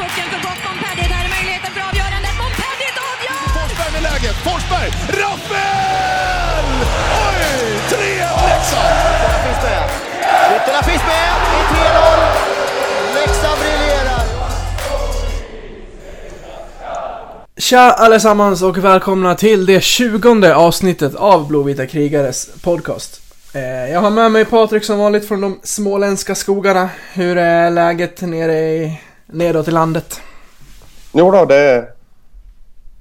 [0.00, 0.60] pucken för gott.
[0.66, 2.34] Montpellier, där är möjligheten för avgörandet.
[2.42, 3.40] Montpellier avgör!
[3.58, 4.36] Forsberg med läget.
[4.48, 4.88] Forsberg!
[5.20, 6.66] Rappel!
[7.26, 7.42] Oj!
[7.90, 8.94] 3-1 Leksand!
[9.16, 9.84] Ytterna finns med.
[10.56, 11.30] Ytterna finns med.
[11.50, 13.18] Det är 3-0.
[13.20, 14.20] Leksand briljerar.
[17.56, 23.20] Tja allesammans och välkomna till det tjugonde avsnittet av Blåvita krigares podcast.
[23.54, 26.88] Eh, Jag har med mig Patrik som vanligt från de småländska skogarna.
[27.12, 29.00] Hur är läget nere i,
[29.34, 30.20] nedåt i landet?
[31.12, 31.88] Jo då, det,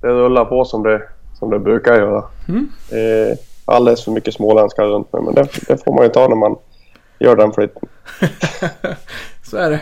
[0.02, 1.02] det rullar på som det,
[1.40, 2.24] som det brukar göra.
[2.48, 2.70] Mm.
[2.92, 6.36] Eh, alldeles för mycket småländska runt mig, men det, det får man ju ta när
[6.36, 6.56] man
[7.20, 7.90] gör den flytten.
[9.44, 9.80] Så är det.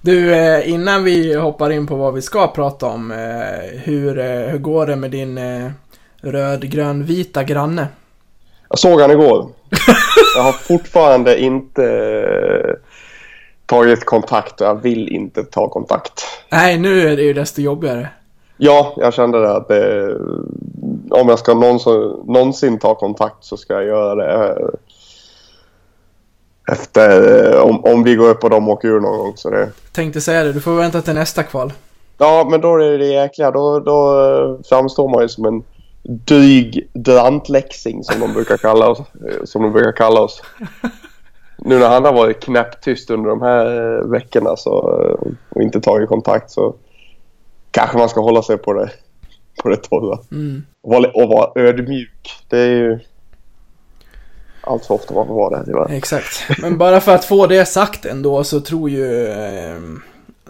[0.00, 3.10] Du, eh, innan vi hoppar in på vad vi ska prata om.
[3.10, 5.40] eh, Hur, eh, hur går det med din
[6.20, 7.88] röd-grön-vita granne?
[8.68, 9.48] Jag såg han igår.
[10.36, 11.82] Jag har fortfarande inte
[13.66, 16.22] tagit kontakt och jag vill inte ta kontakt.
[16.50, 18.08] Nej, nu är det ju desto jobbigare.
[18.56, 20.14] Ja, jag kände det att det,
[21.10, 21.92] om jag ska någonsin,
[22.26, 24.68] någonsin ta kontakt så ska jag göra det eh,
[26.72, 29.32] efter, eh, om, om vi går upp och de åker ur någon gång.
[29.36, 31.72] Så det, Tänkte säga det, du får vänta till nästa kval.
[32.18, 33.50] Ja, men då är det det jäkliga.
[33.50, 35.62] Då, då eh, framstår man ju som en
[36.02, 38.98] dryg drantläxing som de brukar kalla oss.
[38.98, 40.42] eh, Som de brukar kalla oss.
[41.58, 45.80] Nu när han har varit knäpptyst under de här eh, veckorna så, eh, och inte
[45.80, 46.74] tagit kontakt så
[47.70, 48.90] kanske man ska hålla sig på det,
[49.62, 50.18] på det torra.
[50.32, 50.64] Mm.
[50.82, 52.30] Och vara, och vara ödmjuk.
[52.48, 52.98] Det är ju
[54.60, 55.90] allt för ofta man får vara det tyvärr.
[55.90, 56.60] Exakt.
[56.60, 59.80] Men bara för att få det sagt ändå så tror ju eh,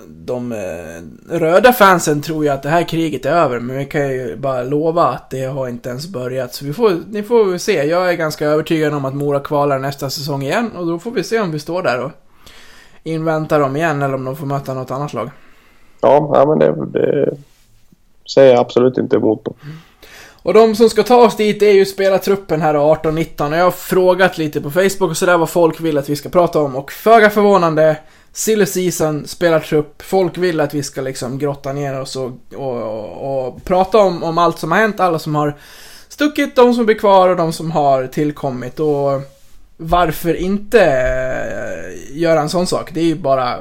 [0.09, 3.61] de eh, röda fansen tror ju att det här kriget är över.
[3.61, 6.55] Men vi kan ju bara lova att det har inte ens börjat.
[6.55, 7.85] Så vi får, ni får se.
[7.85, 10.71] Jag är ganska övertygad om att Mora kvalar nästa säsong igen.
[10.77, 12.11] Och då får vi se om vi står där och
[13.03, 15.31] inväntar dem igen eller om de får möta något annat lag.
[16.01, 17.37] Ja, ja men det, det
[18.35, 19.45] säger jag absolut inte emot.
[19.45, 19.55] Då.
[20.45, 23.71] Och de som ska ta oss dit är ju spelartruppen här 18-19 och jag har
[23.71, 26.93] frågat lite på Facebook och sådär vad folk vill att vi ska prata om och
[26.93, 27.97] föga förvånande
[28.37, 33.47] Silly Season, spelartrupp, folk vill att vi ska liksom grotta ner oss och, och, och,
[33.47, 35.55] och prata om, om allt som har hänt, alla som har
[36.09, 39.21] stuckit, de som blir kvar och de som har tillkommit och
[39.77, 42.91] varför inte eh, göra en sån sak?
[42.95, 43.59] Det är ju bara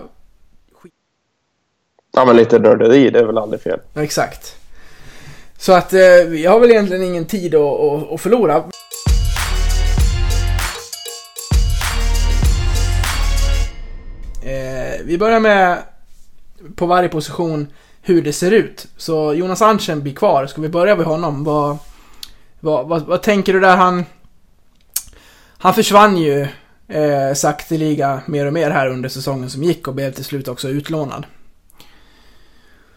[2.16, 3.80] Ja, men lite nörderi, det är väl aldrig fel.
[3.96, 4.56] Exakt.
[5.58, 8.64] Så att eh, vi har väl egentligen ingen tid att, att, att förlora.
[15.06, 15.78] Vi börjar med
[16.76, 17.68] på varje position
[18.02, 18.88] hur det ser ut.
[18.98, 20.46] Så Jonas Andersen blir kvar.
[20.46, 21.44] Ska vi börja med honom?
[21.44, 21.78] Vad,
[22.60, 23.76] vad, vad, vad tänker du där?
[23.76, 24.06] Han,
[25.58, 26.48] han försvann ju
[26.88, 30.70] eh, sakteliga mer och mer här under säsongen som gick och blev till slut också
[30.70, 31.26] utlånad.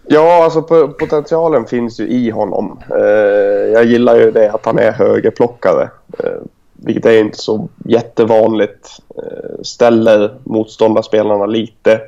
[0.08, 0.62] Ja, alltså
[0.98, 2.80] potentialen finns ju i honom.
[2.90, 5.90] Eh, jag gillar ju det att han är högerplockare.
[6.18, 6.42] Eh,
[6.86, 8.88] vilket är inte så jättevanligt.
[9.16, 12.00] Eh, Ställer motståndarspelarna lite.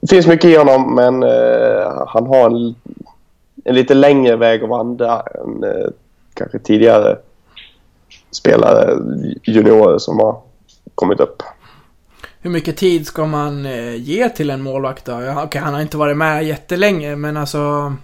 [0.00, 2.74] Det finns mycket i honom, men eh, han har en,
[3.64, 5.64] en lite längre väg att vandra än
[6.34, 7.18] kanske tidigare
[8.30, 8.98] spelare,
[9.42, 10.40] juniorer som har
[10.94, 11.42] kommit upp.
[12.40, 13.64] Hur mycket tid ska man
[13.96, 15.12] ge till en målvakt då?
[15.44, 17.94] Okej, han har inte varit med jättelänge, men alltså...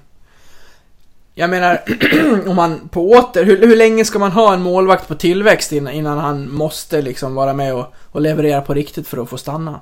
[1.39, 1.81] Jag menar,
[2.49, 3.45] om man på åter...
[3.45, 7.35] Hur, hur länge ska man ha en målvakt på tillväxt innan, innan han måste liksom
[7.35, 9.81] vara med och, och leverera på riktigt för att få stanna?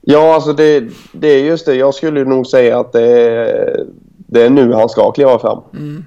[0.00, 1.74] Ja, alltså det, det är just det.
[1.74, 5.62] Jag skulle nog säga att det är, det är nu han ska kliva fram.
[5.72, 6.04] Mm.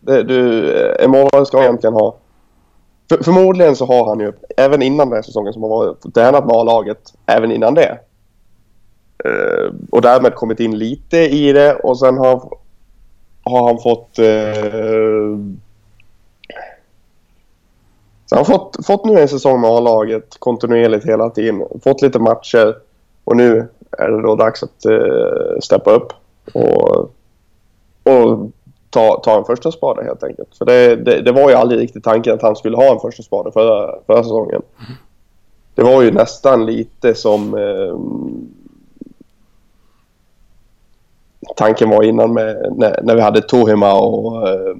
[0.00, 2.16] Det, du, en målvakt ska egentligen ha...
[3.08, 6.46] För, förmodligen så har han ju, även innan den här säsongen som har varit, tränat
[6.46, 7.98] med A-laget, även innan det.
[9.24, 12.50] Eh, och därmed kommit in lite i det och sen har,
[13.42, 14.18] har han fått...
[14.18, 15.38] Eh,
[18.26, 21.62] så han har fått, fått nu en säsong med A-laget kontinuerligt hela tiden.
[21.84, 22.76] Fått lite matcher
[23.24, 23.68] och nu
[23.98, 26.12] är det då dags att eh, steppa upp
[26.52, 26.98] och,
[28.02, 28.50] och
[28.90, 30.56] ta, ta en första spade helt enkelt.
[30.58, 33.22] För det, det, det var ju aldrig riktigt tanken att han skulle ha en första
[33.22, 34.62] spade förra, förra säsongen.
[35.74, 37.98] Det var ju nästan lite som eh,
[41.56, 44.76] tanken var innan med, när, när vi hade Tohima och eh,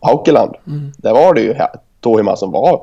[0.00, 0.54] Haukeland.
[0.66, 0.92] Mm.
[0.98, 1.54] Där var det ju
[2.00, 2.82] Tohima som var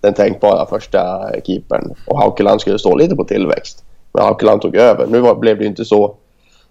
[0.00, 3.84] den tänkbara första keepern och Haukeland skulle stå lite på tillväxt.
[4.12, 5.06] Men Haukeland tog över.
[5.06, 6.16] Nu var, blev det ju inte så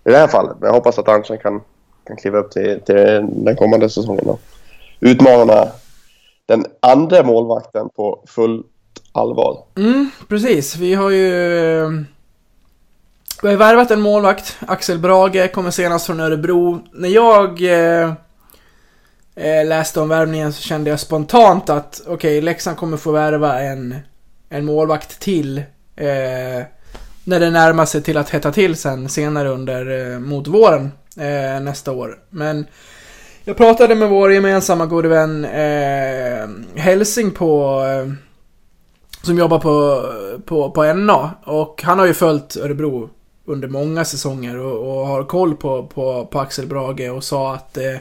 [0.06, 0.56] i det här fallet.
[0.60, 1.62] Men jag hoppas att Andersen kan,
[2.08, 2.96] kan kliva upp till, till
[3.28, 4.26] den kommande säsongen.
[4.26, 4.38] Då.
[5.00, 5.68] Utmana
[6.46, 8.66] den andra målvakten på fullt
[9.12, 9.58] allvar.
[9.78, 10.76] Mm, precis.
[10.76, 12.06] Vi har ju...
[13.44, 14.58] Vi har ju värvat en målvakt.
[14.68, 16.80] Axel Brage kommer senast från Örebro.
[16.92, 18.14] När jag eh,
[19.36, 23.96] eh, läste om värvningen så kände jag spontant att okej, Leksand kommer få värva en,
[24.50, 25.58] en målvakt till.
[25.96, 26.64] Eh,
[27.24, 31.62] när det närmar sig till att hetta till sen senare under eh, mot våren eh,
[31.62, 32.20] nästa år.
[32.30, 32.66] Men
[33.44, 38.14] jag pratade med vår gemensamma gode vän eh, Helsing på eh,
[39.22, 40.06] som jobbar på,
[40.46, 41.32] på, på NA.
[41.44, 43.10] Och han har ju följt Örebro
[43.46, 47.78] under många säsonger och, och har koll på, på, på Axel Brage och sa att
[47.78, 47.96] eh,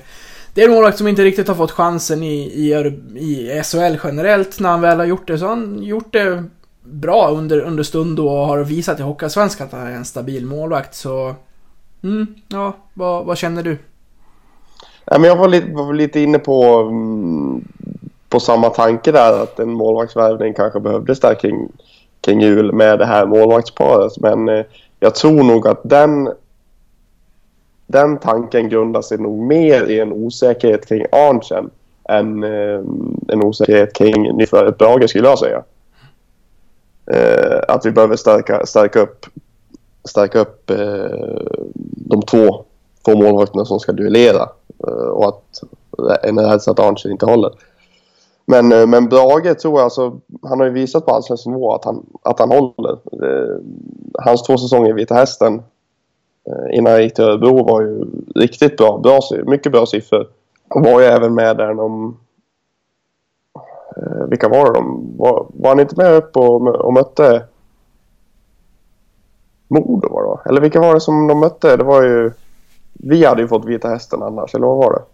[0.55, 2.73] det är en målvakt som inte riktigt har fått chansen i, i,
[3.21, 5.39] i SHL generellt när han väl har gjort det.
[5.39, 6.45] Så han har gjort det
[6.83, 10.95] bra under, under stund och har visat i Hockeyallsvenskan att han är en stabil målvakt.
[10.95, 11.35] Så,
[12.03, 13.79] mm, ja, vad, vad känner du?
[15.05, 17.65] Ja, men jag var lite, var lite inne på, mm,
[18.29, 21.69] på samma tanke där att en målvaktsvärvning kanske behövdes där kring,
[22.21, 24.13] kring jul med det här målvaktsparet.
[24.21, 24.65] Men eh,
[25.03, 26.31] jag tror nog att den,
[27.87, 31.71] den tanken grundar sig nog mer i en osäkerhet kring Arntzen
[32.09, 32.81] än eh,
[33.29, 35.63] en osäkerhet kring nyförvärvet Brage skulle jag säga.
[37.07, 39.27] Eh, att vi behöver stärka, stärka upp,
[40.05, 41.41] stärka upp eh,
[41.85, 42.65] de två,
[43.05, 44.49] två målvakterna som ska duellera.
[44.87, 45.63] Eh, och att
[46.23, 47.53] en rädsla att Arntzen inte håller.
[48.47, 51.85] Men, eh, men Brage tror jag, alltså, han har ju visat på allsvensk nivå att
[51.85, 52.93] han, att han håller.
[52.93, 53.57] Eh,
[54.19, 55.63] hans två säsonger i Vita Hästen
[56.47, 58.05] eh, innan han gick till Örebro var ju
[58.35, 58.99] riktigt bra.
[58.99, 60.29] bra mycket bra siffror.
[60.69, 62.17] Han var ju även med där om
[64.29, 65.15] vilka var de?
[65.17, 67.43] Var, var han inte med upp och, och mötte
[69.69, 70.41] Modo var det va?
[70.45, 71.77] Eller vilka var det som de mötte?
[71.77, 72.33] Det var ju...
[72.93, 75.05] Vi hade ju fått Vita Hästen annars, eller vad var det?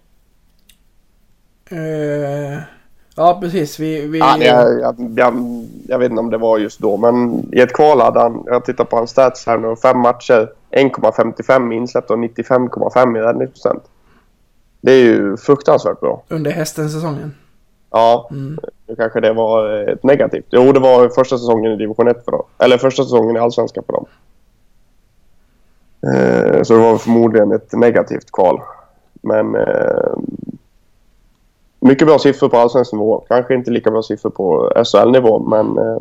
[1.77, 2.78] Uh
[3.19, 3.79] ja, precis.
[3.79, 4.07] Vi...
[4.07, 5.35] vi Ja, jag, jag, jag,
[5.89, 8.65] jag vet inte om det var just då, men i ett kval hade han, jag
[8.65, 13.83] tittar på hans stats här nu, fem matcher, 1,55 insläppt och 95,5 i räddningsprocent.
[14.81, 16.23] Det är ju fruktansvärt bra.
[16.29, 17.35] Under hästen-säsongen.
[17.91, 18.29] Ja,
[18.87, 20.47] nu kanske det var ett negativt.
[20.51, 22.43] Jo, det var första säsongen i division 1 för dem.
[22.59, 24.07] Eller första säsongen i allsvenskan för dem.
[26.03, 28.61] Eh, så det var förmodligen ett negativt kval.
[29.23, 30.13] Men eh,
[31.81, 33.25] mycket bra siffror på allsvensk nivå.
[33.29, 36.01] Kanske inte lika bra siffror på SHL-nivå, men eh,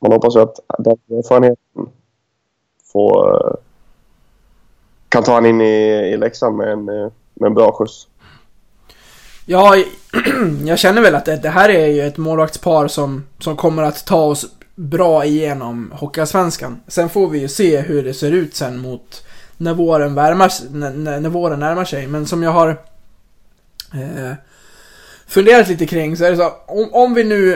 [0.00, 1.88] man hoppas ju att den erfarenheten
[2.92, 3.54] får, eh,
[5.08, 8.08] kan ta han in i, i Leksand med en, eh, med en bra skjuts.
[9.46, 9.74] Ja,
[10.64, 14.06] jag känner väl att det, det här är ju ett målvaktspar som, som kommer att
[14.06, 16.80] ta oss bra igenom Hockeyallsvenskan.
[16.86, 19.24] Sen får vi ju se hur det ser ut sen mot
[19.56, 22.06] när våren, värmar, när, när våren närmar sig.
[22.06, 22.76] Men som jag har
[23.94, 24.32] eh,
[25.26, 27.52] funderat lite kring så är det så om, om vi nu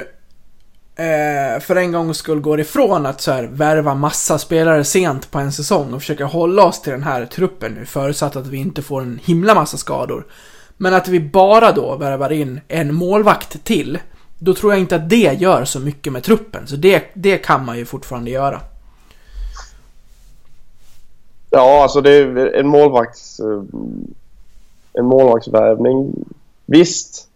[0.96, 5.38] eh, för en gångs skull går ifrån att så här, värva massa spelare sent på
[5.38, 8.82] en säsong och försöka hålla oss till den här truppen nu förutsatt att vi inte
[8.82, 10.26] får en himla massa skador.
[10.76, 13.99] Men att vi bara då värvar in en målvakt till.
[14.38, 16.67] Då tror jag inte att det gör så mycket med truppen.
[16.67, 18.61] Så det, det kan man ju fortfarande göra.
[21.50, 23.40] Ja, alltså det är en målvakts...
[23.40, 23.62] Eh,
[24.93, 26.12] en målvaktsvärvning.
[26.67, 27.29] Visst.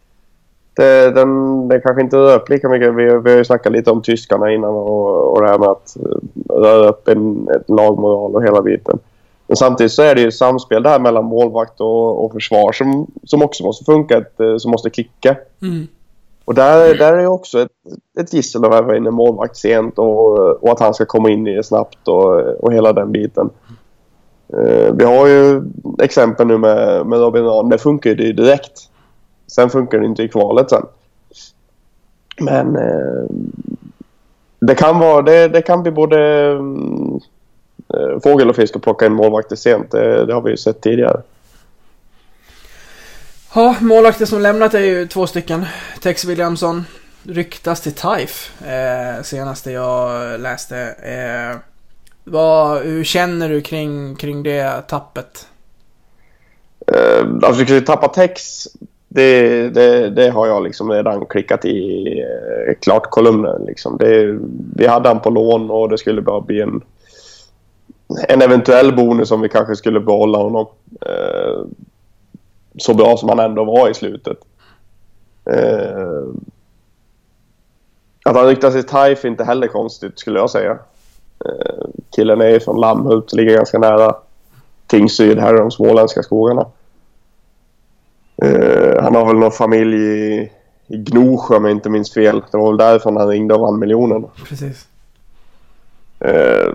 [0.76, 2.94] Det, den, den kanske inte rör upp lika mycket.
[2.94, 5.96] Vi, vi har ju snackat lite om tyskarna innan och, och det här med att
[5.96, 8.98] eh, röra upp en, ett lagmoral och hela biten.
[9.46, 13.42] Men samtidigt så är det ju samspel där mellan målvakt och, och försvar som, som
[13.42, 15.36] också måste funka, ett, eh, som måste klicka.
[15.62, 15.86] Mm.
[16.44, 17.72] Och där, där är ju också ett,
[18.20, 21.46] ett gissel att värva in en målvakt sent och, och att han ska komma in
[21.46, 23.50] i det snabbt och, och hela den biten.
[24.48, 25.62] Eh, vi har ju
[26.02, 27.68] exempel nu med, med Robin Rahn.
[27.68, 28.90] Det funkar ju direkt.
[29.46, 30.86] Sen funkar det inte i kvalet sen.
[32.40, 33.24] Men eh,
[34.60, 37.20] det kan vara, det, det kan bli både mm,
[37.94, 39.90] eh, fågel och fisk att plocka in målvakter sent.
[39.90, 41.22] Det, det har vi ju sett tidigare.
[43.54, 45.64] Ja, målvakter som lämnat är ju två stycken.
[46.02, 46.84] Tex Williamson
[47.22, 50.78] ryktas till TIFE Eh, senaste jag läste.
[51.02, 51.75] Eh,
[52.28, 55.48] vad, hur känner du kring, kring det tappet?
[56.94, 58.76] Uh, alltså, vi tappa text.
[59.08, 63.64] Det, det, det har jag liksom redan klickat i uh, klart kolumnen.
[63.66, 63.96] Liksom.
[63.98, 64.38] Det,
[64.76, 66.80] vi hade han på lån och det skulle bara bli en,
[68.28, 70.66] en eventuell bonus om vi kanske skulle behålla honom.
[71.08, 71.66] Uh,
[72.78, 74.38] så bra som han ändå var i slutet.
[75.50, 76.34] Uh,
[78.24, 80.78] att han ryktar sig till Taif är inte heller konstigt skulle jag säga.
[81.46, 84.14] Uh, killen är ju från Lammhult, ligger ganska nära
[84.86, 86.66] Tingsryd här i de småländska skogarna.
[88.44, 90.50] Uh, han har väl någon familj i,
[90.86, 92.42] i Gnosjö om jag inte minns fel.
[92.50, 94.26] Det var väl därifrån han ringde och vann miljonen.
[94.48, 94.86] Precis.
[96.20, 96.72] Eh,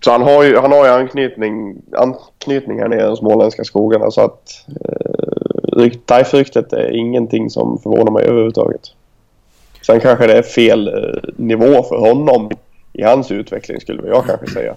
[0.00, 4.10] så han har ju, han har ju anknytning, anknytning här nere i de småländska skogarna
[4.10, 8.80] så att eh, Taif-ryktet är ingenting som förvånar mig överhuvudtaget.
[9.86, 12.50] Sen kanske det är fel eh, nivå för honom
[12.92, 14.76] i hans utveckling skulle jag kanske säga.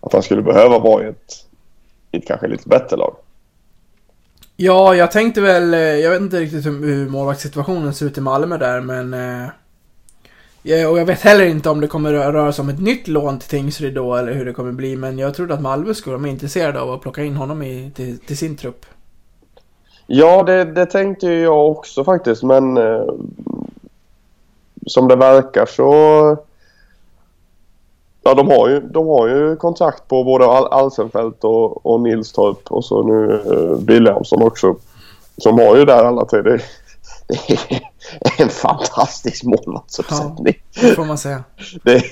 [0.00, 1.46] Att han skulle behöva vara i ett,
[2.12, 3.16] i ett kanske lite bättre lag.
[4.56, 8.56] Ja, jag tänkte väl, eh, jag vet inte riktigt hur, målvaktssituationen ser ut i Malmö
[8.56, 9.14] där, men...
[9.14, 9.48] Eh,
[10.62, 13.38] och jag vet heller inte om det kommer rö- röra sig om ett nytt lån
[13.38, 16.28] till Tingsryd då, eller hur det kommer bli, men jag trodde att Malmö skulle vara
[16.28, 18.86] intresserade av att plocka in honom i, till, till sin trupp.
[20.06, 23.04] Ja, det, det tänkte jag också faktiskt, men eh,
[24.86, 26.36] som det verkar så...
[28.22, 32.72] Ja, de har ju, de har ju kontrakt på både Al Alsenfelt och, och Nilstorp
[32.72, 34.76] och så nu eh, Williamson också.
[35.36, 36.42] Som har ju där alla tre.
[36.42, 36.60] Det,
[37.28, 40.54] det är en fantastisk målvaktsuppsättning.
[40.80, 41.44] Det får man säga.
[41.82, 42.02] Det,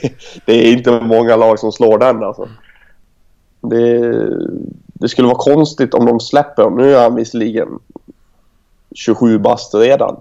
[0.47, 2.49] det är inte många lag som slår den alltså.
[3.61, 4.25] Det,
[4.85, 6.71] det skulle vara konstigt om de släpper.
[6.71, 7.69] Nu är han visserligen
[8.95, 10.21] 27 bast redan.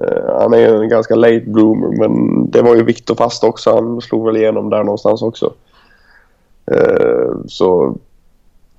[0.00, 3.74] Eh, han är ju en ganska late bloomer men det var ju Viktor Fast också.
[3.74, 5.52] Han slog väl igenom där någonstans också.
[6.66, 7.94] Eh, så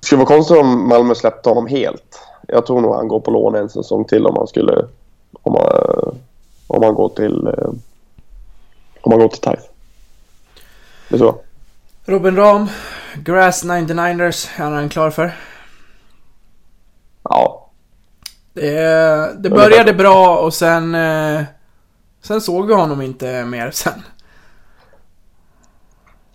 [0.00, 2.20] det skulle vara konstigt om Malmö släppte honom helt.
[2.48, 4.86] Jag tror nog han går på lån en säsong till om han skulle...
[5.42, 6.14] Om han,
[6.66, 7.46] om han går till...
[7.46, 7.70] eh,
[9.00, 9.60] Om han går till Taif.
[11.08, 11.38] Det tror jag.
[12.14, 12.66] Robin Ram,
[13.24, 15.32] Grass 99ers, är han klar för?
[17.22, 17.61] Ja,
[18.52, 20.94] Det, det började bra och sen...
[20.94, 21.42] eh,
[22.22, 24.02] Sen såg vi honom inte mer sen.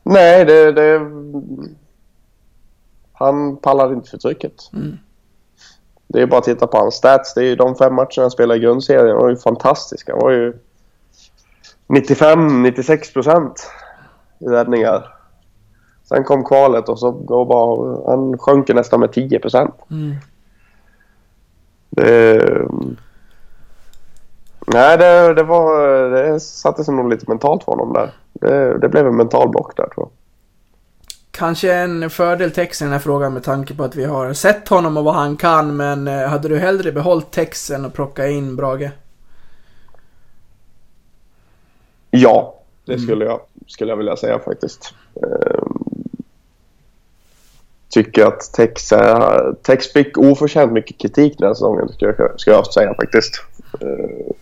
[0.03, 1.01] Nej, det, det...
[3.13, 4.53] Han pallar inte för trycket.
[4.73, 4.97] Mm.
[6.07, 7.33] Det är bara att titta på hans stats.
[7.33, 9.07] Det är de fem matcherna han spelade i grundserien.
[9.07, 10.15] De var ju fantastiska.
[10.15, 10.53] Det var ju
[11.87, 13.71] 95-96 procent
[14.39, 15.13] i räddningar.
[16.03, 18.11] Sen kom kvalet och så då bara...
[18.11, 19.75] Han sjönk nästan med 10 procent.
[19.91, 20.15] Mm.
[21.97, 22.67] Det...
[24.67, 26.09] Nej, det, det var...
[26.09, 28.11] Det satte sig nog lite mentalt för honom där.
[28.33, 30.09] Det, det blev en mental block där tror jag.
[31.31, 34.67] Kanske en fördel Tex i den här frågan med tanke på att vi har sett
[34.67, 38.27] honom och vad han kan, men eh, hade du hellre behållit Tex än att plocka
[38.27, 38.89] in Brage?
[42.11, 44.93] Ja, det skulle, jag, skulle jag vilja säga faktiskt.
[47.97, 48.89] Tycker att Tex,
[49.63, 53.33] Tex fick oförtjänt mycket kritik den här säsongen, ska jag, ska jag säga faktiskt.
[53.81, 54.33] Eh,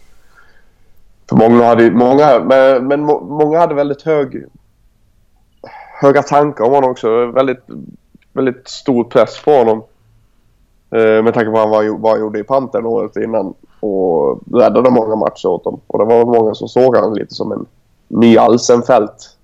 [1.29, 4.45] för många hade, många, men, men många hade väldigt hög,
[6.01, 7.25] höga tankar om honom också.
[7.25, 7.63] Väldigt,
[8.33, 9.83] väldigt stor press på honom.
[10.91, 13.53] Eh, med tanke på vad han, var, vad han gjorde i Pantern året innan.
[13.79, 15.79] Och räddade många matcher åt dem.
[15.87, 17.65] Och det var många som såg honom lite som en
[18.07, 19.37] ny Alsenfelt.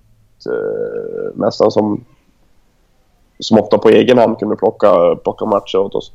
[0.46, 2.04] Eh, nästan som,
[3.42, 6.12] som ofta på egen hand kunde plocka, plocka matcher åt oss.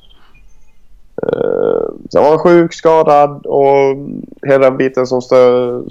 [1.23, 3.97] Eh, sen var han sjuk, skadad och
[4.47, 5.83] hela den biten som stör,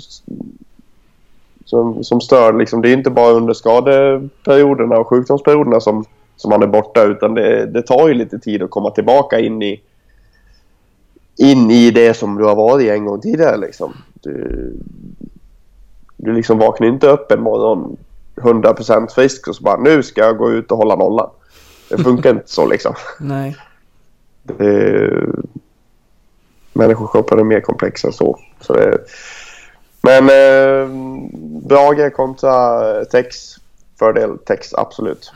[1.64, 2.52] som, som stör.
[2.52, 6.04] Liksom, det är inte bara under skadeperioderna och sjukdomsperioderna som,
[6.36, 9.62] som han är borta utan det, det tar ju lite tid att komma tillbaka in
[9.62, 9.80] i
[11.38, 13.92] in i det som du har varit en gång tidigare liksom.
[14.14, 14.72] Du,
[16.16, 17.96] du liksom vaknar inte upp en morgon
[18.36, 21.30] 100% frisk och så bara nu ska jag gå ut och hålla nollan.
[21.88, 22.94] Det funkar inte så liksom.
[23.20, 23.56] Nej.
[24.42, 25.10] Det,
[26.72, 28.38] människokroppen är mer komplex än så.
[28.60, 28.98] så det,
[30.00, 30.88] men eh,
[31.68, 33.56] Brage kontra Tex.
[33.98, 35.32] Fördel Tex, absolut.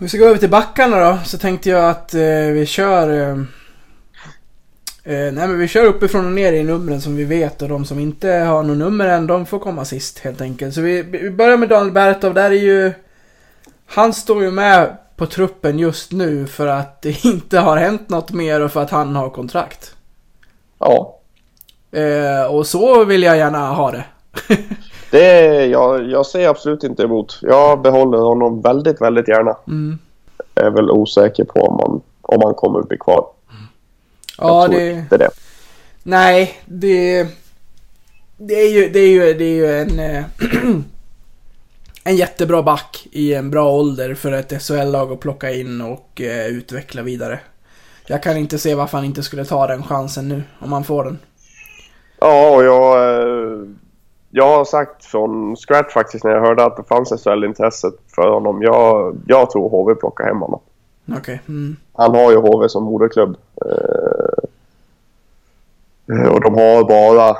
[0.00, 2.20] Om vi ska gå över till backarna då, så tänkte jag att eh,
[2.52, 3.10] vi kör...
[3.10, 3.59] Eh, eh,
[5.12, 7.98] nej men vi kör uppifrån och ner i numren som vi vet och de som
[7.98, 10.74] inte har något nummer än, de får komma sist helt enkelt.
[10.74, 12.92] Så vi, vi börjar med Daniel Bertov, där är ju...
[13.86, 18.32] Han står ju med på truppen just nu för att det inte har hänt något
[18.32, 19.94] mer och för att han har kontrakt.
[20.78, 21.20] Ja,
[21.90, 24.04] Eh, och så vill jag gärna ha det.
[25.10, 27.38] det jag, jag säger absolut inte emot.
[27.42, 29.56] Jag behåller honom väldigt, väldigt gärna.
[29.66, 29.98] Mm.
[30.54, 33.26] Jag är väl osäker på om han, om han kommer bli kvar.
[34.40, 34.90] Jag Ja, tror det...
[34.90, 35.30] inte det.
[36.02, 37.26] Nej, det...
[38.42, 39.98] Det är ju, det är ju, det är ju en...
[40.00, 40.24] eh,
[42.04, 46.46] en jättebra back i en bra ålder för ett SHL-lag att plocka in och eh,
[46.46, 47.40] utveckla vidare.
[48.06, 51.04] Jag kan inte se varför han inte skulle ta den chansen nu, om han får
[51.04, 51.18] den.
[52.20, 53.58] Ja, och jag, eh,
[54.30, 58.62] jag har sagt från scratch faktiskt när jag hörde att det fanns SHL-intresset för honom.
[58.62, 60.60] Jag, jag tror HV plockar hem honom.
[61.18, 61.40] Okej.
[61.48, 61.76] Mm.
[61.92, 63.36] Han har ju HV som moderklubb.
[63.66, 64.19] Eh,
[66.32, 67.36] och de har bara,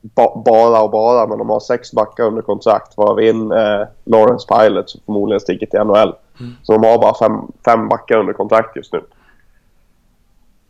[0.00, 4.46] ba, bara och bara, men de har sex backar under kontrakt varav en eh, Lawrence
[4.48, 6.14] Pilot som förmodligen sticker till NHL.
[6.62, 9.02] Så de har bara fem, fem backar under kontrakt just nu.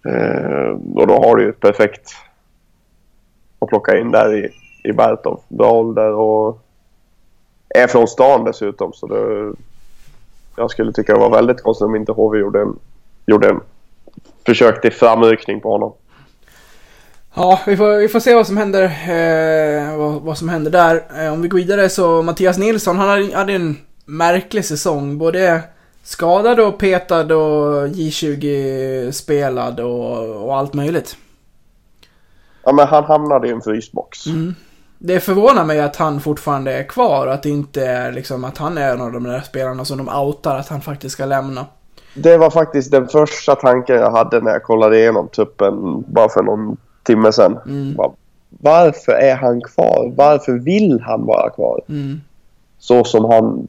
[0.07, 2.11] Eh, och då har du ju perfekt
[3.59, 4.51] att plocka in där i,
[4.85, 5.41] i Bertov.
[5.49, 6.59] Bra ålder och
[7.69, 8.93] är från stan dessutom.
[8.93, 9.53] Så det,
[10.57, 12.79] jag skulle tycka det var väldigt konstigt om inte HV gjorde en,
[13.27, 13.61] gjorde en
[14.47, 15.93] försök till framryckning på honom.
[17.35, 21.05] Ja, vi får, vi får se vad som händer, eh, vad, vad som händer där.
[21.19, 25.19] Eh, om vi går vidare så Mattias Nilsson, han hade, hade en märklig säsong.
[25.19, 25.63] Både
[26.03, 31.17] skadad och petad och J20 spelad och, och allt möjligt.
[32.65, 34.19] Ja, men han hamnade i en frysbox.
[34.99, 38.59] Det förvånar mig att han fortfarande är kvar och att det inte är liksom att
[38.59, 41.67] han är en av de där spelarna som de outar att han faktiskt ska lämna.
[42.15, 46.43] Det var faktiskt den första tanken jag hade när jag kollade igenom tuppen bara för
[46.43, 47.59] någon timme sedan.
[47.97, 48.13] Bara,
[48.49, 50.13] Varför är han kvar?
[50.17, 51.81] Varför vill han vara kvar?
[51.89, 52.21] Mm.
[52.79, 53.69] Så som han...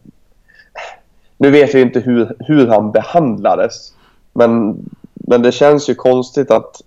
[1.37, 3.93] Nu vet jag inte hur, hur han behandlades.
[4.33, 4.77] Men,
[5.13, 6.81] men det känns ju konstigt att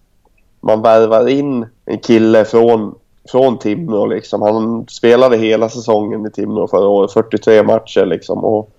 [0.61, 2.95] man värvar in en kille från,
[3.31, 4.07] från Timrå.
[4.07, 4.43] Liksom.
[4.43, 8.07] Han spelade hela säsongen i Timrå förra året, 43 matcher.
[8.07, 8.71] Liksom, och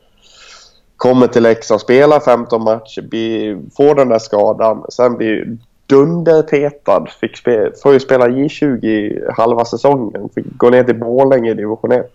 [0.97, 4.85] kommer till Leksand, spelar 15 matcher, blir, får den där skadan.
[4.89, 7.05] Sen blir dunderpetad.
[7.19, 10.29] Fick spe, får ju spela J20 halva säsongen.
[10.35, 12.13] Fick gå ner till Borlänge i division 1.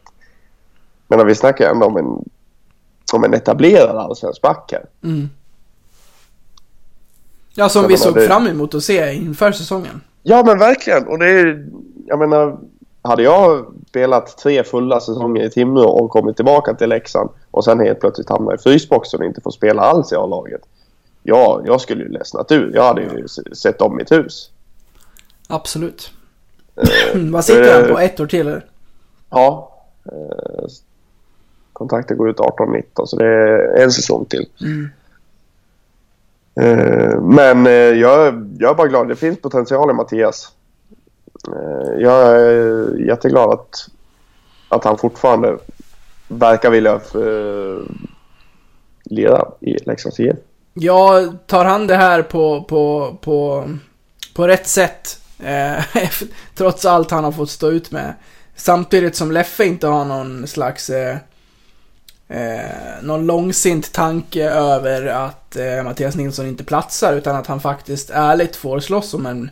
[1.09, 2.25] Men vi snackar ändå om en,
[3.15, 4.85] om en etablerad allsvensk back här.
[5.11, 5.29] Mm.
[7.55, 10.01] Ja, som Jag vi såg det- fram emot att se inför säsongen.
[10.23, 11.07] Ja men verkligen.
[11.09, 11.67] Och det är,
[12.07, 12.59] jag menar,
[13.03, 17.81] hade jag spelat tre fulla säsonger i Timrå och kommit tillbaka till Leksand och sen
[17.81, 20.61] helt plötsligt hamnat i frysboxen och inte får spela alls i A-laget.
[21.23, 22.75] Ja, jag skulle ju ledsnat ur.
[22.75, 24.51] Jag hade ju sett om mitt hus.
[25.49, 26.13] Absolut.
[27.15, 27.99] Vad sitter han på?
[27.99, 28.67] Ett år till eller?
[29.31, 29.79] Ja.
[30.05, 30.67] Eh,
[31.73, 34.49] kontraktet går ut 18-19 så det är en säsong till.
[36.61, 39.09] Eh, men eh, jag, jag är bara glad.
[39.09, 40.53] Det finns potential i Mattias.
[41.49, 43.89] Eh, jag är jätteglad att,
[44.69, 45.59] att han fortfarande
[46.29, 47.83] verkar vilja eh,
[49.05, 50.37] lira i Leksands IF.
[50.75, 53.71] Ja, tar han det här på, på, på,
[54.35, 55.19] på rätt sätt.
[55.39, 55.85] Eh,
[56.55, 58.15] trots allt han har fått stå ut med.
[58.57, 61.17] Samtidigt som Leffe inte har någon slags eh,
[62.29, 68.11] eh, någon långsint tanke över att eh, Mattias Nilsson inte platsar utan att han faktiskt
[68.11, 69.51] ärligt får slåss om en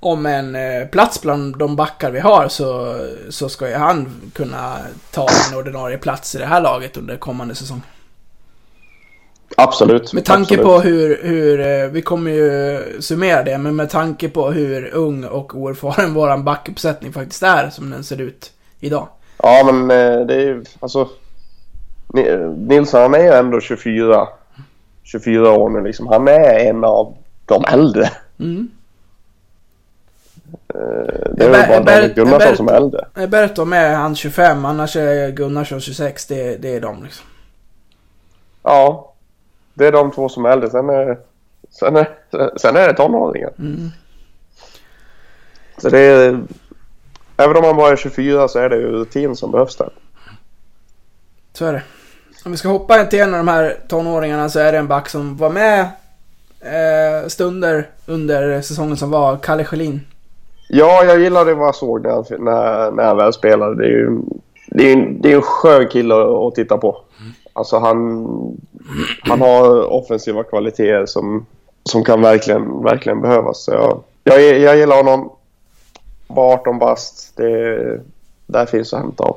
[0.00, 2.98] om en eh, plats bland de backar vi har så,
[3.30, 4.78] så ska ju han kunna
[5.10, 7.82] ta en ordinarie plats i det här laget under kommande säsong.
[9.56, 10.12] Absolut.
[10.12, 10.64] Med tanke absolut.
[10.66, 15.24] på hur, hur, eh, vi kommer ju summera det, men med tanke på hur ung
[15.24, 19.08] och oerfaren våran backuppsättning faktiskt är som den ser ut idag.
[19.42, 21.08] Ja, men eh, det är ju alltså...
[22.14, 24.28] Ni- Nilsson han är ju ändå 24,
[25.02, 26.06] 24 år nu liksom.
[26.06, 27.14] Han är en av
[27.46, 28.10] de äldre.
[28.40, 28.70] Mm.
[30.74, 33.06] Eh, Det är väl bara Daniel Gunnarsson Ber- som är äldre.
[33.28, 37.26] Bertom är han 25, annars är Gunnarsson 26, det, det är de liksom.
[38.62, 39.12] Ja,
[39.78, 40.70] det är de två som är äldre.
[40.70, 41.18] Sen är,
[41.70, 42.08] sen är,
[42.58, 43.52] sen är det tonåringar.
[43.58, 43.88] Mm.
[45.78, 46.40] Så det är...
[47.36, 49.90] Även om man bara är 24 så är det ju rutin som behövs där.
[51.52, 51.82] Så är det.
[52.44, 55.08] Om vi ska hoppa till en av de här tonåringarna så är det en back
[55.08, 55.80] som var med
[56.60, 60.00] eh, stunder under säsongen som var, Kalle Schelin.
[60.68, 63.74] Ja, jag gillade vad jag såg när, när, när han väl spelade.
[63.76, 64.18] Det är ju
[64.66, 67.00] det är, en- det är en skön kille att titta på.
[67.58, 68.26] Alltså han,
[69.20, 71.46] han har offensiva kvaliteter som,
[71.84, 73.64] som kan verkligen, verkligen behövas.
[73.64, 75.32] Så jag, jag, jag gillar honom.
[76.28, 77.36] Bara 18 bast.
[77.36, 78.00] Det,
[78.46, 79.36] där finns att hämta av.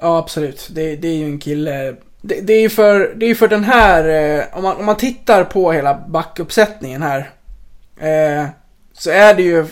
[0.00, 0.68] Ja, absolut.
[0.70, 1.96] Det, det är ju en kille...
[2.20, 4.08] Det, det är ju för, det är för den här...
[4.08, 7.30] Eh, om, man, om man tittar på hela backuppsättningen här.
[7.96, 8.46] Eh,
[8.92, 9.66] så är det ju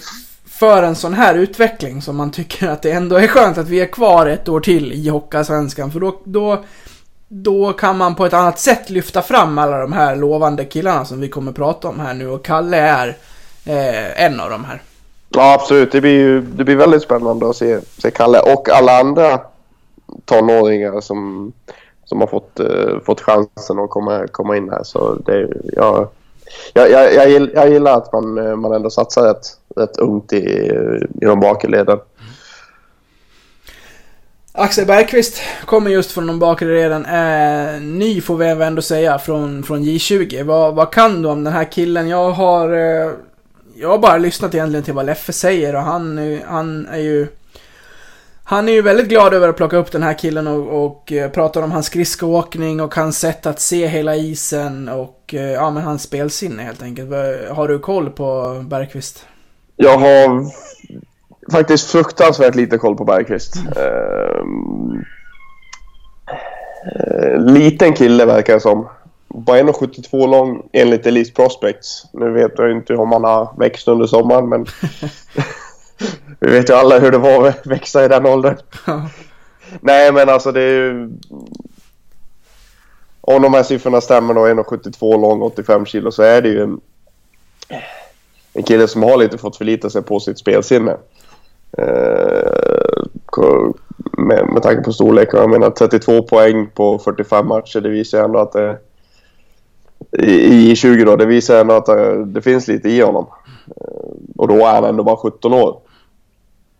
[0.46, 3.80] för en sån här utveckling som man tycker att det ändå är skönt att vi
[3.80, 5.90] är kvar ett år till i Hockeyallsvenskan.
[5.90, 6.64] För då, då,
[7.28, 11.20] då kan man på ett annat sätt lyfta fram alla de här lovande killarna som
[11.20, 12.28] vi kommer prata om här nu.
[12.28, 13.08] Och Kalle är
[13.66, 14.82] eh, en av de här.
[15.28, 15.92] Ja, absolut.
[15.92, 19.40] Det blir, ju, det blir väldigt spännande att se, se Kalle och alla andra
[20.24, 21.52] tonåringar som,
[22.04, 24.82] som har fått, eh, fått chansen att komma, komma in här.
[24.84, 26.08] Så det, jag,
[26.74, 30.36] jag, jag, jag, jag gillar att man, eh, man ändå satsar rätt, rätt ungt i,
[31.20, 31.98] i de bakre leden.
[34.58, 37.04] Axel Bergqvist kommer just från de bakre leden.
[37.04, 40.42] Eh, ny får vi ändå säga från, från J20.
[40.42, 42.08] Vad, vad kan du om den här killen?
[42.08, 43.10] Jag har, eh,
[43.74, 47.26] jag har bara lyssnat egentligen till vad Leffe säger och han, han är ju
[48.44, 51.30] han är ju väldigt glad över att plocka upp den här killen och, och eh,
[51.30, 55.82] pratar om hans skridskoåkning och hans sätt att se hela isen och eh, ja, men
[55.82, 57.10] hans spelsinne helt enkelt.
[57.50, 59.26] Har du koll på Bergqvist?
[59.76, 60.50] Jag har
[61.52, 63.56] faktiskt fruktansvärt lite koll på Bergqvist.
[63.56, 65.04] Ehm,
[66.94, 68.88] eh, liten kille verkar det som.
[69.28, 72.06] Bara 1,72 lång enligt Elite Prospects.
[72.12, 74.66] Nu vet jag inte om han har växt under sommaren men
[76.40, 78.56] vi vet ju alla hur det var att växa i den åldern.
[79.80, 81.10] Nej men alltså det är ju...
[83.20, 86.80] Om de här siffrorna stämmer då, 1,72 lång, 85 kilo, så är det ju en,
[88.52, 90.96] en kille som har lite fått förlita sig på sitt spelsinne.
[91.78, 92.86] Eh,
[94.18, 95.40] med, med tanke på storleken.
[95.40, 98.78] Jag menar 32 poäng på 45 matcher, det visar ändå att det...
[100.18, 103.26] I, i 20 då, det visar ändå att det, det finns lite i honom.
[103.66, 105.80] Eh, och då är han ändå bara 17 år.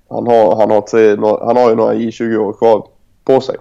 [0.09, 2.87] Han har, han har, tre, han har ju några I20 år kvar
[3.25, 3.57] på sig.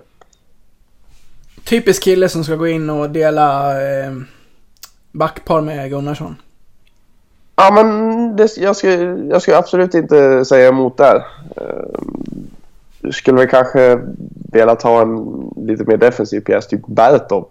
[1.63, 4.11] Typisk kille som ska gå in och dela eh,
[5.11, 6.35] backpar med Gunnarsson.
[7.55, 8.04] Ja, men
[8.37, 8.91] det, jag, ska,
[9.29, 11.15] jag ska absolut inte säga emot där.
[11.57, 11.99] Eh,
[13.01, 13.99] Jag skulle väl kanske
[14.51, 17.47] vilja ta en lite mer defensiv pjäs, typ Bertov.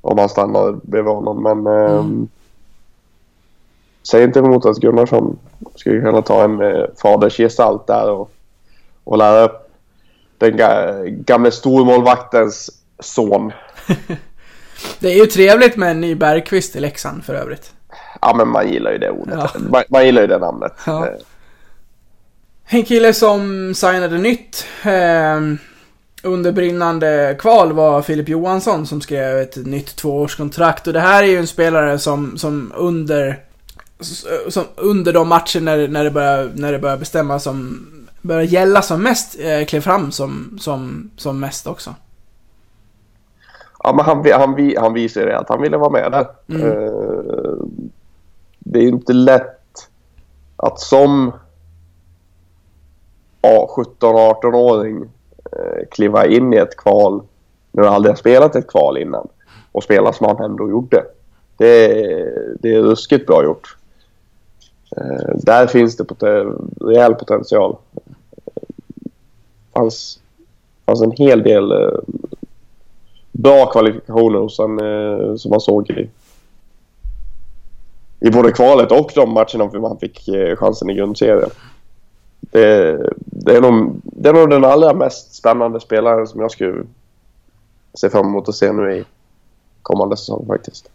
[0.00, 1.42] Om han stannar bredvid honom.
[1.42, 2.04] Men eh,
[4.02, 5.38] säg inte emot att Gunnarsson
[5.74, 8.30] skulle kunna ta en eh, fadersgestalt där och,
[9.04, 9.70] och lära upp
[10.38, 13.52] den ga, gamle stormålvaktens son.
[14.98, 17.72] Det är ju trevligt med en ny Bergqvist i Leksand för övrigt.
[18.22, 19.34] Ja, men man gillar ju det ordet.
[19.38, 19.60] Ja.
[19.70, 20.72] Man, man gillar ju det namnet.
[20.86, 21.06] Ja.
[21.06, 21.12] Eh,
[22.68, 25.40] En kille som signade nytt eh,
[26.22, 30.86] under brinnande kval var Filip Johansson som skrev ett nytt tvåårskontrakt.
[30.86, 33.40] Och det här är ju en spelare som, som under
[34.48, 37.86] som under de matcher när, när, det börjar, när det börjar bestämmas som
[38.20, 41.94] börjar gälla som mest, eh, klev fram som, som, som mest också.
[43.84, 46.26] Ja, men han, han, han visar ju det att han ville vara med där.
[46.66, 47.66] Eh,
[48.64, 49.88] det är inte lätt
[50.56, 51.32] att som
[53.42, 55.02] ja, 17-18-åring
[55.52, 57.22] eh, kliva in i ett kval
[57.72, 59.28] när du aldrig har spelat ett kval innan
[59.72, 61.04] och spela som han ändå gjorde.
[61.56, 63.76] Det, är- det är ruskigt bra gjort.
[64.96, 67.76] Eh, där finns det pot- rejäl potential.
[68.54, 70.20] Det fanns,
[70.86, 71.98] fanns en hel del eh,
[73.32, 76.10] bra kvalifikationer hos han, eh, som man såg i,
[78.24, 81.50] i både kvalet och de matcherna han fick eh, chansen i grundserien.
[82.40, 86.84] Det, det, är nog, det är nog den allra mest spännande spelaren som jag skulle
[87.94, 89.04] se fram emot att se nu i
[89.82, 90.90] kommande säsong faktiskt.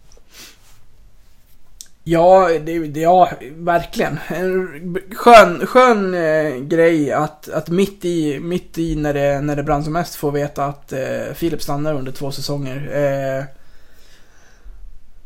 [2.03, 4.19] Ja, det, det, ja, verkligen.
[4.27, 9.63] En skön, skön eh, grej att, att mitt i, mitt i när det, när det
[9.63, 12.89] brann som mest få veta att eh, Filip stannar under två säsonger.
[12.93, 13.43] Eh,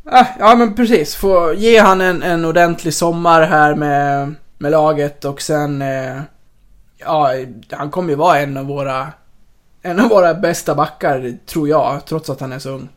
[0.04, 1.16] Ah, ja, men precis.
[1.16, 5.82] Få ge han en, en ordentlig sommar här med, med laget och sen...
[5.82, 6.20] Eh,
[6.98, 7.30] ja,
[7.70, 9.06] han kommer ju vara en av våra...
[9.82, 12.88] En av våra bästa backar, tror jag, trots att han är så ung.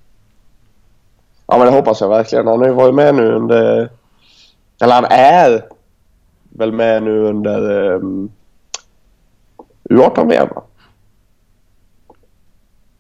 [1.48, 2.48] Ja men det hoppas jag verkligen.
[2.48, 3.90] Han har ju varit med nu under...
[4.82, 5.66] Eller han är
[6.50, 8.32] väl med nu under eh, um,
[9.90, 10.64] U18-VM va?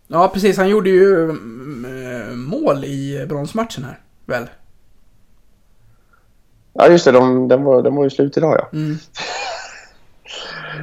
[0.07, 0.57] Ja, precis.
[0.57, 4.49] Han gjorde ju mm, eh, mål i bronsmatchen här, väl?
[6.73, 8.69] Ja just det, de, den, var, den var ju slut idag ja.
[8.77, 8.97] Mm.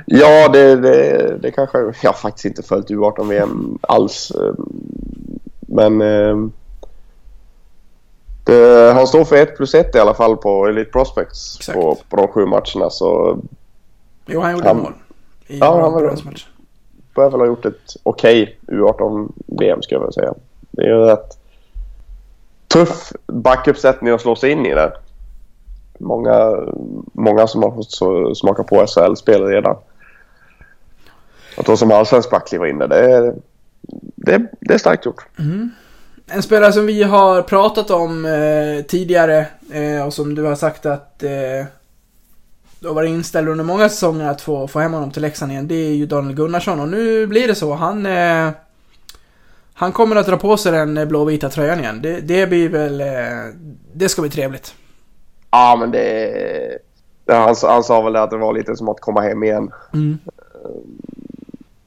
[0.06, 1.78] Ja, det, det, det kanske...
[2.02, 4.30] Jag har faktiskt inte följt U18-VM alls.
[4.30, 4.54] eh,
[5.61, 6.00] Men...
[6.00, 6.37] eh,
[8.44, 11.78] Det, han står för 1 plus 1 i alla fall på Elite Prospects Exakt.
[11.78, 12.90] på, på de sju matcherna.
[12.90, 13.38] Så
[14.26, 14.92] Jo, han gjorde Han- mål.
[15.46, 16.48] I Ja, han var- bronsmatchen
[17.14, 20.35] bör väl ha gjort ett okej U18-VM skulle jag vilja säga.
[20.70, 21.38] Det är ju rätt
[22.68, 24.96] tuff backuppsättning att slå sig in i där.
[25.98, 26.57] Många,
[27.12, 29.77] många som har fått smaka på SHL-spel redan.
[31.57, 33.35] Att då som allsvensk back kliva in där, det är,
[34.16, 35.27] det, det är starkt gjort.
[35.38, 35.70] Mm.
[36.27, 40.87] En spelare som vi har pratat om eh, tidigare eh, och som du har sagt
[40.87, 41.66] att eh,
[42.85, 45.68] har varit inställd under många säsonger att få, få hem honom till Leksand igen.
[45.68, 47.75] Det är ju Daniel Gunnarsson och nu blir det så.
[47.75, 48.51] Han, eh,
[49.75, 52.03] han kommer att dra på sig den blåvita tröjan igen.
[52.03, 53.01] Det, det blir väl...
[53.01, 53.07] Eh,
[53.95, 54.75] det ska bli trevligt.
[55.51, 56.79] Ja, men det...
[57.25, 59.71] det han, han sa väl att det var lite som att komma hem igen.
[59.95, 60.18] Mm.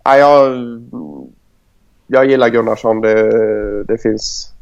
[0.03, 0.51] ja, jag,
[2.07, 3.01] jag gillar Gunnarsson.
[3.01, 4.54] Det, det finns...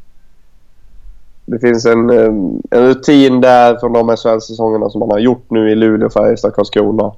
[1.46, 5.74] Det finns en, en rutin där från de SHL-säsongerna som han har gjort nu i
[5.74, 7.12] Luleå, Färjestad, Karlskrona.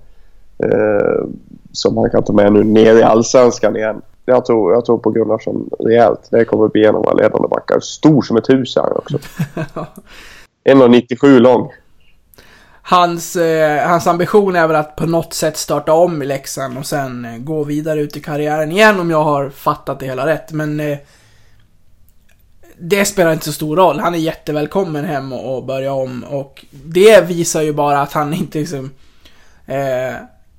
[0.58, 1.26] Eh,
[1.72, 4.02] som han kan ta med nu ner i Allsvenskan igen.
[4.24, 6.28] Jag tror, jag tror på Gunnarsson rejält.
[6.30, 7.80] Det kommer bli en av våra ledande backar.
[7.80, 9.18] Stor som ett hus är han också.
[10.64, 11.72] 1,97 lång.
[12.82, 16.86] Hans, eh, hans ambition är väl att på något sätt starta om i Leksand och
[16.86, 20.52] sen eh, gå vidare ut i karriären igen om jag har fattat det hela rätt.
[20.52, 20.98] Men eh,
[22.78, 24.00] det spelar inte så stor roll.
[24.00, 28.34] Han är jättevälkommen hem och, och börja om och det visar ju bara att han
[28.34, 28.90] inte liksom...
[29.66, 30.14] Eh,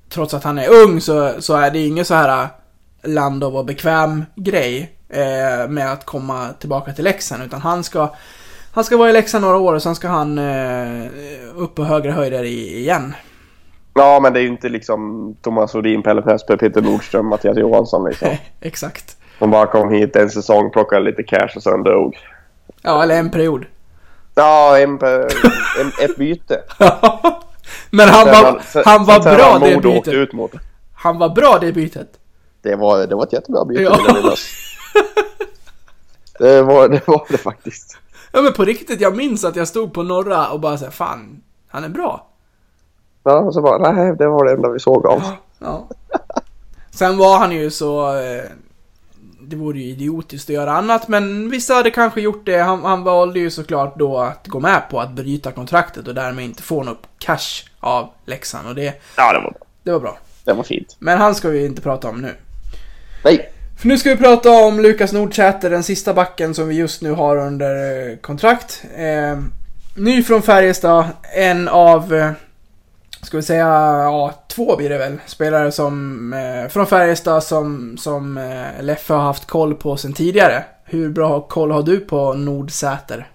[0.09, 2.49] trots att han är ung så, så är det inget så här eh,
[3.09, 8.15] land och bekväm grej eh, med att komma tillbaka till Leksand utan han ska
[8.71, 11.07] han ska vara i Leksand några år och sen ska han eh,
[11.55, 13.13] upp på högre höjder i, igen.
[13.93, 18.09] Ja, men det är ju inte liksom Thomas Rodin, Pelle Pressberg, Peter Nordström, Mattias Johansson
[18.09, 18.29] liksom.
[18.61, 19.16] Exakt.
[19.39, 22.17] De bara kom hit en säsong, plockade lite cash och sen drog.
[22.81, 23.65] Ja, eller en period.
[24.35, 26.61] Ja, en, en, ett byte.
[27.89, 30.13] Men han Sen var, sen- han var bra han det bytet.
[30.13, 30.51] ut mot.
[30.95, 32.07] Han var bra det bytet.
[32.61, 33.97] Det var, det var ett jättebra byte Ja.
[36.39, 37.97] Det var, det var det faktiskt.
[38.31, 41.41] Ja men på riktigt, jag minns att jag stod på norra och bara såhär, fan,
[41.67, 42.27] han är bra.
[43.23, 45.21] Ja, och så bara, nej, det var det enda vi såg av.
[45.59, 45.87] Ja.
[46.91, 48.17] Sen var han ju så...
[48.17, 48.43] Eh,
[49.49, 52.57] det vore ju idiotiskt att göra annat, men vissa hade kanske gjort det.
[52.57, 56.45] Han, han valde ju såklart då att gå med på att bryta kontraktet och därmed
[56.45, 60.17] inte få något cash av Leksand och det, Ja, det var, det var bra.
[60.43, 60.95] det var fint.
[60.99, 62.33] Men han ska vi inte prata om nu.
[63.23, 67.01] Nej, För nu ska vi prata om Lukas Nordsäter, den sista backen som vi just
[67.01, 68.83] nu har under eh, kontrakt.
[68.97, 69.39] Eh,
[69.95, 71.05] ny från Färjestad,
[71.35, 72.31] en av, eh,
[73.27, 73.67] ska vi säga,
[74.03, 79.21] ja, två blir det väl, spelare som, eh, från Färjestad som, som eh, Leffe har
[79.21, 80.63] haft koll på sen tidigare.
[80.83, 83.27] Hur bra koll har du på Nordsäter?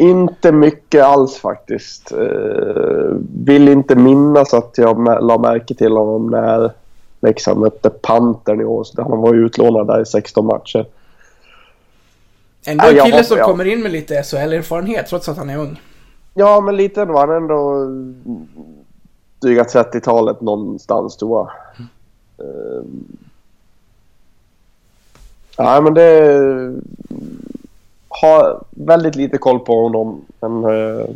[0.00, 2.12] inte mycket alls faktiskt.
[2.12, 6.72] Uh, vill inte minnas att jag la märke till honom när
[7.20, 8.86] Leksand mötte Pantern i år.
[8.96, 10.86] Han var ju utlånad där i 16 matcher.
[12.66, 13.44] Ändå en kille som ja.
[13.44, 15.80] kommer in med lite SHL-erfarenhet trots att han är ung.
[16.34, 17.86] Ja, men lite var han ändå
[19.40, 21.50] dryga 30-talet någonstans tror jag.
[22.46, 22.76] Ehm.
[22.76, 23.16] Mm.
[25.56, 26.80] Ja, men det...
[28.08, 30.24] Har väldigt lite koll på honom.
[30.40, 30.64] Men...
[30.64, 31.06] eh,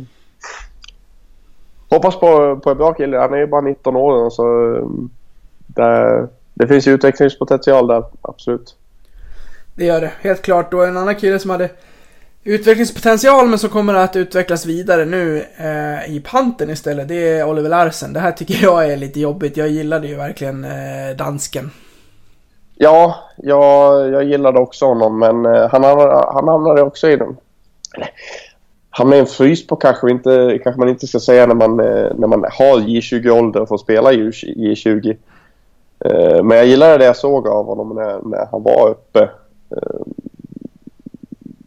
[1.89, 3.17] hoppas på, på en bra kille.
[3.17, 4.75] Han är ju bara 19 år så...
[4.75, 5.09] Ehm,
[5.67, 8.75] det, det finns ju utvecklingspotential där, absolut.
[9.75, 10.73] Det gör det, helt klart.
[10.73, 11.69] Och en annan kille som hade
[12.45, 17.69] utvecklingspotential men som kommer att utvecklas vidare nu eh, i panten istället, det är Oliver
[17.69, 18.13] Larsen.
[18.13, 19.57] Det här tycker jag är lite jobbigt.
[19.57, 21.71] Jag gillade ju verkligen eh, dansken.
[22.75, 27.37] Ja, jag, jag gillade också honom men eh, han, hamnade- han hamnade också i den.
[27.97, 28.07] Han
[28.89, 32.11] hamnade i en frys på kanske, inte, kanske man inte ska säga när man, eh,
[32.17, 35.17] när man har J20-ålder och får spela J20.
[36.05, 39.19] Eh, Men jag gillade det jag såg av honom när, när han var uppe.
[39.71, 40.01] Eh,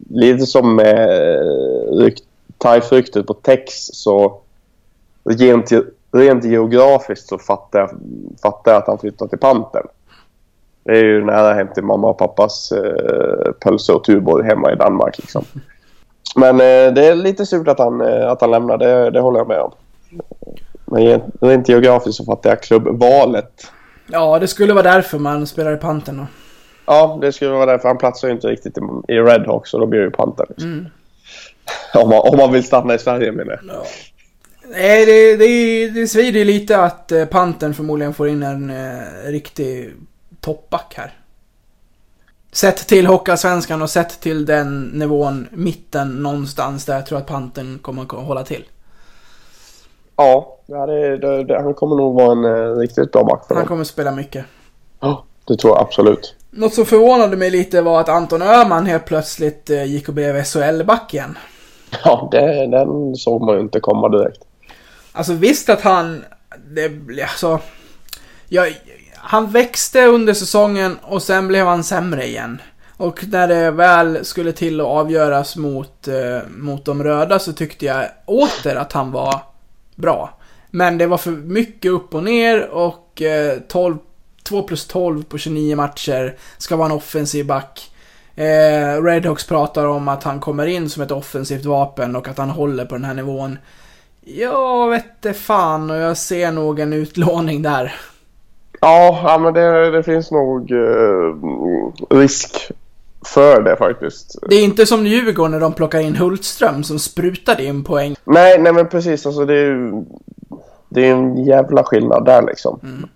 [0.09, 1.09] Lite som med
[1.91, 2.23] rykt-
[2.57, 4.39] TIFE-ryktet på Tex så
[5.29, 5.71] rent,
[6.11, 7.89] rent geografiskt så fattar jag,
[8.41, 9.87] fattar jag att han flyttar till Pantern.
[10.83, 14.75] Det är ju nära hem till mamma och pappas eh, pölse och Tuborg hemma i
[14.75, 15.17] Danmark.
[15.17, 15.45] Liksom.
[16.35, 19.37] Men eh, det är lite surt att han, eh, att han lämnar, det, det håller
[19.39, 19.71] jag med om.
[20.85, 23.67] Men rent- rent geografiskt så fattar jag klubbvalet.
[24.07, 26.25] Ja, det skulle vara därför man spelar i panten då.
[26.91, 29.99] Ja, det skulle vara därför han platsar ju inte riktigt i, Redhawks så då blir
[29.99, 30.45] det ju Panther.
[30.49, 30.87] Liksom.
[31.93, 33.75] Om, man, om man vill stanna i Sverige menar jag.
[33.75, 33.83] Ja.
[34.69, 39.01] Nej, det, det, det svider ju lite att eh, panten förmodligen får in en eh,
[39.25, 39.93] riktig
[40.41, 41.13] toppback här.
[42.51, 47.79] Sett till Hockeyallsvenskan och sett till den nivån, mitten någonstans där jag tror att panten
[47.81, 48.65] kommer att hålla till.
[50.15, 53.55] Ja, ja det, det, det, han kommer nog vara en eh, riktigt bra back för
[53.55, 53.67] Han dem.
[53.67, 54.45] kommer spela mycket.
[54.99, 56.35] Ja, det tror jag absolut.
[56.51, 60.43] Något som förvånade mig lite var att Anton Öhman helt plötsligt eh, gick och blev
[60.43, 61.37] SHL-back igen.
[62.03, 64.41] Ja, det, den såg man ju inte komma direkt.
[65.11, 66.23] Alltså visst att han...
[66.67, 67.59] Det, alltså...
[68.47, 68.73] Jag,
[69.15, 72.61] han växte under säsongen och sen blev han sämre igen.
[72.97, 77.85] Och när det väl skulle till att avgöras mot, eh, mot de röda så tyckte
[77.85, 79.39] jag åter att han var
[79.95, 80.39] bra.
[80.71, 83.97] Men det var för mycket upp och ner och eh, 12,
[84.49, 87.91] 2 plus 12 på 29 matcher ska vara en offensiv back.
[88.35, 92.49] Eh, Redhawks pratar om att han kommer in som ett offensivt vapen och att han
[92.49, 93.57] håller på den här nivån.
[94.21, 97.95] Jag vet inte fan och jag ser nog en utlåning där.
[98.81, 101.35] Ja, ja men det, det finns nog eh,
[102.09, 102.71] risk
[103.25, 104.35] för det faktiskt.
[104.49, 108.15] Det är inte som Djurgården när de plockar in Hultström som sprutade in poäng.
[108.23, 109.25] Nej, nej men precis.
[109.25, 110.03] Alltså det är ju
[110.89, 112.79] det är en jävla skillnad där liksom.
[112.83, 113.07] Ehm,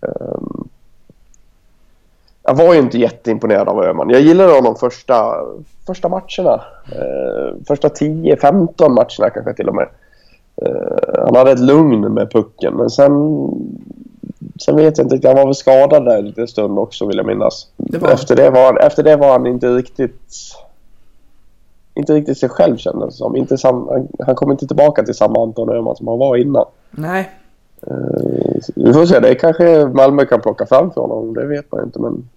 [2.43, 4.09] jag var ju inte jätteimponerad av Öhman.
[4.09, 5.35] Jag gillade honom första,
[5.87, 6.63] första matcherna.
[6.95, 9.87] Uh, första 10-15 matcherna kanske till och med.
[10.67, 13.11] Uh, han hade ett lugn med pucken, men sen...
[14.59, 17.25] Sen vet jag inte Han var väl skadad där en liten stund också, vill jag
[17.25, 17.67] minnas.
[17.77, 20.33] Det Efter, det var, efter det var han inte riktigt...
[21.95, 23.35] Inte riktigt sig själv kändes det som.
[23.35, 26.65] Inte sam, han, han kom inte tillbaka till samma Anton Öhman som han var innan.
[26.91, 27.29] Nej.
[27.87, 31.33] Eh, Vi får se, det kanske Malmö kan plocka fram för honom.
[31.33, 31.99] Det vet man inte.
[31.99, 32.29] Men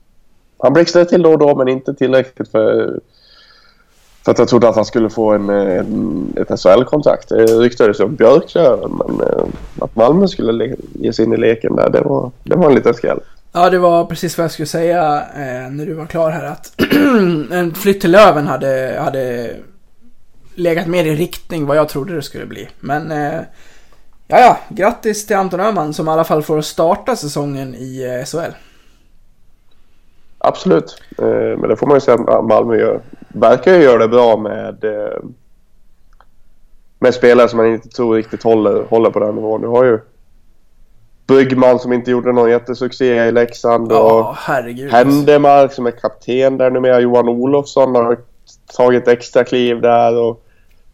[0.58, 3.00] han blixtrade till då och då, men inte tillräckligt för,
[4.24, 7.28] för att jag trodde att han skulle få en, en, ett SHL-kontrakt.
[7.28, 9.44] Det ryktades om Björklöven, men eh,
[9.80, 12.94] att Malmö skulle ge sig in i leken där, det var, det var en liten
[12.94, 13.20] skräll.
[13.52, 16.72] Ja, det var precis vad jag skulle säga eh, när du var klar här att
[17.52, 19.50] en flytt till Löven hade, hade
[20.54, 22.68] legat mer i riktning vad jag trodde det skulle bli.
[22.80, 23.40] Men eh,
[24.26, 28.24] ja, ja, grattis till Anton Öhman som i alla fall får starta säsongen i eh,
[28.24, 28.52] SHL.
[30.46, 33.00] Absolut, eh, men det får man ju säga att Malmö gör.
[33.28, 35.18] Verkar ju göra det bra med, eh,
[36.98, 39.60] med spelare som man inte tror riktigt håller, håller på den nivån.
[39.60, 39.98] Du har ju
[41.26, 44.92] Byggman som inte gjorde någon jättesuccé i Leksand och herregud.
[44.92, 47.00] Händemark som är kapten där numera.
[47.00, 48.18] Johan Olofsson har
[48.76, 50.42] tagit extra kliv där och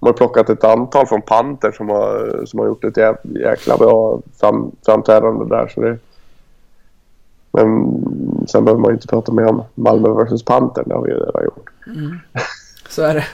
[0.01, 3.77] de har plockat ett antal från Panter som har, som har gjort ett jäk- jäkla
[3.77, 5.69] bra fram, framträdande där.
[5.75, 5.99] Så det,
[7.53, 7.69] men
[8.49, 10.89] sen behöver man ju inte prata mer om Malmö vs Pantern.
[10.89, 11.71] Det har vi ju redan gjort.
[11.87, 12.19] Mm.
[12.89, 13.25] Så är det.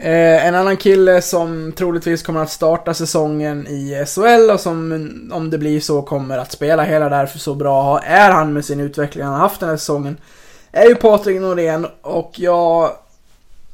[0.00, 5.50] Eh, en annan kille som troligtvis kommer att starta säsongen i SHL och som om
[5.50, 9.24] det blir så kommer att spela hela därför så bra är han med sin utveckling
[9.24, 10.16] han har haft den här säsongen.
[10.72, 12.90] Är ju Patrik Norén och jag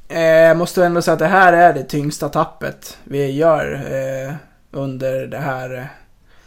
[0.08, 4.34] eh, måste ändå säga att det här är det tyngsta tappet vi gör eh,
[4.70, 5.84] under det här eh,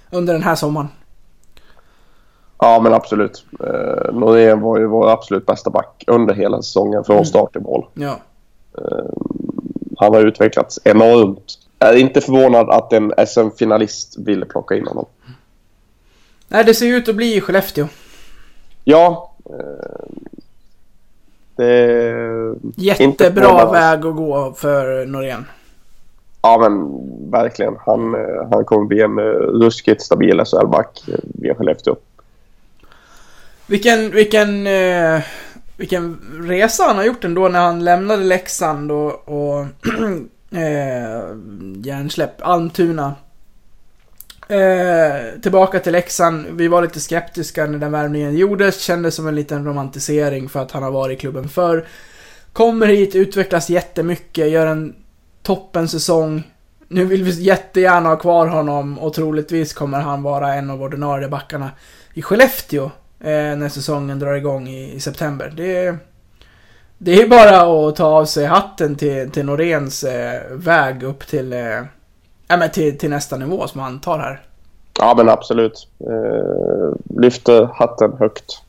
[0.10, 0.88] under den här sommaren.
[2.60, 3.46] Ja, men absolut.
[3.60, 7.86] Eh, Norén var ju vår absolut bästa back under hela säsongen från start till mål.
[7.94, 8.20] Ja.
[9.98, 11.60] Han har utvecklats enormt.
[11.80, 15.06] Jag är inte förvånad att en SM-finalist ville plocka in honom.
[16.48, 17.88] Nej, det ser ut att bli Skellefteå.
[18.84, 19.32] Ja.
[19.50, 20.06] Eh,
[21.56, 25.46] det är Jättebra väg att gå för Norén.
[26.42, 26.92] Ja, men
[27.32, 27.76] verkligen.
[27.86, 29.24] Han, eh, han kommer bli en eh,
[29.62, 31.96] ruskigt stabil SHL-back eh, via Skellefteå.
[33.68, 35.22] Vilken, vilken, eh,
[35.78, 39.60] vilken resa han har gjort ändå när han lämnade Leksand och, och
[40.52, 41.36] eh,
[41.84, 43.16] hjärnsläpp, Almtuna.
[44.48, 46.46] Eh, tillbaka till Leksand.
[46.52, 48.82] Vi var lite skeptiska när den värvningen gjordes.
[48.82, 51.88] Kändes som en liten romantisering för att han har varit i klubben förr.
[52.54, 54.96] Kommer hit, utvecklas jättemycket, gör en
[55.44, 56.44] toppen säsong.
[56.88, 61.28] Nu vill vi jättegärna ha kvar honom och troligtvis kommer han vara en av ordinarie
[61.28, 61.72] backarna
[62.14, 62.92] i Skellefteå
[63.32, 65.54] när säsongen drar igång i, i september.
[65.58, 65.98] Det,
[66.98, 71.54] det är bara att ta av sig hatten till, till Noréns eh, väg upp till,
[71.54, 71.82] eh,
[72.48, 74.42] men till, till nästa nivå som han tar här.
[75.00, 75.88] Ja, men absolut.
[76.00, 78.62] Eh, lyfter hatten högt.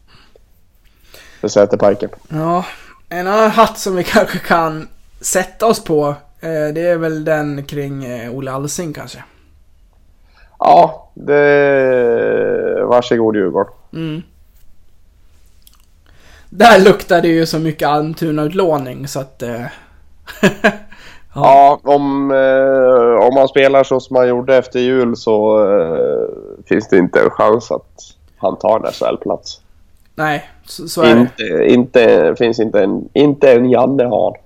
[1.41, 2.11] För Säterparken.
[2.29, 2.65] Ja,
[3.09, 4.89] en annan hatt som vi kanske kan
[5.21, 6.09] sätta oss på,
[6.41, 9.25] eh, det är väl den kring eh, Olle Alsing kanske.
[10.59, 12.85] Ja, det...
[12.85, 13.73] Varsågod Djurgården.
[13.93, 14.23] Mm.
[16.57, 19.43] Där luktar det ju så mycket Almtuna-utlåning så att...
[19.43, 19.63] Eh,
[21.35, 26.29] Ja, om, eh, om man spelar så som man gjorde efter jul så eh,
[26.69, 29.61] finns det inte en chans att han tar en SHL-plats.
[30.15, 31.21] nej, så, så är det.
[31.21, 34.37] Inte, inte, finns inte en, inte en Janne har.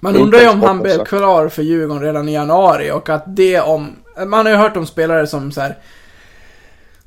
[0.00, 3.24] Man Inte undrar ju om han blev klar för Djurgården redan i januari och att
[3.26, 3.96] det om...
[4.26, 5.76] Man har ju hört om spelare som så här,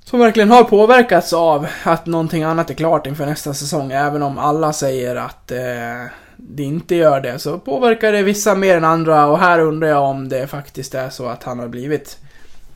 [0.05, 3.91] som verkligen har påverkats av att någonting annat är klart inför nästa säsong.
[3.91, 8.77] Även om alla säger att eh, det inte gör det så påverkar det vissa mer
[8.77, 12.17] än andra och här undrar jag om det faktiskt är så att han har blivit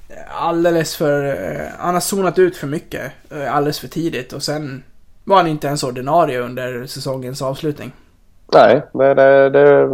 [0.10, 1.26] eh, alldeles för...
[1.26, 4.84] Eh, han har zonat ut för mycket eh, alldeles för tidigt och sen
[5.24, 7.92] var han inte ens ordinarie under säsongens avslutning.
[8.54, 9.90] Nej, det, det, det,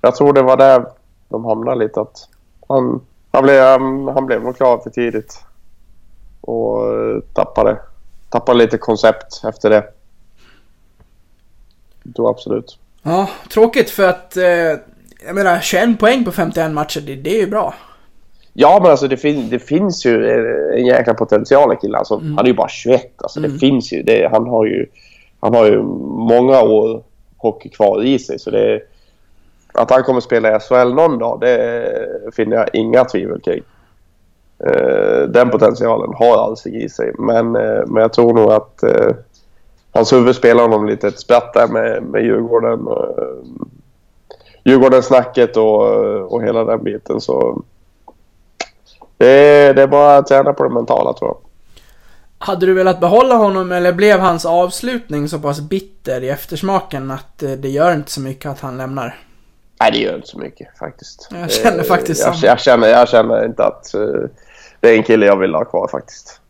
[0.00, 0.86] jag tror det var där
[1.28, 2.00] de hamnade lite.
[2.00, 2.28] Att
[2.68, 3.00] han,
[3.32, 3.62] han, blev,
[4.14, 5.44] han blev nog klar för tidigt.
[6.40, 7.78] Och eh, tappade,
[8.30, 9.84] tappade lite koncept efter det.
[12.16, 12.78] Tror absolut.
[13.02, 14.36] Ja, tråkigt för att...
[14.36, 14.44] Eh,
[15.26, 17.74] jag menar, 21 poäng på 51 matcher, det, det är ju bra.
[18.52, 20.30] Ja, men alltså det, fin det finns ju
[20.76, 21.98] en jäkla potential i killen.
[21.98, 22.36] Alltså, Mm.
[22.36, 23.22] Han är ju bara 21.
[23.22, 24.02] Alltså, Det finns ju.
[24.02, 24.86] Det, han, har ju
[25.40, 25.82] han har ju
[26.32, 27.02] många år
[27.36, 28.38] hockey kvar i sig.
[28.38, 28.82] Så det,
[29.74, 33.62] att han kommer spela i SHL någon dag, det finner jag inga tvivel kring.
[34.66, 37.12] Eh, den potentialen har Alsing i sig.
[37.18, 39.14] Men, eh, men jag tror nog att eh,
[39.92, 42.88] hans huvud spelar honom lite ett spratt där med, med Djurgården.
[44.64, 45.82] Djurgården-snacket och,
[46.32, 47.20] och hela den biten.
[47.20, 47.62] Så
[49.16, 51.36] det, är- det är bara att träna på det mentala tror jag.
[52.38, 57.38] Hade du velat behålla honom eller blev hans avslutning så pass bitter i eftersmaken att
[57.38, 59.18] det gör inte så mycket att han lämnar?
[59.80, 61.28] Nej, det gör inte så mycket faktiskt.
[61.40, 63.94] Jag känner faktiskt jag, jag, känner, jag känner inte att
[64.80, 66.40] det är en kille jag vill ha kvar faktiskt.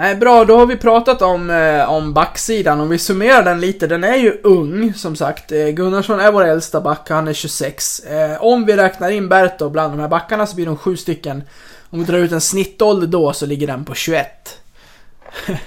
[0.00, 2.80] Nej, bra, då har vi pratat om, eh, om backsidan.
[2.80, 5.52] Om vi summerar den lite, den är ju ung som sagt.
[5.52, 8.00] Eh, Gunnarsson är vår äldsta back, han är 26.
[8.00, 11.42] Eh, om vi räknar in Berto bland de här backarna så blir de sju stycken.
[11.90, 14.58] Om vi drar ut en snittålder då så ligger den på 21.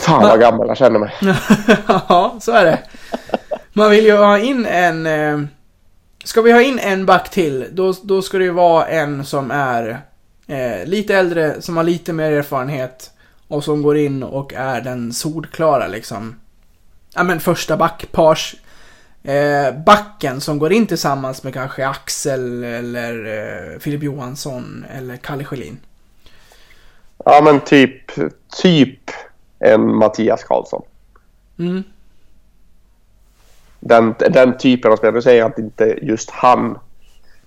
[0.00, 1.14] Fan vad gammal jag känner mig.
[1.86, 2.78] ja, så är det.
[3.72, 5.06] Man vill ju ha in en...
[5.06, 5.40] Eh,
[6.24, 9.50] ska vi ha in en back till, då, då ska det ju vara en som
[9.50, 10.00] är
[10.52, 13.10] eh, lite äldre, som har lite mer erfarenhet
[13.48, 16.40] och som går in och är den solklara liksom.
[17.14, 18.54] Ja men första backpars
[19.22, 25.44] eh, backen som går in tillsammans med kanske Axel eller eh, Filip Johansson eller Kalle
[25.44, 25.78] Schelin.
[27.24, 28.12] Ja, men typ,
[28.62, 29.10] typ
[29.58, 30.82] en Mattias Karlsson.
[31.58, 31.82] Mm.
[33.80, 35.14] Den, den typen av spelare.
[35.14, 36.78] Nu säger att inte just han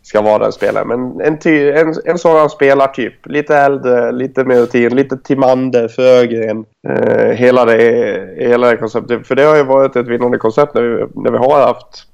[0.05, 0.87] ska vara den spelaren.
[0.87, 3.25] Men en, ty, en, en sådan spelartyp.
[3.25, 6.65] Lite äldre, lite mer rutin, lite Timander, Frögren.
[6.87, 9.27] Eh, hela, det, hela det konceptet.
[9.27, 12.07] För det har ju varit ett vinnande koncept när vi, när vi har haft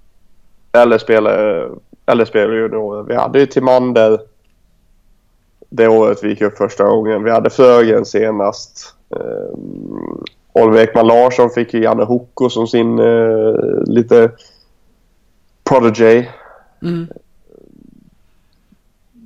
[0.71, 1.69] äldre spelare,
[2.05, 3.03] äldre spelare juniorer.
[3.03, 4.19] Vi hade ju Timander
[5.69, 7.23] det året vi gick upp första gången.
[7.23, 8.95] Vi hade Frögren senast.
[9.15, 9.57] Eh,
[10.53, 14.31] Oliver Ekman Larsson fick ju Janne Hoko som sin eh, lite
[15.69, 16.25] prodigy.
[16.81, 17.07] Mm.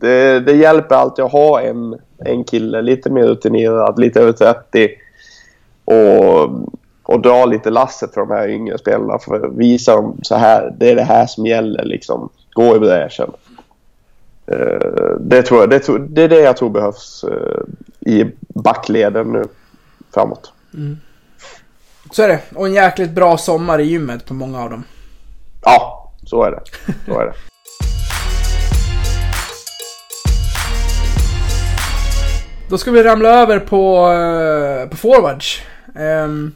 [0.06, 4.90] Det, det hjälper alltid att ha en, en kille lite mer rutinerad, lite över 30
[5.86, 6.50] och,
[7.04, 10.92] och dra lite lasset för de här yngre spelarna för visa dem så här, det
[10.92, 12.30] är det här som gäller liksom.
[12.54, 13.32] Gå i bräschen.
[14.48, 19.44] Eh, det, tror jag, det, det är det jag tror behövs eh, i backleden nu
[20.14, 20.54] framåt.
[22.12, 22.40] Så är det.
[22.56, 24.84] Och en jäkligt bra sommar i gymmet på många av dem.
[25.62, 26.62] Ja, så är det.
[27.06, 27.34] Så är det.
[32.70, 35.62] Då ska vi ramla över på, eh, på forwards.
[35.96, 36.56] Um,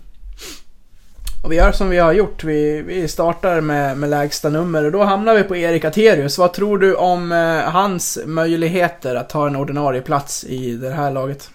[1.43, 2.43] och vi gör som vi har gjort.
[2.43, 6.37] Vi, vi startar med, med lägsta nummer och då hamnar vi på Erik Aterius.
[6.37, 11.11] Vad tror du om eh, hans möjligheter att ta en ordinarie plats i det här
[11.11, 11.49] laget?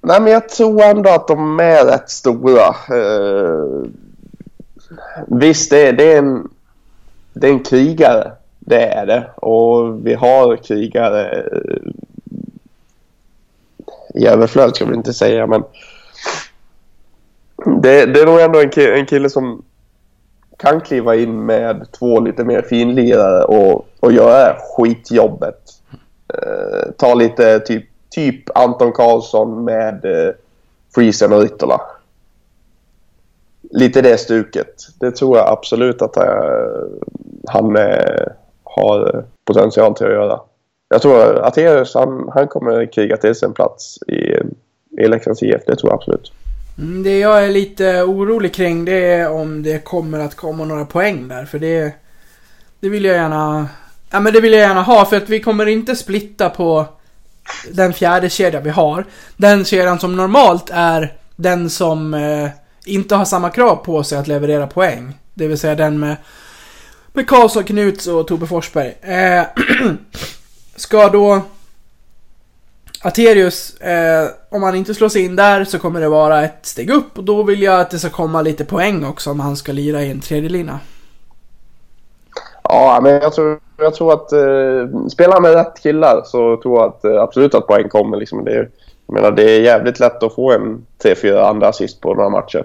[0.00, 2.68] Nej, men jag tror ändå att de är rätt stora.
[2.90, 3.88] Eh,
[5.26, 6.48] visst, det är, det, är en,
[7.32, 8.32] det är en krigare.
[8.58, 9.30] Det är det.
[9.36, 11.92] Och vi har krigare eh,
[14.14, 15.46] i överflöd, ska vi inte säga.
[15.46, 15.62] Men
[17.82, 19.62] det, det är nog ändå en kille, en kille som
[20.56, 25.60] kan kliva in med två lite mer finlirare och, och göra skitjobbet.
[26.34, 30.34] Eh, ta lite typ, typ Anton Karlsson med eh,
[30.94, 31.80] Friesen och Ritola.
[33.70, 34.74] Lite det stuket.
[35.00, 36.24] Det tror jag absolut att eh,
[37.46, 38.26] han eh,
[38.64, 40.40] har eh, potential till att göra.
[40.88, 44.18] Jag tror att Aterius, han, han kommer kriga till sig en plats i,
[45.02, 45.60] i Leksands IF.
[45.66, 46.32] Det tror jag absolut.
[46.78, 50.84] Mm, Det jag är lite orolig kring det är om det kommer att komma några
[50.84, 51.44] poäng där.
[51.44, 51.92] För det,
[52.80, 53.68] det vill jag gärna...
[54.10, 56.86] Ja men det vill jag gärna ha för att vi kommer inte splitta på
[57.70, 59.04] den fjärde kedjan vi har.
[59.36, 62.48] Den kedjan som normalt är den som eh,
[62.86, 65.18] inte har samma krav på sig att leverera poäng.
[65.34, 66.16] Det vill säga den med,
[67.12, 68.94] med Karlsson, Knuts och Tobbe Forsberg.
[69.00, 69.44] Eh,
[70.76, 71.42] ska då
[73.04, 76.90] Aterius, eh, om han inte slår sig in där så kommer det vara ett steg
[76.90, 79.72] upp och då vill jag att det ska komma lite poäng också om han ska
[79.72, 80.80] lira i en tredje lina.
[82.62, 86.88] Ja, men jag tror, jag tror att eh, spelar med rätt killar så tror jag
[86.88, 88.16] att, eh, absolut att poäng kommer.
[88.16, 88.44] Liksom.
[88.44, 88.68] Det, är,
[89.06, 92.64] jag menar, det är jävligt lätt att få en 3-4 andra assist på några matcher.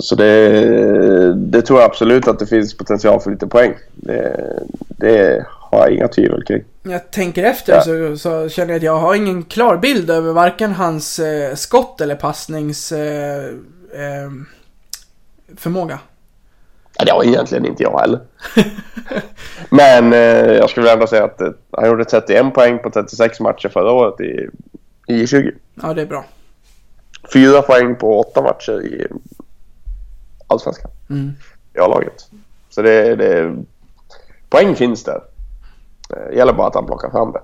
[0.00, 3.74] Så det, det tror jag absolut att det finns potential för lite poäng.
[3.94, 4.40] Det,
[4.88, 5.46] det
[5.76, 6.64] har jag inga tvivel kring.
[6.82, 7.82] Jag tänker efter Ja.
[7.82, 12.00] så, så känner jag att jag har ingen klar bild över varken hans eh, skott
[12.00, 13.44] eller passnings eh,
[13.92, 14.30] eh,
[15.56, 15.98] förmåga.
[16.98, 18.20] Ja, det har egentligen inte jag heller.
[19.70, 23.68] Men eh, jag skulle ändå säga att eh, han gjorde 31 poäng på 36 matcher
[23.68, 24.48] förra året i,
[25.14, 25.52] i 20.
[25.82, 26.24] Ja, det är bra.
[27.32, 29.06] Fyra poäng på åtta matcher i
[30.46, 30.90] Allsvenskan.
[31.10, 31.30] Mm.
[31.74, 32.26] I A-laget.
[32.70, 33.56] Så det, det...
[34.48, 35.20] Poäng finns där.
[36.10, 37.40] Eh, det gäller bara att han plockar fram det.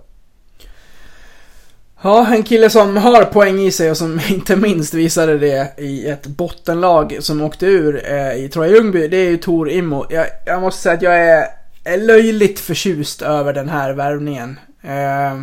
[2.03, 6.07] Ja, en kille som har poäng i sig och som inte minst visade det i
[6.07, 10.07] ett bottenlag som åkte ur eh, i Troja Ljungby, det är ju Tor Immo.
[10.11, 11.47] Jag, jag måste säga att jag är,
[11.85, 14.59] är löjligt förtjust över den här värvningen.
[14.83, 15.43] Eh,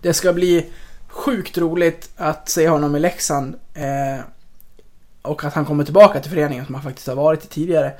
[0.00, 0.70] det ska bli
[1.08, 3.54] sjukt roligt att se honom i Leksand.
[3.74, 4.24] Eh,
[5.22, 7.92] och att han kommer tillbaka till föreningen som han faktiskt har varit i tidigare.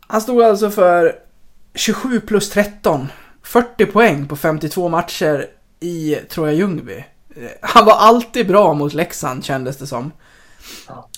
[0.00, 1.16] Han stod alltså för
[1.74, 3.08] 27 plus 13.
[3.44, 5.46] 40 poäng på 52 matcher
[5.80, 7.04] i Troja Ljungby.
[7.60, 10.12] Han var alltid bra mot Leksand kändes det som.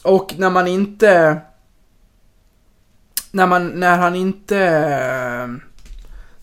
[0.03, 1.41] Och när man inte...
[3.31, 4.61] När man, när han inte...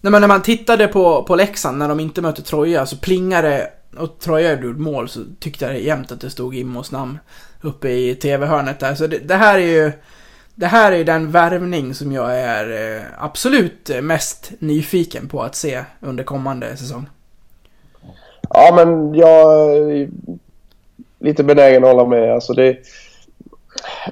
[0.02, 3.70] När man, när man tittade på, på Leksand när de inte mötte Troja så plingade
[3.98, 7.20] och Troja gjorde mål så tyckte jag jämt att det stod Immos namn
[7.62, 8.96] uppe i TV-hörnet där.
[8.96, 9.92] Så det, det här är ju...
[10.56, 15.84] Det här är den värvning som jag är eh, absolut mest nyfiken på att se
[16.00, 17.10] under kommande säsong.
[18.50, 20.10] Ja, men jag är
[21.20, 22.34] lite benägen att hålla med.
[22.34, 22.78] Alltså det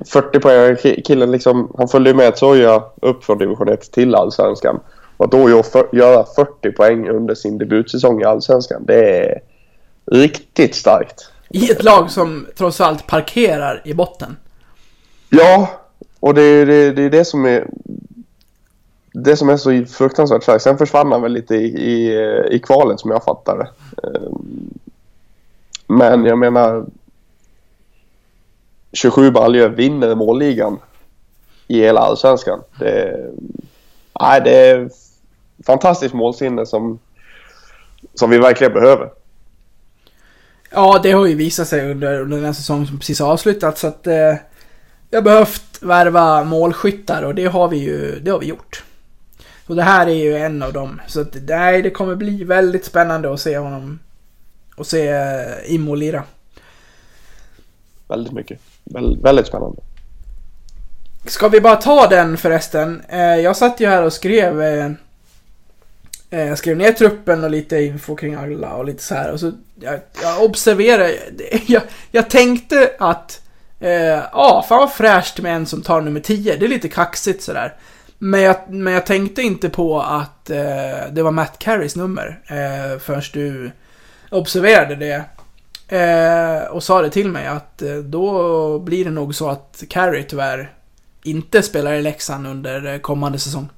[0.05, 0.77] 40 poäng.
[1.05, 4.79] Killen liksom, han följde ju med Soja upp från division 1 till allsvenskan.
[5.17, 5.49] Och då
[5.91, 9.41] göra 40 poäng under sin debutsäsong i allsvenskan, det är
[10.11, 11.31] riktigt starkt.
[11.49, 14.37] I ett lag som trots allt parkerar i botten.
[15.29, 15.80] Ja,
[16.21, 17.67] och det är det, det, är det som är
[19.13, 20.63] det som är så fruktansvärt starkt.
[20.63, 22.17] Sen försvann han väl lite i, i,
[22.51, 23.69] i kvalet som jag fattar det.
[24.07, 24.69] Ehm,
[25.87, 26.85] men jag menar
[28.93, 30.79] 27 baljor vinner målligan
[31.67, 32.59] i hela allsvenskan.
[32.79, 33.29] Det,
[34.19, 34.89] nej, det är
[35.65, 36.99] fantastiskt målsinne som,
[38.13, 39.09] som vi verkligen behöver.
[40.71, 43.87] Ja, det har ju visat sig under, under den säsong som precis har avslutats så
[43.87, 44.35] att eh,
[45.11, 48.83] vi har behövt värva målskyttar och det har vi ju det har vi gjort.
[49.67, 51.01] Och det här är ju en av dem.
[51.07, 53.99] Så att, nej, det kommer bli väldigt spännande att se honom
[54.75, 56.23] och se eh, Immo lira.
[58.07, 58.59] Väldigt mycket.
[58.83, 59.81] Väl, väldigt spännande.
[61.25, 63.01] Ska vi bara ta den förresten?
[63.09, 64.91] Eh, jag satt ju här och skrev eh,
[66.29, 69.39] eh, Jag skrev ner truppen och lite info kring alla och lite så här och
[69.39, 71.17] så jag, jag observerade
[71.67, 73.41] jag, jag tänkte att
[73.81, 76.55] eh, Ja, fan vad fräscht med en som tar nummer 10.
[76.55, 77.75] Det är lite kaxigt sådär.
[78.17, 82.99] Men jag, men jag tänkte inte på att eh, det var Matt Carries nummer eh,
[82.99, 83.71] förrän du
[84.31, 85.23] observerade det.
[85.97, 90.23] Eh, och sa det till mig att eh, då blir det nog så att Carey
[90.23, 90.71] tyvärr
[91.23, 93.69] inte spelar i Leksand under eh, kommande säsong.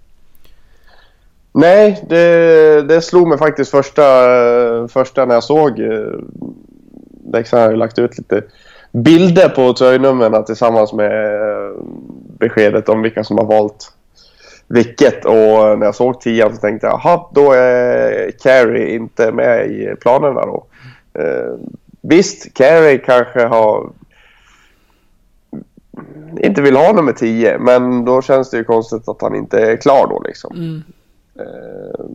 [1.53, 4.03] Nej, det, det slog mig faktiskt första,
[4.35, 6.19] eh, första när jag såg eh,
[7.33, 8.43] Leksand har ju lagt ut lite
[8.93, 11.71] bilder på tröjnumren tillsammans med eh,
[12.39, 13.93] beskedet om vilka som har valt
[14.67, 15.25] vilket.
[15.25, 19.95] Och när jag såg tian så tänkte jag, jaha, då är Carey inte med i
[20.01, 20.65] planerna då.
[21.19, 21.53] Eh,
[22.01, 23.89] visst, Carey kanske har
[26.39, 29.77] inte vill ha nummer 10, men då känns det ju konstigt att han inte är
[29.77, 30.55] klar då liksom.
[30.55, 30.83] Mm.
[31.39, 32.05] Eh,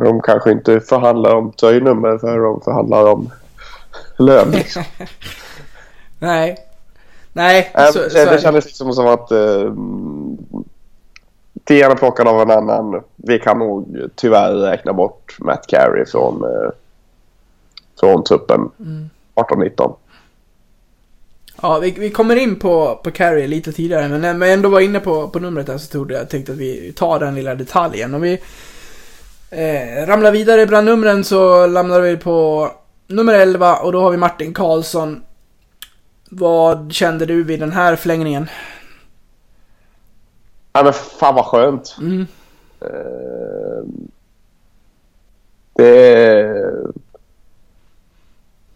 [0.00, 3.30] de kanske inte förhandlar om tröjnummer för de förhandlar om
[4.18, 4.50] lön.
[4.50, 4.82] Liksom.
[6.20, 6.56] Nej.
[7.32, 8.40] Nej, Äh, så, det, så det det.
[8.40, 9.72] kändes liksom som att uh,
[11.64, 13.02] tian är plockad av en annan.
[13.16, 16.70] Vi kan nog tyvärr räkna bort Matt Carey från, uh,
[18.00, 19.10] från truppen Mm.
[19.34, 19.94] 18-19.
[21.62, 24.80] Ja, vi, vi kommer in på, på Carey lite tidigare, men när jag ändå var
[24.80, 28.14] inne på, på numret där så trodde jag tänkte att vi tar den lilla detaljen.
[28.14, 28.32] Om vi
[29.50, 32.68] eh, ramlar vidare bland numren så lämnar vi på
[33.06, 35.22] nummer 11 och då har vi Martin Karlsson.
[36.32, 38.48] Vad kände du vid den här förlängningen?
[40.72, 41.96] Ja, men fan vad skönt.
[42.00, 42.26] Mm.
[42.80, 43.84] Eh,
[45.72, 46.72] det är...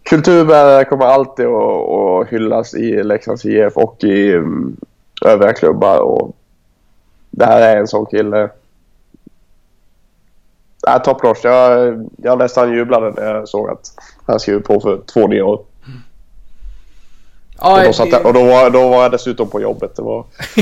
[0.03, 4.77] Kulturbärare kommer alltid att, att hyllas i Leksands IF och i um,
[5.25, 5.99] övriga klubbar.
[5.99, 6.37] Och
[7.31, 8.51] det här är en sån kille.
[10.89, 11.45] Äh, Top notch.
[11.45, 13.93] Jag, jag nästan jublade när jag såg att
[14.27, 15.65] han skrev på för två nya år.
[17.59, 19.97] Ja, Och, då, satt jag, och då, var, då var jag dessutom på jobbet.
[19.97, 20.27] Det var...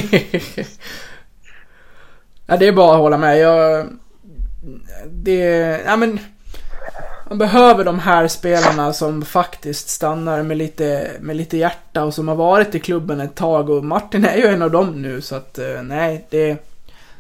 [2.47, 3.39] ja, det är bara att hålla med.
[3.39, 3.87] Jag...
[5.07, 5.39] Det...
[5.87, 6.19] Ja, men...
[7.29, 12.29] Man behöver de här spelarna som faktiskt stannar med lite, med lite hjärta och som
[12.29, 15.35] har varit i klubben ett tag och Martin är ju en av dem nu så
[15.37, 16.57] att eh, nej, det...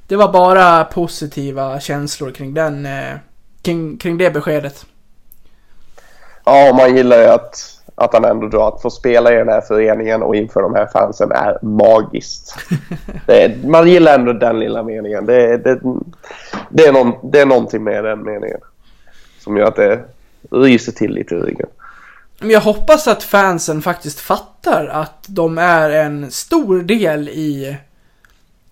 [0.06, 3.14] det var bara positiva känslor kring den, eh,
[3.62, 4.86] kring, kring det beskedet.
[6.44, 9.60] Ja, man gillar ju att, att han ändå då att få spela i den här
[9.60, 12.56] föreningen och inför de här fansen är magiskt.
[13.26, 15.26] är, man gillar ändå den lilla meningen.
[15.26, 15.80] Det, det,
[16.70, 18.60] det, är någon, det är någonting med den meningen
[19.38, 20.00] som gör att det
[20.50, 21.68] ryser till lite i ryggen.
[22.40, 27.76] Men jag hoppas att fansen faktiskt fattar att de är en stor del i,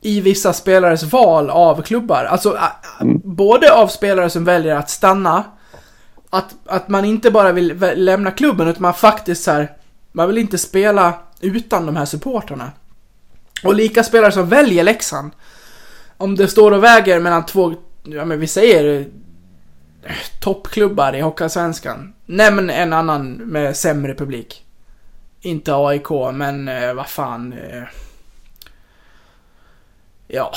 [0.00, 2.24] i vissa spelares val av klubbar.
[2.24, 5.44] Alltså, ä- både av spelare som väljer att stanna,
[6.30, 9.72] att, att man inte bara vill lämna klubben, utan man faktiskt så här,
[10.12, 12.72] man vill inte spela utan de här supporterna.
[13.64, 15.30] Och lika spelare som väljer Leksand,
[16.16, 17.74] om det står och väger mellan två,
[18.04, 19.06] ja men vi säger
[20.02, 22.14] eh, toppklubbar i Hockeyallsvenskan.
[22.26, 24.64] Nämn en annan med sämre publik.
[25.40, 27.52] Inte AIK, men eh, vad fan.
[27.52, 27.82] Eh,
[30.28, 30.52] ja.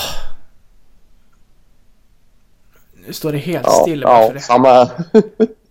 [3.05, 4.39] Nu står det helt Ja, still ja det.
[4.39, 4.89] samma.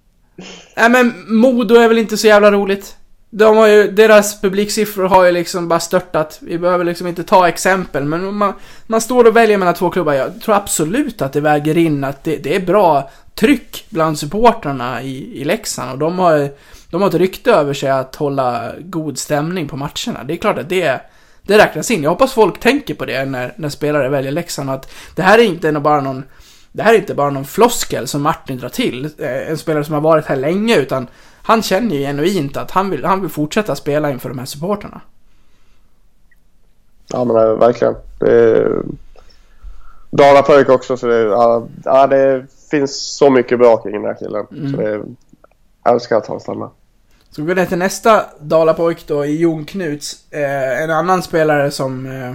[0.76, 2.96] Nej men Modo är väl inte så jävla roligt.
[3.30, 6.38] De har ju, deras publiksiffror har ju liksom bara störtat.
[6.40, 8.52] Vi behöver liksom inte ta exempel, men om man,
[8.86, 10.12] man står och väljer mellan två klubbar.
[10.12, 15.02] Jag tror absolut att det väger in att det, det är bra tryck bland supportrarna
[15.02, 16.50] i, i Leksand och de har,
[16.90, 20.24] de har ett rykte över sig att hålla god stämning på matcherna.
[20.24, 21.00] Det är klart att det,
[21.42, 22.02] det räknas in.
[22.02, 24.70] Jag hoppas folk tänker på det när, när spelare väljer Leksand.
[24.70, 26.24] Att det här är inte bara någon
[26.72, 29.94] det här är inte bara någon floskel som Martin drar till, eh, en spelare som
[29.94, 31.06] har varit här länge, utan
[31.42, 35.00] han känner ju genuint att han vill, han vill fortsätta spela inför de här supporterna.
[37.08, 37.94] Ja men eh, verkligen.
[38.18, 38.82] Det är...
[40.10, 44.46] Dalapöjk också så det, ja, ja, det finns så mycket bra kring den här killen.
[44.50, 44.90] Så det,
[45.84, 46.70] jag älskar att han stannar.
[47.30, 50.32] Så vi går ner till nästa Dalapojk då, i Jon Knuts.
[50.32, 52.06] Eh, en annan spelare som...
[52.06, 52.34] Eh,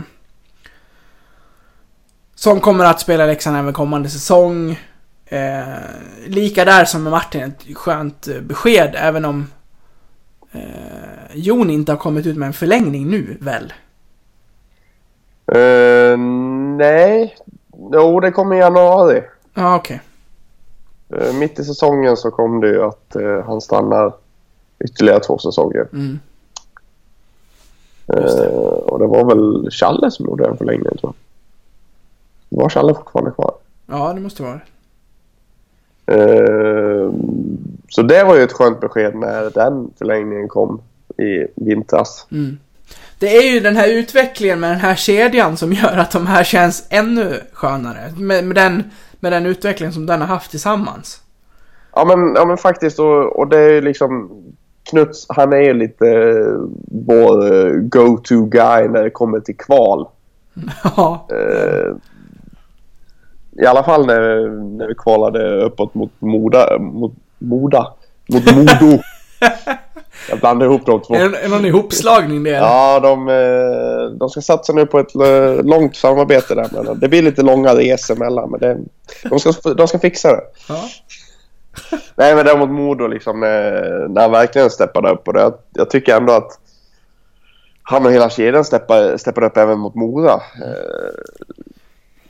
[2.38, 4.80] som kommer att spela Leksand även kommande säsong.
[5.26, 5.64] Eh,
[6.26, 9.48] lika där som med Martin, ett skönt eh, besked även om
[10.52, 10.62] eh,
[11.34, 13.74] Jon inte har kommit ut med en förlängning nu, väl?
[15.52, 16.18] Eh,
[16.78, 17.36] nej.
[17.94, 19.24] Jo, det kommer i januari.
[19.54, 20.02] Ja, okej.
[21.18, 24.14] Eh, mitt i säsongen så kom det ju att eh, han stannar
[24.86, 25.88] ytterligare två säsonger.
[25.94, 26.20] Mm.
[28.08, 31.14] Eh, och det var väl Challe som gjorde en förlängning tror jag.
[32.58, 33.54] Var Challe fortfarande kvar?
[33.86, 34.60] Ja, det måste vara.
[36.06, 37.12] Eh,
[37.90, 40.82] så det var ju ett skönt besked när den förlängningen kom
[41.18, 42.28] i vintras.
[42.32, 42.58] Mm.
[43.20, 46.44] Det är ju den här utvecklingen med den här kedjan som gör att de här
[46.44, 48.14] känns ännu skönare.
[48.18, 48.84] Med, med, den,
[49.20, 51.22] med den utveckling som den har haft tillsammans.
[51.96, 54.30] Ja men, ja, men faktiskt och, och det är ju liksom
[54.90, 60.08] Knuts, han är ju lite eh, vår eh, go-to guy när det kommer till kval.
[60.84, 61.28] Ja.
[61.32, 61.96] Eh,
[63.62, 66.80] I alla fall när, när vi kvalade uppåt mot Moda.
[66.80, 67.94] Mot Moda?
[68.30, 69.02] Mot Modo.
[70.30, 71.16] Jag blandar ihop de två.
[71.16, 72.50] Är det det någon ihopslagning det?
[72.50, 72.68] eller?
[72.68, 76.68] Ja, de, eh, de ska satsa nu på ett eh, långt samarbete där.
[76.72, 78.52] Men det blir lite långa resor mellan.
[78.52, 78.78] Men det,
[79.30, 80.42] de, ska, de ska fixa det.
[80.70, 80.84] Ja.
[82.16, 85.28] Nej, men däremot Modo liksom när, när han verkligen steppade upp.
[85.28, 86.60] Och det, jag, jag tycker ändå att
[87.84, 90.42] han och hela kedjan steppade, steppade upp även mot Mora.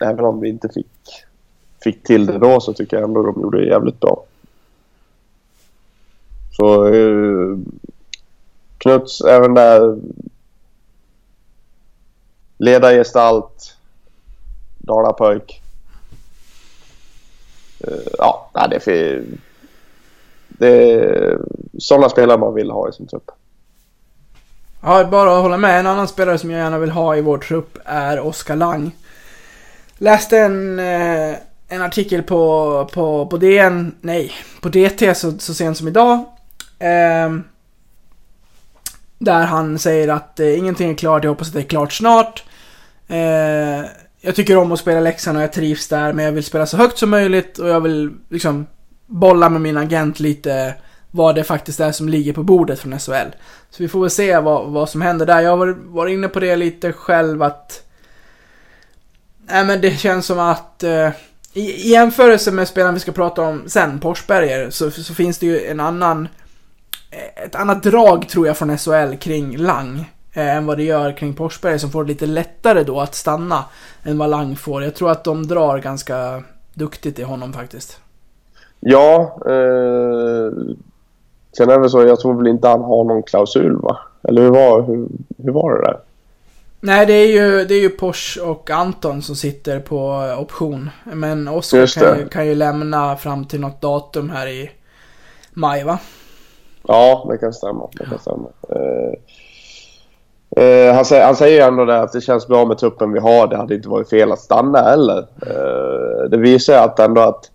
[0.02, 1.26] Även om vi inte fick,
[1.84, 4.24] fick till det då så tycker jag ändå de gjorde det jävligt bra.
[6.52, 7.58] Så eh,
[8.78, 9.98] Knuts även där.
[12.58, 13.76] Ledargestalt.
[14.78, 15.62] Dalapöjk.
[17.80, 19.24] Eh, ja, det är för,
[20.48, 21.40] det är
[21.78, 23.32] sådana spelare man vill ha i sin trupp.
[24.82, 25.80] Ja, bara att hålla med.
[25.80, 28.92] En annan spelare som jag gärna vill ha i vår trupp är Oskar Lang.
[29.98, 31.36] Läste en, eh,
[31.68, 34.32] en artikel på, på, på DN, nej,
[34.62, 36.26] på DT så, så sent som idag.
[36.80, 37.38] Eh,
[39.20, 42.44] där han säger att eh, ingenting är klart, jag hoppas att det är klart snart.
[43.08, 43.86] Eh,
[44.22, 46.78] jag tycker om att spela Leksand och jag trivs där, men jag vill spela så
[46.78, 48.68] högt som möjligt och jag vill liksom
[49.06, 50.74] bolla med min agent lite
[51.12, 53.30] vad det faktiskt är som ligger på bordet från SHL.
[53.70, 55.42] Så vi får väl se vad, vad som händer där.
[55.42, 57.84] Jag har varit inne på det lite själv att...
[59.52, 60.84] Nej men det känns som att...
[60.84, 61.10] Eh,
[61.54, 65.46] i, I jämförelse med spelaren vi ska prata om sen, Porsberger, så, så finns det
[65.46, 66.28] ju en annan...
[67.12, 70.12] Eh, ett annat drag tror jag från SHL kring Lang.
[70.34, 73.64] Eh, än vad det gör kring Porsberger som får det lite lättare då att stanna
[74.04, 74.84] än vad Lang får.
[74.84, 76.44] Jag tror att de drar ganska
[76.74, 78.00] duktigt i honom faktiskt.
[78.80, 80.52] Ja, eh,
[81.58, 83.98] sen är det så, jag tror väl inte han har någon klausul va?
[84.24, 85.98] Eller hur var, hur, hur var det där?
[86.80, 90.10] Nej, det är ju, det är ju Porsche och Anton som sitter på
[90.40, 90.90] option.
[91.04, 94.72] Men Oskar kan ju, kan ju lämna fram till något datum här i
[95.54, 96.00] maj, va?
[96.88, 97.90] Ja, det kan stämma.
[97.94, 98.50] Det kan stämma.
[98.70, 99.14] Eh,
[100.64, 103.20] eh, han, säger, han säger ju ändå det att det känns bra med truppen vi
[103.20, 103.48] har.
[103.48, 105.28] Det hade inte varit fel att stanna heller.
[105.42, 107.52] Eh, det visar ju att ändå att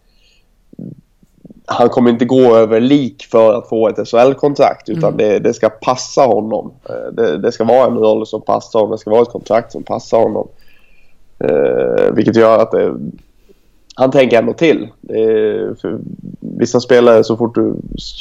[1.72, 5.68] han kommer inte gå över lik för att få ett SHL-kontrakt utan det, det ska
[5.68, 6.72] passa honom.
[6.88, 8.92] Eh, det, det ska vara en roll som passar honom.
[8.92, 10.48] Det ska vara ett kontrakt som passar honom.
[11.38, 12.94] Eh, vilket gör att det,
[13.94, 14.88] han tänker ändå till.
[15.08, 15.98] Är, för
[16.40, 17.74] vissa spelare så fort du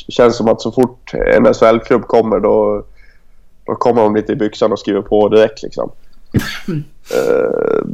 [0.10, 2.84] känns som att så fort en SHL-klubb kommer då,
[3.66, 5.92] då kommer de lite i byxan och skriver på direkt liksom.
[7.16, 7.86] Eh,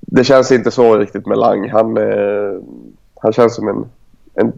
[0.00, 1.70] det känns inte så riktigt med Lang.
[1.70, 2.60] Han, eh,
[3.20, 3.84] han känns som en,
[4.34, 4.52] en,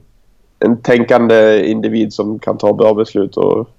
[0.58, 3.70] en tänkande individ som kan ta bra beslut och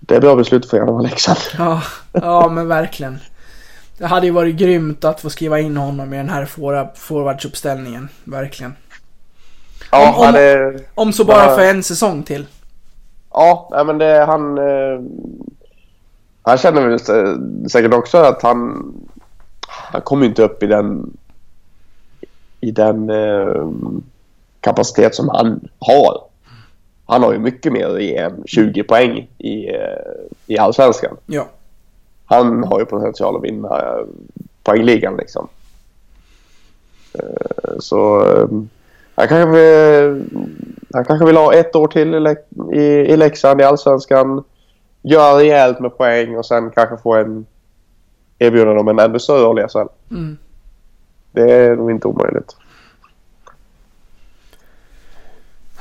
[0.00, 1.38] det är bra beslut för gärna vara Leksand.
[1.58, 1.82] Ja,
[2.12, 3.18] ja men verkligen.
[3.98, 8.08] Det hade ju varit grymt att få skriva in honom i den här forward- forwardsuppställningen.
[8.24, 8.74] Verkligen.
[9.90, 10.80] Ja, Om- om- är...
[10.94, 12.46] Om så bara för en säsong till.
[13.30, 14.58] Ja, men det, han...
[14.58, 15.00] Eh,
[16.42, 18.92] han känner väl sä- säkert också att han...
[19.66, 21.16] Han kommer ju inte upp i den...
[22.62, 23.68] I den eh,
[24.60, 26.24] kapacitet som han har.
[27.06, 31.16] Han har ju mycket mer att ge än 20 poäng i, eh, i Allsvenskan.
[31.26, 31.46] Ja.
[32.24, 34.04] Han har ju potential att vinna eh,
[34.62, 35.48] poängligan liksom.
[37.14, 38.24] Eh, Så
[39.14, 40.24] han kanske, vill,
[40.92, 42.26] han kanske vill ha ett år till
[42.72, 42.78] i,
[43.12, 44.44] i Leksand i Allsvenskan.
[45.02, 47.46] Göra rejält med poäng och sen kanske få en
[48.38, 49.88] erbjudande om en ännu större roll i SHL.
[50.10, 50.36] Mm.
[51.32, 52.56] Det är nog inte omöjligt.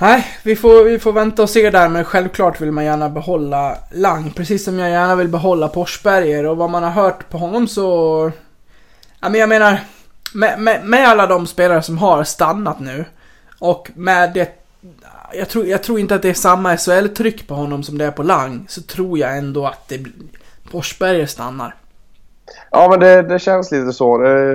[0.02, 3.78] Nej, vi får, vi får vänta och se där, men självklart vill man gärna behålla
[3.92, 4.32] Lang.
[4.32, 8.32] Precis som jag gärna vill behålla Porsberger och vad man har hört på honom så...
[9.20, 9.80] Ja, men jag menar,
[10.34, 13.06] med, med, med alla de spelare som har stannat nu
[13.60, 14.50] och med det...
[15.34, 18.12] Jag tror, jag tror inte att det är samma SHL-tryck på honom som det är
[18.12, 21.26] på Lang, så tror jag ändå att det blir...
[21.26, 21.76] Stannar.
[22.72, 24.18] Ja, men det, det känns lite så.
[24.18, 24.54] Det,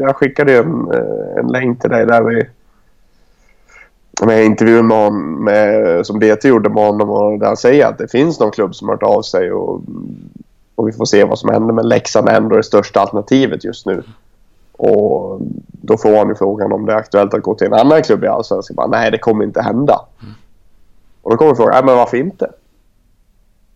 [0.00, 2.46] jag skickade ju en, eh, en länk till dig där vi...
[4.26, 7.98] Med intervjun med honom, med, som DT gjorde med honom och där han säger att
[7.98, 9.80] det finns någon klubb som har hört av sig och,
[10.74, 11.74] och vi får se vad som händer.
[11.74, 14.02] Men Leksand är ändå det största alternativet just nu.
[14.72, 15.40] Och
[15.70, 18.24] då får han ju frågan om det är aktuellt att gå till en annan klubb
[18.24, 18.76] i Allsvenskan.
[18.76, 20.00] Bara, Nej, det kommer inte hända.
[21.22, 22.50] Och då kommer frågan, nej men varför inte?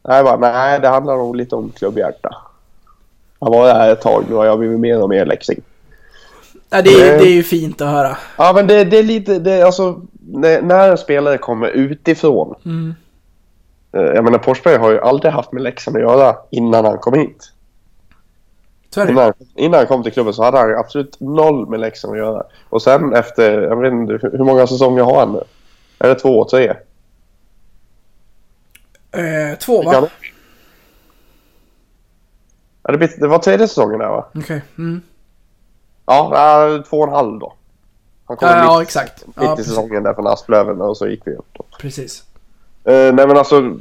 [0.02, 2.36] Nej, bara, nej det handlar nog lite om klubbhjärta.
[3.40, 5.60] Han var här ett tag nu och jag har blivit mer och mer leksing.
[6.70, 7.18] Ja, det, är, Nej.
[7.18, 8.16] det är ju fint att höra.
[8.38, 9.38] Ja, men det, det är lite...
[9.38, 12.54] Det, alltså, när, när en spelare kommer utifrån.
[12.64, 12.94] Mm.
[13.92, 17.14] Eh, Jag menar, Forsberg har ju aldrig haft med Leksand att göra innan han kom
[17.14, 17.52] hit.
[19.08, 22.42] Innan, innan han kom till klubben så hade han absolut noll med Leksand att göra.
[22.68, 25.42] Och sen efter, jag vet inte, hur många säsonger har han nu?
[25.98, 26.74] Är det två, tre?
[29.12, 30.08] Eh, två, va?
[32.92, 34.26] Ja, det, var tredje säsongen där va?
[34.34, 34.62] Okej.
[34.78, 35.02] Mm.
[36.06, 37.52] Ja, två och en halv då.
[38.24, 39.26] Han kom Ja, ja, mitt, exakt.
[39.26, 41.64] mitt Ja, i säsongen där från Asplöven och så gick vi upp då.
[41.80, 42.24] Precis.
[42.84, 43.76] Eh, nej men alltså,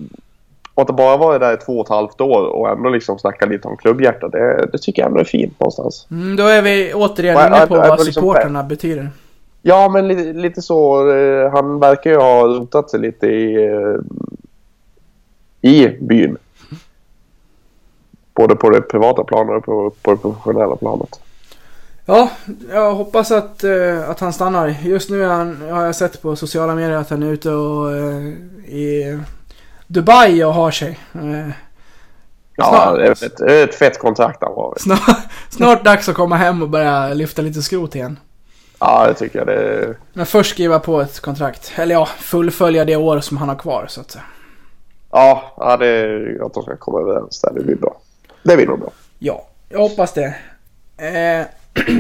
[0.76, 3.46] att det bara varit där i två och ett halvt år och ändå liksom snacka
[3.46, 6.08] lite om klubbhjärta, det, det tycker jag ändå är fint någonstans.
[6.12, 9.10] Mm, då är vi återigen Ja, inne ja, på ja, vad liksom supporterna betyder.
[9.62, 11.12] Ja, men lite, lite så.
[11.12, 13.96] Eh, han verkar ju ha rotat sig lite i, eh,
[15.72, 16.38] i byn.
[18.40, 21.20] Både på det privata planet och på, på det professionella planet.
[22.06, 22.30] Ja,
[22.70, 24.68] jag hoppas att, eh, att han stannar.
[24.84, 28.28] Just nu han, har jag sett på sociala medier att han är ute och eh,
[28.74, 29.20] i
[29.88, 31.00] Dubai och har sig.
[31.14, 31.54] Eh,
[32.56, 34.74] Ja, det är ett, ett fett kontrakt han har.
[34.78, 35.18] snart,
[35.50, 38.20] snart dags att komma hem och börja lyfta lite skrot igen.
[38.80, 39.48] Ja, det tycker jag.
[39.48, 41.72] Det Men först skriva på ett kontrakt.
[41.76, 44.24] Eller ja, fullfölja det år som han har kvar så att säga.
[45.12, 47.54] ja, ja, det är att de ska komma överens där.
[47.54, 47.96] Det blir bra.
[48.50, 48.92] Det blir nog bra.
[49.20, 50.36] Ja, jag hoppas det.
[50.98, 51.46] Eh,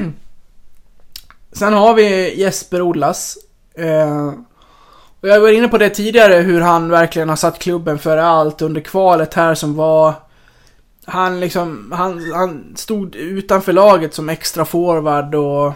[1.52, 3.38] sen har vi Jesper Ollas.
[3.74, 4.34] Eh,
[5.22, 8.62] och jag var inne på det tidigare hur han verkligen har satt klubben före allt
[8.62, 10.14] under kvalet här som var...
[11.06, 15.74] Han liksom, han, han stod utanför laget som extra forward och...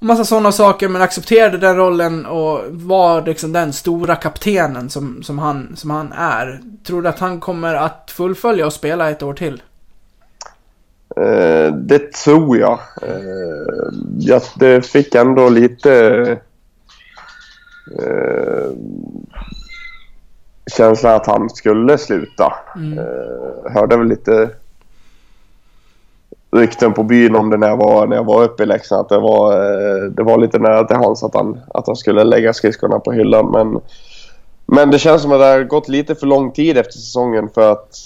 [0.00, 5.22] Och massa sådana saker men accepterade den rollen och var liksom den stora kaptenen som,
[5.22, 6.60] som, han, som han är.
[6.84, 9.62] Tror du att han kommer att fullfölja och spela ett år till?
[11.16, 12.78] Eh, det tror jag.
[13.02, 14.42] Eh, jag.
[14.56, 16.20] Det fick ändå lite
[17.98, 18.70] eh,
[20.76, 22.52] känslan att han skulle sluta.
[22.76, 24.50] Eh, hörde väl lite
[26.52, 29.00] rykten på byn om det när jag var, när jag var uppe i Leksand.
[29.00, 32.24] Att det var, eh, det var lite nära till hans att han, att han skulle
[32.24, 33.50] lägga skridskorna på hyllan.
[33.50, 33.80] Men,
[34.66, 37.72] men det känns som att det har gått lite för lång tid efter säsongen för
[37.72, 37.96] att,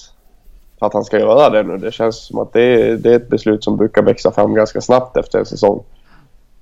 [0.78, 1.76] för att han ska göra det nu.
[1.76, 4.80] Det känns som att det är, det är ett beslut som brukar växa fram ganska
[4.80, 5.82] snabbt efter en säsong.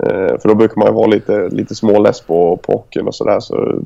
[0.04, 3.40] Eh, för då brukar man ju vara lite, lite småless på, på hockeyn och sådär.
[3.40, 3.80] Så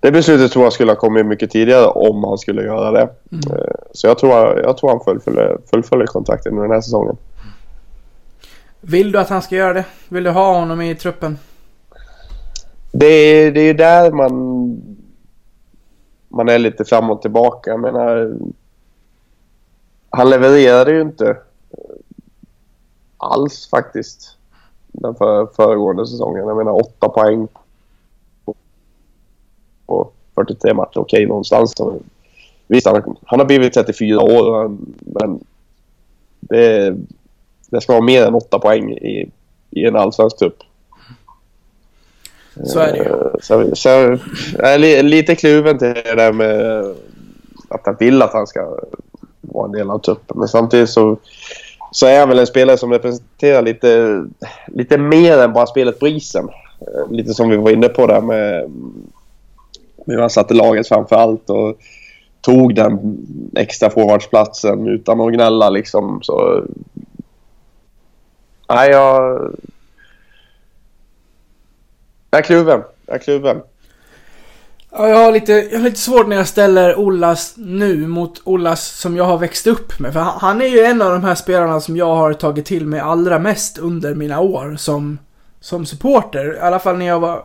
[0.00, 3.02] det beslutet tror jag skulle ha kommit mycket tidigare om han skulle göra det.
[3.32, 7.16] Eh, Så jag tror, jag tror han fullföljer, fullföljer kontraktet under den här säsongen.
[8.80, 9.84] Vill du att han ska göra det?
[10.08, 11.38] Vill du ha honom i truppen?
[12.92, 14.32] Det är, det är ju där man,
[16.28, 17.70] man är lite fram och tillbaka.
[17.70, 18.36] Jag menar,
[20.10, 21.94] han levererade ju inte eh,
[23.16, 24.36] alls faktiskt
[24.86, 26.46] den för, föregående säsongen.
[26.46, 27.48] Jag menar åtta poäng
[29.86, 30.98] på 43 matcher.
[30.98, 31.72] Okej, någonstans.
[31.76, 31.94] Så,
[32.66, 35.40] visst, han, han har blivit 34 år, men
[36.40, 36.96] det,
[37.70, 39.30] det ska vara mer än åtta poäng i,
[39.70, 40.58] i en allsvensk trupp.
[42.64, 43.04] Så är det ju.
[43.04, 46.84] Eh, Så, så jag är li, lite kluven till det där med
[47.68, 48.76] att jag vill att han ska
[49.40, 50.38] vara en del av truppen.
[50.38, 51.16] Men samtidigt så,
[51.92, 54.24] så är han väl en spelare som representerar lite,
[54.66, 56.48] lite mer än bara spelet på isen.
[56.80, 58.70] Eh, Lite som vi var inne på där med
[60.06, 61.78] men han satte laget framför allt och
[62.40, 63.18] tog den
[63.56, 66.18] extra forwardsplatsen utan att gnälla liksom.
[66.22, 66.64] Så,
[68.68, 69.40] nej, jag...
[72.30, 72.82] Jag är kluven.
[73.06, 73.60] Jag är kluven.
[74.90, 79.00] Ja, jag har, lite, jag har lite svårt när jag ställer Ollas nu mot Ollas
[79.00, 80.12] som jag har växt upp med.
[80.12, 82.86] För han, han är ju en av de här spelarna som jag har tagit till
[82.86, 85.18] mig allra mest under mina år som,
[85.60, 86.56] som supporter.
[86.56, 87.42] I alla fall när jag var...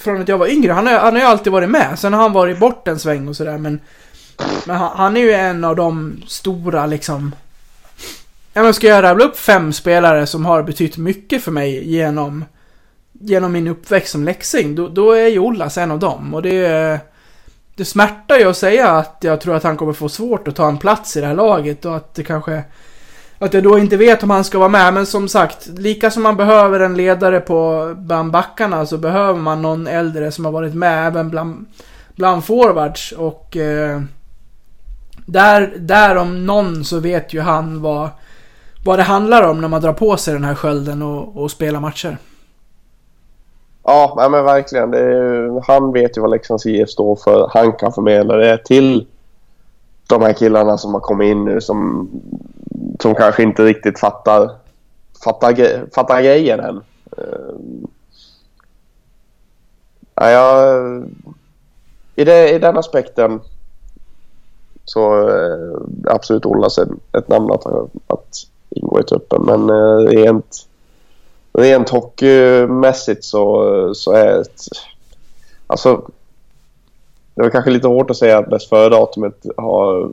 [0.00, 0.72] Från att jag var yngre.
[0.72, 1.98] Han har, han har ju alltid varit med.
[1.98, 3.80] Sen har han varit bort en sväng och sådär men...
[4.66, 7.34] Men han, han är ju en av de stora liksom...
[8.52, 12.44] Ja men ska jag rabbla upp fem spelare som har betytt mycket för mig genom...
[13.12, 16.34] Genom min uppväxt som läxing, då, då är ju Ollas en av dem.
[16.34, 17.00] Och det...
[17.74, 20.68] Det smärtar ju att säga att jag tror att han kommer få svårt att ta
[20.68, 22.64] en plats i det här laget och att det kanske...
[23.38, 26.22] Att jag då inte vet om han ska vara med, men som sagt, lika som
[26.22, 30.74] man behöver en ledare på bland backarna så behöver man någon äldre som har varit
[30.74, 31.66] med även bland,
[32.14, 33.56] bland forwards och...
[33.56, 34.00] Eh,
[35.26, 38.08] där, där om någon så vet ju han vad,
[38.84, 41.80] vad det handlar om när man drar på sig den här skölden och, och spelar
[41.80, 42.18] matcher.
[43.84, 44.90] Ja, nej, men verkligen.
[44.90, 47.50] Det är, han vet ju vad Leksands IF står för.
[47.52, 49.06] Han kan förmedla det till
[50.06, 52.10] de här killarna som har kommit in nu som,
[53.00, 54.50] som kanske inte riktigt fattar,
[55.24, 56.76] fattar, fattar grejen än.
[57.18, 57.84] Uh,
[60.14, 61.04] ja, jag,
[62.14, 63.40] i, det, I den aspekten
[64.84, 67.66] så uh, absolut Ollas ett, ett namn att,
[68.06, 69.42] att ingå i truppen.
[69.42, 70.66] Men uh, rent
[71.56, 74.62] rent hockeymässigt så, så är ett...
[75.66, 76.10] Alltså...
[77.36, 80.10] Det var kanske lite hårt att säga att bäst före-datumet har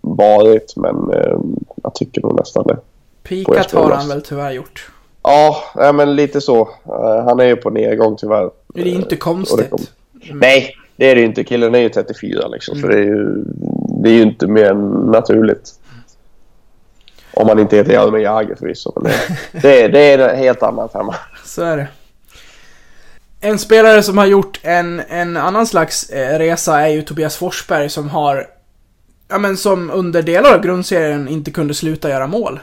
[0.00, 1.36] varit, men eh,
[1.82, 2.76] jag tycker nog nästan det.
[3.22, 4.90] Pikat har han väl tyvärr gjort.
[5.22, 6.60] Ja, nej, men lite så.
[6.86, 8.50] Eh, han är ju på nedgång tyvärr.
[8.74, 9.70] Det är inte det konstigt.
[9.70, 9.80] kom-
[10.32, 11.44] Nej, det är det ju inte.
[11.44, 13.44] Killen är ju 34 liksom, så det är ju,
[14.02, 15.72] det är ju inte mer än naturligt.
[17.34, 19.18] Om man inte heter Jaromir Jagr förvisso, men det,
[19.62, 21.14] det, det är helt annat hemma.
[21.44, 21.86] Så är det.
[23.44, 27.90] En spelare som har gjort en, en annan slags eh, resa är ju Tobias Forsberg
[27.90, 28.46] som har,
[29.28, 32.60] ja men som under delar av grundserien inte kunde sluta göra mål.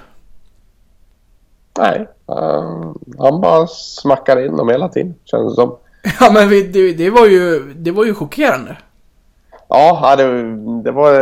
[1.78, 5.76] Nej, eh, han bara smackar in dem hela tiden, känns det som.
[6.20, 8.78] Ja men det, det var ju, det var ju chockerande.
[9.68, 10.24] Ja, det,
[10.84, 11.14] det var...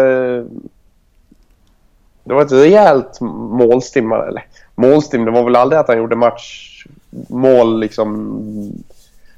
[2.24, 4.12] Det var ett rejält målstim.
[4.12, 4.45] Eller
[4.76, 6.86] målstim, det var väl aldrig att han gjorde match,
[7.30, 8.39] mål liksom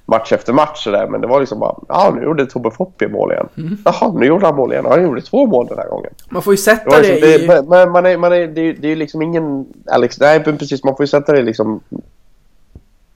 [0.10, 1.08] match efter match sådär.
[1.08, 3.78] Men det var liksom bara, ja nu gjorde Tobbe Foppi mål igen.
[3.86, 4.84] Jaha, nu gjorde han mål igen.
[4.88, 6.12] Ja, han gjorde två mål den här gången.
[6.30, 7.48] Man får ju Det sätta det, liksom, det, i...
[7.48, 9.66] men- men man är, man är, det, är, det är ju liksom ingen...
[9.92, 10.84] Alex, nej, precis.
[10.84, 11.80] Man får ju sätta det liksom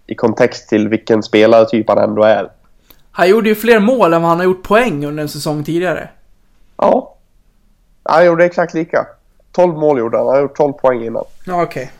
[0.07, 2.49] i kontext till vilken spelartyp han ändå är.
[3.11, 6.09] Han gjorde ju fler mål än vad han har gjort poäng under en säsong tidigare.
[6.77, 7.15] Ja.
[8.03, 9.05] Han gjorde exakt lika.
[9.51, 10.25] 12 mål gjorde han.
[10.27, 11.23] Han har gjort 12 poäng innan.
[11.45, 11.91] Ja okej.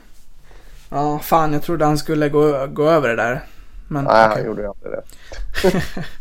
[0.89, 3.41] Ja, fan jag trodde han skulle gå, gå över det där.
[3.87, 4.37] Men Nej, okej.
[4.37, 5.83] han gjorde ju aldrig det.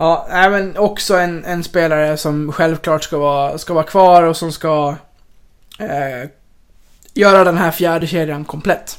[0.00, 4.36] Ja, nej, men också en, en spelare som självklart ska vara, ska vara kvar och
[4.36, 4.94] som ska
[5.78, 6.30] eh,
[7.14, 8.98] göra den här fjärde kedjan komplett.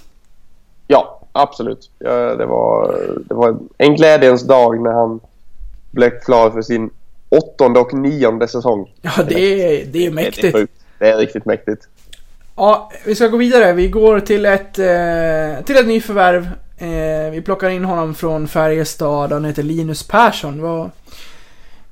[0.87, 1.89] Ja, absolut.
[1.99, 5.19] Det, var, det var en glädjens dag när han
[5.91, 6.89] blev klar för sin
[7.29, 8.93] åttonde och nionde säsong.
[9.01, 10.57] Ja, det är, det är Det är mäktigt.
[10.99, 11.87] Det är riktigt mäktigt.
[12.55, 13.73] Ja, vi ska gå vidare.
[13.73, 16.49] Vi går till ett, eh, till ett nyförvärv.
[16.81, 19.31] Eh, vi plockar in honom från Färjestad.
[19.31, 20.61] Han heter Linus Persson.
[20.61, 20.91] Var,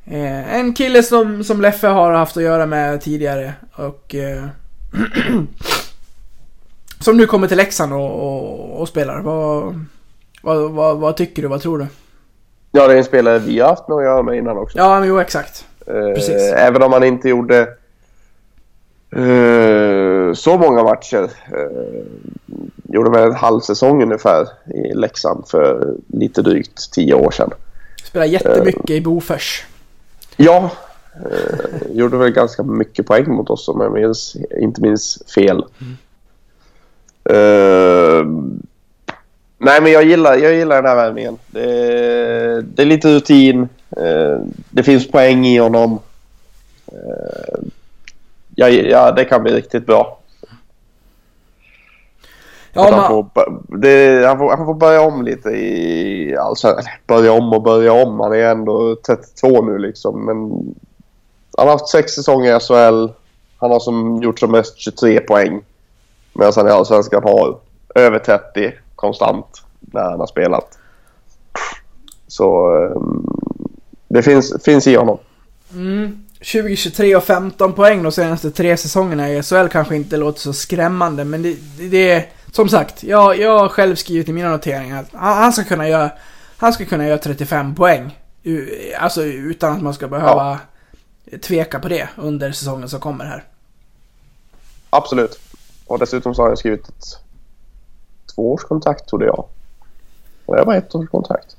[0.06, 3.54] eh, en kille som, som Leffe har haft att göra med tidigare.
[3.76, 4.16] Och...
[4.16, 4.44] Eh,
[7.00, 9.22] som nu kommer till Leksand och, och, och spelar.
[9.22, 9.86] Vad,
[10.42, 11.48] vad, vad, vad tycker du?
[11.48, 11.88] Vad tror du?
[12.72, 14.78] Ja, det är en spelare vi har haft med att göra med innan också.
[14.78, 15.66] Ja, men jo exakt.
[15.86, 16.52] Precis.
[16.52, 17.60] Eh, även om han inte gjorde
[19.12, 21.30] eh, så många matcher.
[22.98, 27.52] Gjorde väl en halv säsong ungefär i Leksand för lite drygt tio år sedan.
[28.04, 29.66] Spelar jättemycket i Bofors.
[30.38, 30.72] Ja,
[31.16, 35.58] eh, gjorde väl ganska mycket poäng mot oss om jag minns, inte minns fel.
[37.30, 38.26] Eh,
[39.58, 41.38] nej, men jag gillar, jag gillar den här värvningen.
[41.48, 43.70] Det, det är lite rutin.
[43.98, 44.40] Eh,
[44.70, 46.00] det finns poäng i honom.
[48.56, 50.20] Ja, ja, det kan bli riktigt bra.
[52.78, 56.36] Ja, Att han, man, får, det, han, får, han får börja om lite i...
[56.38, 56.76] Alltså,
[57.08, 58.20] börja om och börja om.
[58.20, 60.26] Han är ändå 32 nu liksom.
[60.26, 60.38] Men
[61.58, 63.14] han har haft sex säsonger i SHL.
[63.58, 65.62] Han har som gjort som mest 23 poäng.
[66.34, 67.58] Medan han i Allsvenskan har
[67.96, 70.78] över 30 konstant när han har spelat.
[72.28, 73.26] Så ehm,
[74.08, 75.18] det finns, finns i honom.
[75.74, 80.54] Mm, 2023 och 15 poäng de senaste tre säsongerna i SHL kanske inte låter så
[80.54, 84.50] skrämmande, men det, det, det är som sagt, jag, jag har själv skrivit i mina
[84.50, 86.12] noteringar att han, han ska kunna göra,
[86.58, 88.20] han ska kunna göra 35 poäng.
[89.00, 90.60] Alltså utan att man ska behöva
[91.42, 93.44] tveka på det under säsongen som kommer här.
[94.90, 95.40] Absolut.
[95.88, 97.06] Och dessutom så har jag skrivit ett
[98.36, 99.46] tvåårskontrakt trodde jag.
[100.46, 101.58] Och det var ett års kontrakt.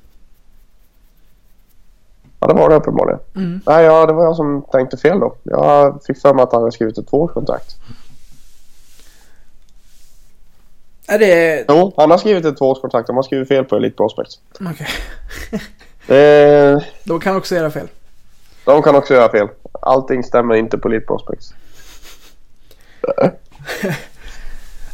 [2.40, 3.20] Ja, det var det uppenbarligen.
[3.34, 3.60] Mm.
[3.66, 5.34] Nej, ja, det var jag som tänkte fel då.
[5.42, 7.76] Jag fick för mig att han hade skrivit ett tvåårskontrakt.
[11.08, 11.64] Är det...
[11.68, 13.08] Jo, han har skrivit ett tvåårskontrakt.
[13.08, 14.38] Han har skrivit fel på Elite Prospects.
[14.60, 14.88] Okej.
[16.08, 17.88] Eh, De kan också göra fel.
[18.64, 19.48] de kan också göra fel.
[19.82, 21.54] Allting stämmer inte på Elite Prospects.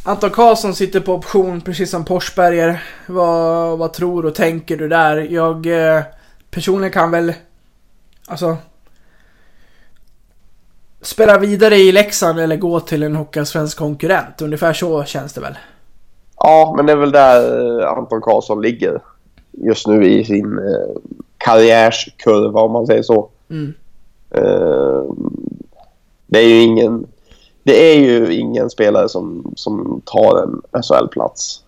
[0.03, 2.83] Anton Karlsson sitter på option precis som Forsberger.
[3.07, 5.17] Vad, vad tror och tänker du där?
[5.17, 5.65] Jag
[5.97, 6.03] eh,
[6.51, 7.33] personligen kan väl...
[8.27, 8.57] Alltså...
[11.01, 14.41] Spela vidare i Leksand eller gå till en Hockeyallsvensk konkurrent.
[14.41, 15.57] Ungefär så känns det väl.
[16.37, 19.01] Ja, men det är väl där eh, Anton Karlsson ligger
[19.51, 21.01] just nu i sin eh,
[21.37, 23.29] karriärskurva om man säger så.
[23.49, 23.73] Mm.
[24.29, 25.03] Eh,
[26.27, 27.07] det är ju ingen
[27.63, 31.63] det är ju ingen spelare som, som tar en SHL-plats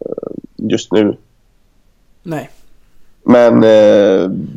[0.00, 1.16] eh, just nu.
[2.22, 2.50] Nej.
[3.22, 3.62] Men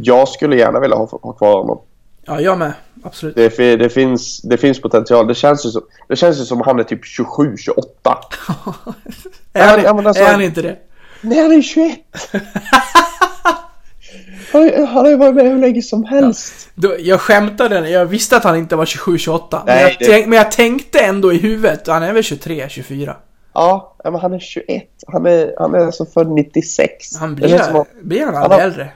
[0.01, 1.79] jag skulle gärna vilja ha, ha kvar honom.
[2.25, 2.73] Ja, jag med.
[3.03, 3.35] Absolut.
[3.35, 5.27] Det, det, finns, det finns potential.
[5.27, 7.71] Det känns ju som, det känns ju som han är typ 27-28.
[9.53, 10.75] är, han, ja, men alltså- är han inte det?
[11.21, 11.99] Nej, han är 21!
[14.51, 16.69] han, har- han ju varit med hur länge som helst.
[16.75, 19.61] Då, jag skämtade, jag visste att han inte var 27-28.
[19.65, 23.13] Men, det- men jag tänkte ändå i huvudet, han är väl 23-24.
[23.53, 24.83] Ja, ja, men han är 21.
[25.07, 27.15] Han är, han är alltså född 96.
[27.19, 28.89] Han Det blir, att- blir han han aldrig äldre?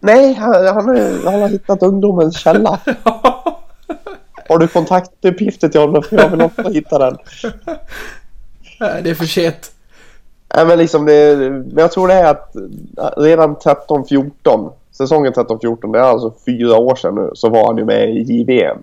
[0.00, 0.86] Nej, han, han,
[1.24, 2.78] han har hittat ungdomens källa.
[4.48, 6.02] Har du kontaktuppgifter till honom?
[6.02, 7.16] För jag vill också hitta den.
[8.78, 9.72] Det är för sent.
[10.56, 12.56] Nej, men liksom det, men jag tror det är att
[13.16, 17.84] redan 13-14, säsongen 13-14, det är alltså fyra år sedan nu, så var han ju
[17.84, 18.78] med i JVM.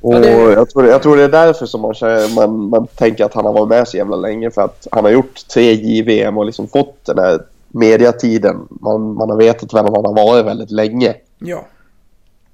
[0.00, 1.94] Och Ja, det- jag, tror, jag tror det är därför som man,
[2.34, 4.50] man, man tänker att han har varit med så jävla länge.
[4.50, 7.42] För att han har gjort tre JVM och liksom fått den här
[7.72, 8.68] mediatiden.
[8.70, 11.14] Man, man har vetat vem han har varit väldigt länge.
[11.38, 11.64] Ja.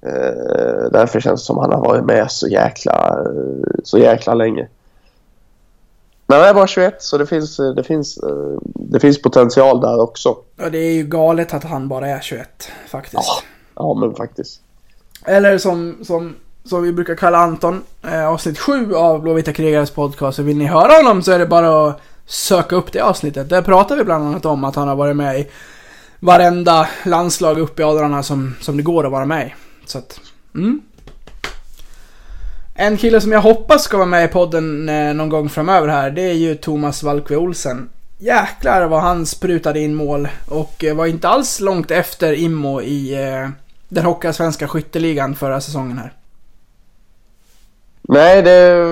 [0.02, 4.68] Eh, därför känns det som han har varit med så jäkla, eh, så jäkla länge.
[6.26, 10.00] Men han är bara 21 så det finns, det finns, eh, det finns potential där
[10.00, 10.36] också.
[10.56, 13.42] ja, det är ju galet att han bara är 21, faktiskt.
[13.74, 14.60] Ja men faktiskt.
[15.24, 20.36] Eller som, som, som vi brukar kalla Anton, eh, avsnitt 7 av Blåvita krigares podcast.
[20.36, 23.48] Så vill ni höra honom så är det bara att söka upp det avsnittet.
[23.48, 25.48] Där pratar vi bland annat om att han har varit med i
[26.20, 29.54] varenda landslag upp i åldrarna som, som det går att vara med i.
[29.86, 30.20] Så att,
[30.54, 30.80] mm.
[32.74, 36.10] En kille som jag hoppas ska vara med i podden eh, någon gång framöver här,
[36.10, 37.88] det är ju Thomas Valkve Olsen.
[38.18, 43.14] Jäklar vad han sprutade in mål och eh, var inte alls långt efter Immo i
[43.14, 43.48] eh,
[43.88, 46.12] den Hockeyallsvenska skytteligan förra säsongen här.
[48.02, 48.86] Nej det...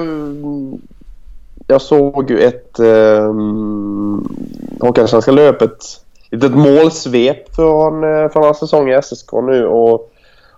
[1.66, 4.36] Jag såg ju ett um,
[4.80, 6.00] Hockeyallsvenska löpet.
[6.30, 10.12] Litet målsvep från, eh, från hans säsong i SSK nu och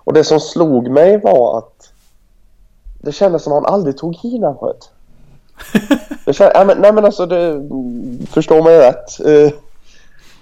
[0.08, 1.92] Och det som slog mig var att
[3.00, 4.90] det kändes som att han aldrig tog i när han sköt.
[6.54, 7.68] Nej, men, nej men alltså det,
[8.30, 9.20] förstår mig rätt.
[9.26, 9.52] Eh,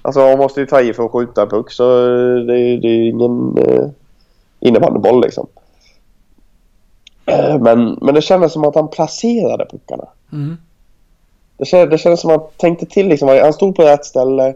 [0.02, 2.06] alltså man måste ju ta i för att skjuta en puck så
[2.46, 3.88] det, det är ingen eh,
[4.60, 5.46] innebandyboll liksom.
[7.26, 10.08] Eh, Men, men det kändes som att han placerade puckarna.
[10.32, 10.56] Mm.
[11.56, 13.28] Det kändes, det kändes som att han tänkte till liksom.
[13.28, 14.54] Han stod på rätt ställe.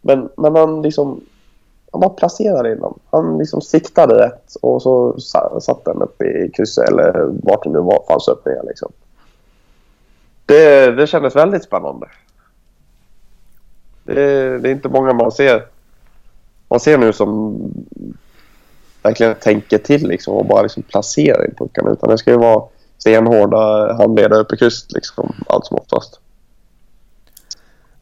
[0.00, 1.20] Men, men han liksom...
[1.92, 2.98] Han bara placerade in dem.
[3.10, 5.20] Han liksom siktade rätt och så
[5.60, 8.62] satt den upp i krysset eller vart det nu var, fanns öppningar.
[8.62, 8.92] liksom.
[10.46, 12.06] Det, det kändes väldigt spännande.
[14.04, 15.66] Det, det är inte många man ser.
[16.68, 17.56] Man ser nu som
[19.02, 21.90] verkligen tänker till liksom och bara liksom placerar in puckarna.
[21.90, 22.64] Utan det ska ju vara
[22.98, 26.20] stenhårda handledare uppe i krysset liksom allt som oftast.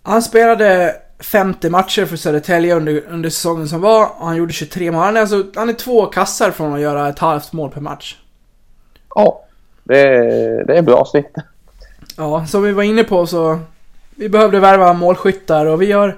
[0.03, 4.93] Han spelade 50 matcher för Södertälje under, under säsongen som var och han gjorde 23
[4.93, 5.03] mål.
[5.05, 8.17] Han är, alltså, han är två kassar från att göra ett halvt mål per match.
[9.15, 9.45] Ja,
[9.85, 11.33] det, är- det är bra snitt.
[12.17, 13.61] Ja, som vi var inne på så...
[14.17, 16.17] Vi behövde värva målskyttar och vi har...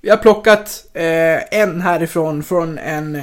[0.00, 3.22] Vi har plockat eh, en härifrån från en eh,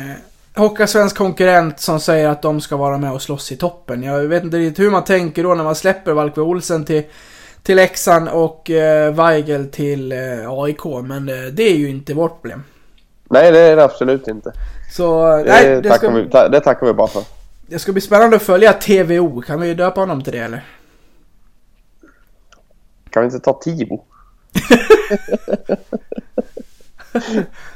[0.56, 4.04] Hockeyallsvensk konkurrent som säger att de ska vara med och slåss i toppen.
[4.04, 7.04] Jag vet inte riktigt hur man tänker då när man släpper Valkve Olsen till,
[7.64, 10.18] till Leksand och eh, Weigel till eh,
[10.50, 12.64] AIK, men eh, det är ju inte vårt problem.
[13.30, 14.54] Nej, det är det absolut inte.
[14.92, 17.24] Så, Det, nej, det tackar, ska, vi, ta, det tackar vi bara för.
[17.68, 19.42] det ska bli spännande att följa TVO.
[19.42, 20.66] Kan vi döpa honom till det eller?
[23.10, 24.04] Kan vi inte ta Tivo?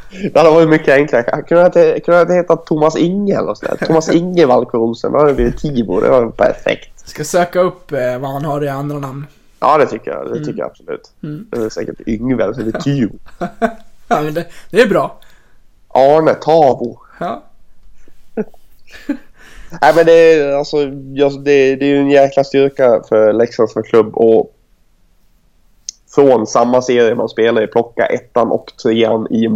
[0.09, 1.25] det hade varit mycket enklare.
[1.31, 3.87] Han kunde inte, kunde inte heta Thomas Inge eller något sånt där.
[3.87, 5.11] Thomas Inge Valko Olsen.
[5.11, 5.99] Då hade det blivit Tivo.
[5.99, 7.09] Det var perfekt.
[7.09, 9.27] Ska söka upp eh, vad han har i andra namn.
[9.59, 10.33] Ja, det tycker jag.
[10.33, 11.11] Det tycker jag absolut.
[11.23, 11.47] Mm.
[11.49, 13.13] Det är säkert Yngve, så det är Tivo.
[14.09, 15.19] Ja, men det, det är bra.
[15.87, 16.99] Arne Tavo.
[17.19, 17.43] Ja.
[19.81, 20.85] Nej men det är alltså,
[21.39, 24.56] det, är ju en jäkla styrka för Leksands som klubb och
[26.17, 29.47] från samma serie man spelar i plocka ettan och trean i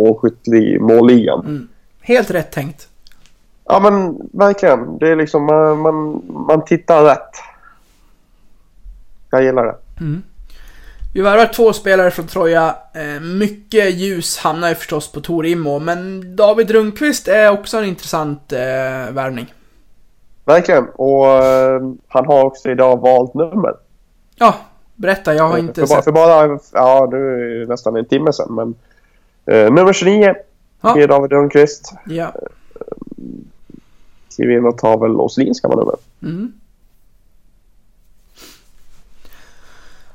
[0.79, 1.69] målligan.
[2.01, 2.87] Helt rätt tänkt.
[3.65, 4.97] Ja men verkligen.
[4.97, 7.29] Det är liksom man, man, man tittar rätt.
[9.31, 9.75] Jag gillar det.
[11.13, 12.75] Vi värvar två spelare från Troja.
[12.93, 17.85] Eh, mycket ljus hamnar ju förstås på Tor Immo, men David Rundqvist är också en
[17.85, 18.59] intressant eh,
[19.11, 19.53] värvning.
[20.45, 20.87] Verkligen.
[20.95, 23.73] Och eh, han har också idag valt nummer.
[24.35, 24.55] Ja,
[24.95, 25.35] berätta.
[25.35, 26.03] Jag har inte för, bara, sett.
[26.03, 28.75] för bara, ja nu är det nästan en timme sedan men
[29.45, 30.35] eh, nummer 29
[30.81, 30.99] Ja.
[30.99, 31.93] är David Rundqvist.
[32.05, 32.33] Ja.
[34.29, 35.95] Skriver in och tar väl Åslins gamla nummer.
[36.21, 36.53] Mm.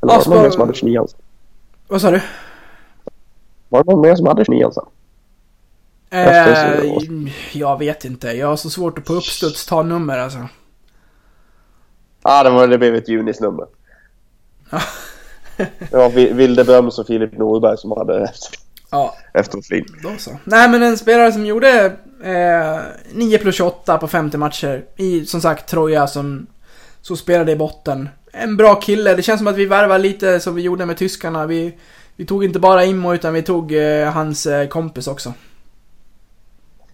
[0.02, 1.06] Eller var det någon mer som hade 29
[1.88, 2.20] Vad sa du?
[3.68, 4.84] Var det någon mer som hade 29 sen?
[6.10, 8.28] Efter Eh, jag vet inte.
[8.28, 10.38] Jag har så svårt att på uppstuds ta nummer alltså.
[10.38, 10.48] Ja,
[12.22, 13.66] ah, det, var, det blev ett Junis nummer.
[13.70, 13.75] Ja.
[15.90, 18.58] Det var Vi- Vilde Bröms och Filip Norberg som hade efter,
[18.90, 19.84] Ja, efter Flin.
[20.02, 20.30] då så.
[20.44, 21.84] Nej, men en spelare som gjorde
[22.24, 22.78] eh,
[23.12, 26.46] 9 plus 28 på 50 matcher i, som sagt, Troja som
[27.02, 28.08] så spelade i botten.
[28.32, 29.14] En bra kille.
[29.14, 31.46] Det känns som att vi värvar lite som vi gjorde med tyskarna.
[31.46, 31.74] Vi,
[32.16, 35.32] vi tog inte bara Immo utan vi tog eh, hans eh, kompis också.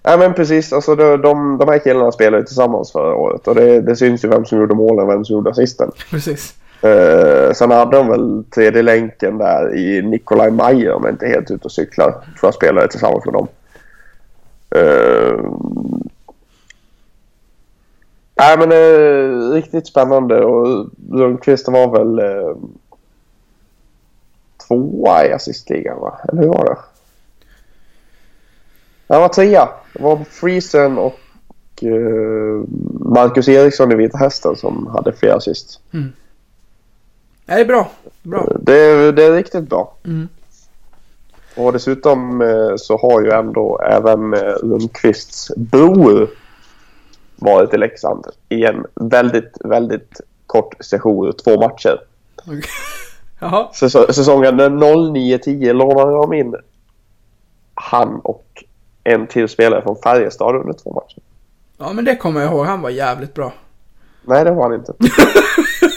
[0.02, 3.80] Ja men precis, alltså de, de, de här killarna spelade tillsammans förra året och det,
[3.80, 5.90] det syns ju vem som gjorde målen och vem som gjorde assisten.
[6.10, 6.54] Precis.
[6.82, 11.50] Eh, sen hade de väl tredje länken där i Nikolaj Mayer om jag inte helt
[11.50, 12.10] ute och cyklar.
[12.10, 13.48] Tror jag spelade tillsammans med dem.
[14.76, 15.58] Uh,
[18.34, 22.56] nej men eh, riktigt spännande och Lundqvist var väl eh,
[24.68, 26.18] tvåa i assistligan va?
[26.28, 26.78] Eller hur var det?
[29.08, 29.68] Han var trea.
[29.94, 31.20] Det var Friesen och
[31.82, 32.64] eh,
[33.00, 35.80] Marcus Eriksson i Vita Hästen som hade fler assist.
[35.92, 36.12] Mm
[37.46, 37.90] det är bra.
[38.22, 38.52] Bra.
[38.60, 39.94] Det, är- det är riktigt bra.
[40.04, 40.28] Mm.
[41.56, 46.30] Och dessutom eh, så har ju ändå även eh, Lundqvists bror
[47.36, 52.00] varit i Leksand i en väldigt, väldigt kort session, två matcher.
[53.40, 53.68] Jaha.
[53.72, 56.54] Säs- Säsongen 09-10 lånade de in
[57.74, 58.64] han och
[59.04, 61.18] en till spelare från Färjestad under två matcher.
[61.78, 62.66] Ja, men det kommer jag ihåg.
[62.66, 63.52] Han var jävligt bra.
[64.24, 64.92] Nej, det var han inte.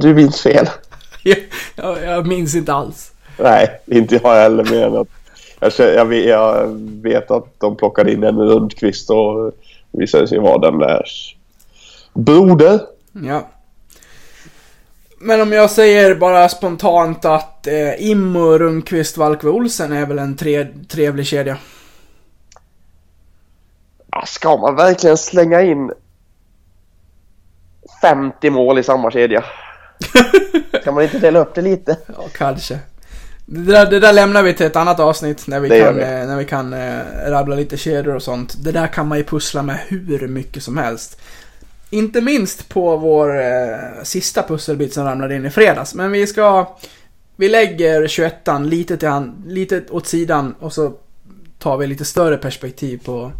[0.00, 0.68] du minns fel.
[1.76, 3.12] jag, jag minns inte alls.
[3.38, 5.08] Nej, inte jag heller mer än att
[5.60, 6.66] jag, jag, vet, jag
[7.02, 9.52] vet att de plockade in en Rundqvist och
[9.92, 11.04] visade sig vara den där
[12.14, 12.80] broder.
[13.12, 13.48] Ja.
[15.18, 20.36] Men om jag säger bara spontant att eh, Immo, Rundqvist, Valkve Olsen är väl en
[20.36, 21.56] tre, trevlig kedja.
[24.10, 25.92] Ja, Ska man verkligen slänga in
[28.00, 29.44] 50 mål i samma kedja?
[30.84, 31.96] Kan man inte dela upp det lite?
[32.06, 32.78] Ja, kanske.
[33.46, 36.02] Det där, det där lämnar vi till ett annat avsnitt när vi Det kan, vi.
[36.02, 38.54] eh, när vi kan eh, rabbla lite kedjor och sånt.
[38.64, 41.20] Det där kan man ju pussla med hur mycket som helst.
[41.90, 45.94] Inte minst på vår eh, sista pusselbit som ramlade in i fredags.
[45.94, 46.76] Men vi ska...
[47.36, 50.92] Vi lägger 21an lite, till han, lite åt sidan och så
[51.58, 53.32] tar vi lite större perspektiv på,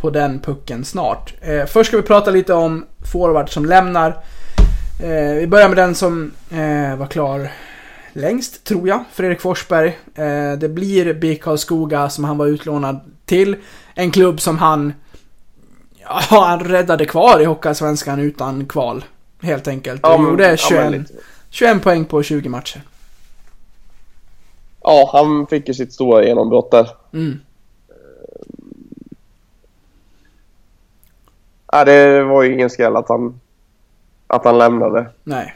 [0.00, 1.34] på den pucken snart.
[1.40, 4.08] Eh, först ska vi prata lite om forward som lämnar.
[5.02, 7.50] Eh, vi börjar med den som eh, var klar
[8.12, 9.04] längst, tror jag.
[9.12, 9.98] Fredrik Forsberg.
[10.14, 13.56] Eh, det blir BIK Karlskoga som han var utlånad till.
[13.94, 14.92] En klubb som han...
[15.98, 19.04] Ja, han räddade kvar i Hockeyallsvenskan utan kval.
[19.42, 20.04] Helt enkelt.
[20.04, 21.14] Och men- gjorde ja, 21, men lite.
[21.50, 22.82] 21 poäng på 20 matcher.
[24.82, 26.88] Ja, han fick ju sitt stora genombrott där.
[27.12, 27.40] Mm.
[31.72, 33.40] Ja, det var ju ingen skräll att han,
[34.26, 35.54] att han lämnade, Nej.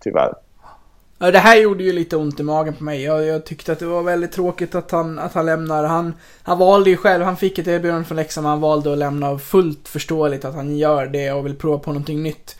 [0.00, 0.34] tyvärr.
[1.18, 3.02] Ja, Det här gjorde ju lite ont i magen på mig.
[3.02, 5.84] Jag, jag tyckte att det var väldigt tråkigt att han, att han lämnar.
[5.84, 9.38] Han, han valde ju själv, han fick ett erbjudande från Leksand han valde att lämna.
[9.38, 12.58] Fullt förståeligt att han gör det och vill prova på någonting nytt.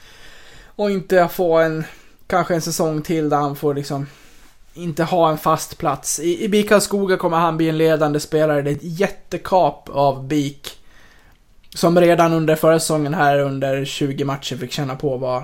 [0.66, 1.84] Och inte få en,
[2.26, 4.06] kanske en säsong till där han får liksom
[4.74, 6.20] inte ha en fast plats.
[6.20, 8.62] I, i BIK Skoga kommer han bli en ledande spelare.
[8.62, 10.77] Det är ett jättekap av BIK.
[11.78, 15.42] Som redan under förra säsongen här under 20 matcher fick känna på vad,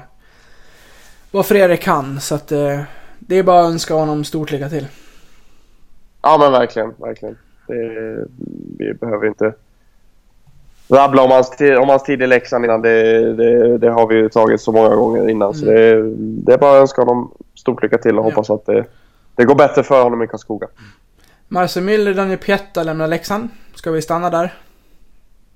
[1.31, 2.21] vad Fredrik kan.
[2.21, 2.81] Så att eh,
[3.19, 4.87] det är bara att önska honom stort lycka till.
[6.23, 7.39] Ja, men verkligen, verkligen.
[7.67, 8.17] Det,
[8.79, 9.53] vi behöver inte
[10.89, 12.83] rabbla om hans, om hans tid i Leksand innan.
[12.83, 15.55] Det, det, det har vi ju tagit så många gånger innan.
[15.55, 18.29] Så det, det är bara att önska honom stort lycka till och Ja.
[18.31, 18.85] hoppas att det,
[19.37, 20.67] det går bättre för honom i Karlskoga.
[21.49, 23.49] Marcel Müller, Daniel Pietta lämnar Leksand.
[23.75, 24.53] Ska vi stanna där?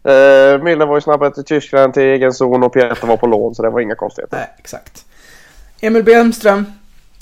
[0.08, 3.54] Uh, Milner var ju snabbare till Tyskland till egen zon och Pieter var på lån
[3.54, 4.36] så det var inga konstigheter.
[4.36, 5.04] Nej, exakt.
[5.80, 6.66] Emil Bemström.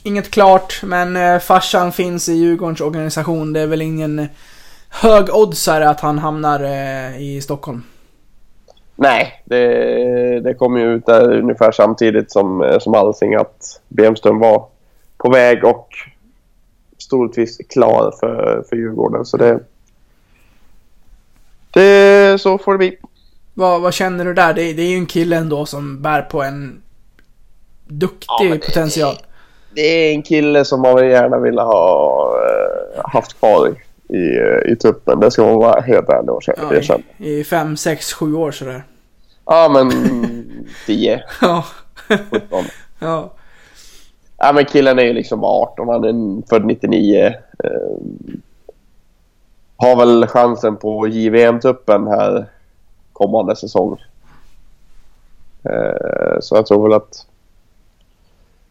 [0.07, 3.53] Inget klart, men eh, farsan finns i Djurgårdens organisation.
[3.53, 4.29] Det är väl ingen
[4.89, 7.83] hög oddsare att han hamnar eh, i Stockholm.
[8.97, 14.39] Nej, det, det kom ju ut där ungefär samtidigt som, eh, som allting att Bemström
[14.39, 14.67] var
[15.17, 15.89] på väg och
[17.11, 19.25] troligtvis klar för, för Djurgården.
[19.25, 19.61] Så det,
[21.81, 22.41] det...
[22.41, 22.97] Så får det bli.
[23.55, 24.55] Vad, vad känner du där?
[24.55, 26.83] Det, det är ju en kille ändå som bär på en
[27.87, 29.15] duktig Ja, det- potential.
[29.75, 34.77] Det är en kille som man gärna ville ha eh, haft kvar i, i, i
[34.77, 35.21] truppen.
[35.21, 37.03] Det ska man vara helt ärlig och Ja, erkänna.
[37.19, 38.85] i, I fem, sex, sju år sådär.
[39.47, 39.91] Ja, men
[40.87, 41.65] 10, Ja.
[42.31, 42.65] 17.
[42.99, 43.33] ja.
[44.39, 47.35] Ja, men killen är ju liksom 18, han är en- född 99.
[49.77, 52.47] Har väl chansen på JVM-truppen här
[53.13, 54.03] kommande säsong.
[55.65, 57.27] Eh, så jag tror väl att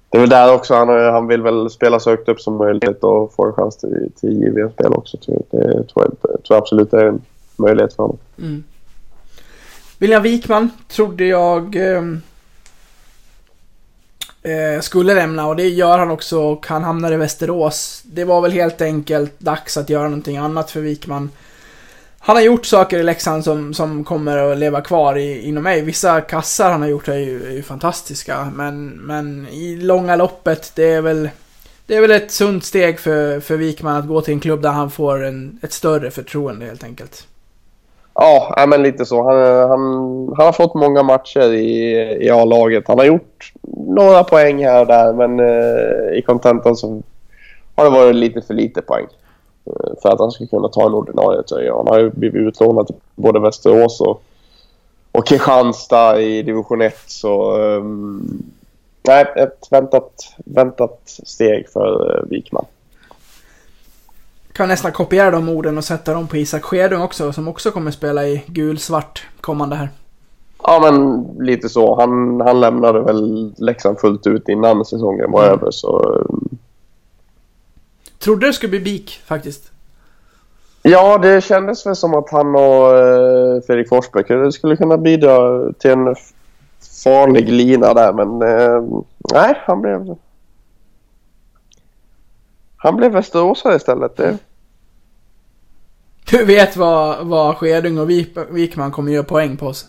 [0.09, 0.75] det är väl där också.
[0.75, 4.11] Han, han vill väl spela så högt upp som möjligt och få en chans till,
[4.19, 5.17] till JVM-spel också.
[5.17, 5.61] tror jag.
[5.61, 7.21] Det tror jag, tror jag absolut är en
[7.55, 8.17] möjlighet för honom.
[8.37, 8.63] Mm.
[9.97, 12.21] William Wikman trodde jag ehm,
[14.45, 18.01] eh, skulle lämna och det gör han också och han hamnar i Västerås.
[18.05, 21.29] Det var väl helt enkelt dags att göra någonting annat för Wikman.
[22.19, 25.81] Han har gjort saker i Leksand som, som kommer att leva kvar i, inom mig.
[25.81, 30.71] Vissa kassar han har gjort är ju, är ju fantastiska men, men i långa loppet
[30.75, 31.29] det är väl
[31.85, 34.71] det är väl ett sunt steg för, för Wikman att gå till en klubb där
[34.71, 37.27] han får en, ett större förtroende helt enkelt.
[38.15, 39.23] Ja, men lite så.
[39.23, 39.79] Han, han,
[40.37, 41.91] han har fått många matcher i,
[42.25, 42.87] i A-laget.
[42.87, 43.53] Han har gjort
[43.87, 47.01] några poäng här och där, men eh, i kontentan så
[47.75, 49.05] har det varit lite för lite poäng
[49.65, 51.75] eh, för att han ska kunna ta en ordinarie tröja.
[51.75, 54.21] Han har ju blivit utlånad till både Västerås och,
[55.11, 56.95] och Kristianstad i division 1.
[57.07, 58.43] Så ehm,
[59.07, 60.13] nej, ett väntat,
[60.45, 62.65] väntat steg för eh, Wikman
[64.55, 67.91] kan nästan kopiera de orden och sätta dem på Isak Skedung också, som också kommer
[67.91, 69.89] spela i gul-svart kommande här.
[70.63, 71.95] Ja, men lite så.
[71.99, 75.53] Han, han lämnade väl Leksand fullt ut innan säsongen var Mm.
[75.59, 75.71] över.
[75.71, 76.57] Så, ehm,
[78.19, 79.71] Trodde det skulle bli BIK faktiskt.
[80.81, 85.91] Ja, det kändes väl som att han och eh, Fredrik Forsberg skulle kunna bidra till
[85.91, 86.15] en
[87.03, 89.01] farlig lina där, men eh,
[89.33, 90.15] nej, han blev...
[92.77, 94.17] Han blev västeråsare istället.
[94.17, 94.37] Det,
[96.29, 99.85] Du vet vad, vad Skedung och Wik- Wikman kommer göra poäng på oss.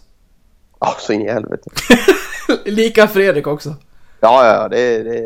[0.80, 1.70] ja, så in i helvete.
[2.64, 3.74] Lika Fredrik också.
[4.20, 5.22] Ja, ja, det, det,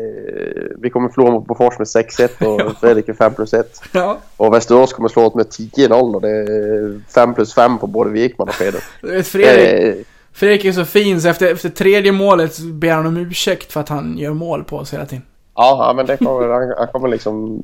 [0.77, 3.81] vi kommer förlora mot Bofors med 6-1 och Fredrik är 5 plus 1.
[3.91, 4.17] Ja.
[4.37, 8.09] Och Västerås kommer slå oss med 10-0 och det är 5 plus 5 på både
[8.09, 8.83] Wikman och Fredrik.
[9.01, 13.17] Vet, Fredrik, Eh, Fredrik är så fin så efter, efter tredje målet ber han om
[13.17, 15.23] ursäkt för att han gör mål på oss hela tiden.
[15.55, 17.61] Ja, ja, men det kommer, han, han kommer liksom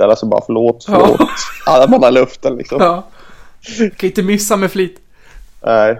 [0.00, 1.00] ställa sig bara förlåt, Ja.
[1.06, 1.30] förlåt.
[1.66, 2.80] Armarna i luften liksom.
[2.80, 3.06] Ja.
[3.96, 5.00] Kan inte missa med flit.
[5.62, 5.98] Nej.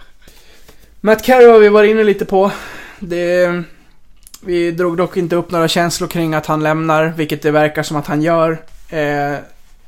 [1.00, 2.50] Matt Carey har vi varit inne lite på.
[2.98, 3.62] Det,
[4.40, 7.96] vi drog dock inte upp några känslor kring att han lämnar, vilket det verkar som
[7.96, 8.58] att han gör.
[8.88, 9.34] Eh,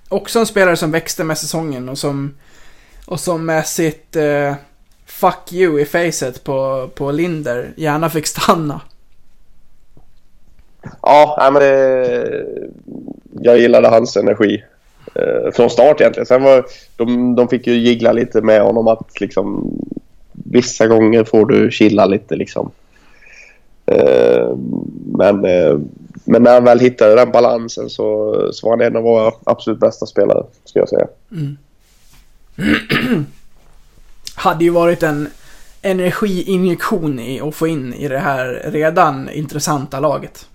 [0.09, 2.35] också en spelare som växte med säsongen och som,
[3.07, 4.55] och som med sitt eh,
[5.07, 8.81] fuck you i facet på, på Linder gärna fick stanna.
[11.03, 12.45] Ja, men det,
[13.33, 14.63] jag gillade hans energi.
[15.15, 16.27] Eh, från start egentligen.
[16.27, 16.65] Sen var,
[16.97, 19.73] de, de fick ju gigla lite med honom att liksom
[20.33, 22.71] vissa gånger får du chilla lite liksom.
[23.87, 24.57] Eh,
[25.19, 25.79] men, eh,
[26.25, 29.81] men när han väl hittade den balansen så, så var han en av våra absolut
[29.81, 31.07] bästa spelare, skulle jag säga.
[31.33, 31.59] Mm.
[34.35, 35.29] Hade ju varit en
[35.83, 40.47] energiinjektion i att få in i det här redan intressanta laget.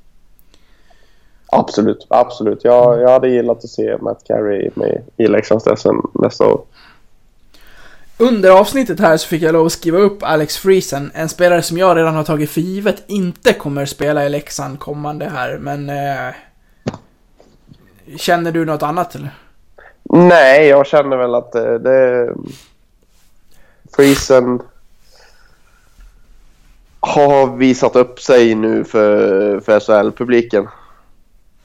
[1.59, 2.63] Absolut, absolut.
[2.63, 6.61] Jag, jag hade gillat att se Matt Carey med i Leksandsdressen nästa år.
[8.17, 11.77] Under avsnittet här så fick jag lov att skriva upp Alex Friesen, en spelare som
[11.77, 15.89] jag redan har tagit för givet inte kommer spela i Leksand kommande här, men...
[15.89, 16.33] Eh,
[18.17, 19.29] känner du något annat eller?
[20.03, 21.79] Nej, jag känner väl att det...
[21.79, 22.33] det
[23.95, 24.61] Friesen
[26.99, 30.67] har visat upp sig nu för, för SHL-publiken.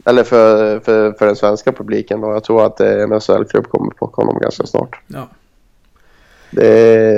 [0.04, 4.22] Eller för, för, för den svenska publiken och jag tror att en SHL-klubb kommer plocka
[4.22, 5.00] honom ganska snart.
[5.06, 5.28] Ja.
[6.50, 7.14] Det,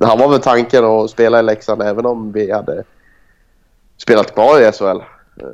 [0.00, 2.84] han var väl tanken att spela i Leksand även om vi hade
[3.96, 4.84] spelat bra i SHL.
[4.84, 5.46] Eh,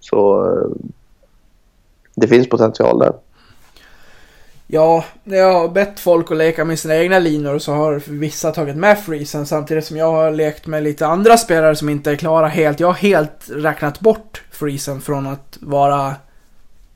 [0.00, 0.70] Så eh,
[2.14, 3.12] det finns potential där.
[4.72, 8.52] Ja, när jag har bett folk att leka med sina egna linor så har vissa
[8.52, 12.16] tagit med Freezen samtidigt som jag har lekt med lite andra spelare som inte är
[12.16, 12.80] klara helt.
[12.80, 16.14] Jag har helt räknat bort Freezen från att vara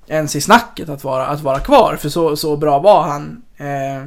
[0.07, 3.43] ens i snacket att vara, att vara kvar, för så, så bra var han.
[3.57, 4.07] Eh,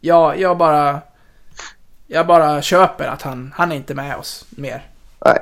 [0.00, 1.00] ja, jag bara...
[2.06, 4.86] Jag bara köper att han, han är inte med oss mer.
[5.24, 5.38] Nej.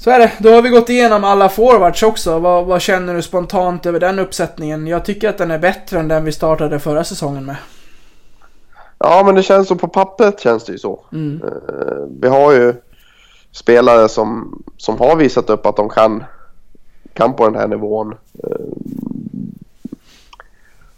[0.00, 0.32] Så är det.
[0.38, 2.38] Då har vi gått igenom alla forwards också.
[2.38, 4.86] Vad, vad känner du spontant över den uppsättningen?
[4.86, 7.56] Jag tycker att den är bättre än den vi startade förra säsongen med.
[8.98, 11.00] Ja, men det känns så på pappret känns det ju så.
[11.12, 11.42] Mm.
[11.44, 12.74] Eh, Vi har ju
[13.52, 16.24] spelare som, som har visat upp att de kan,
[17.14, 18.14] kan på den här nivån.
[18.44, 18.66] Eh,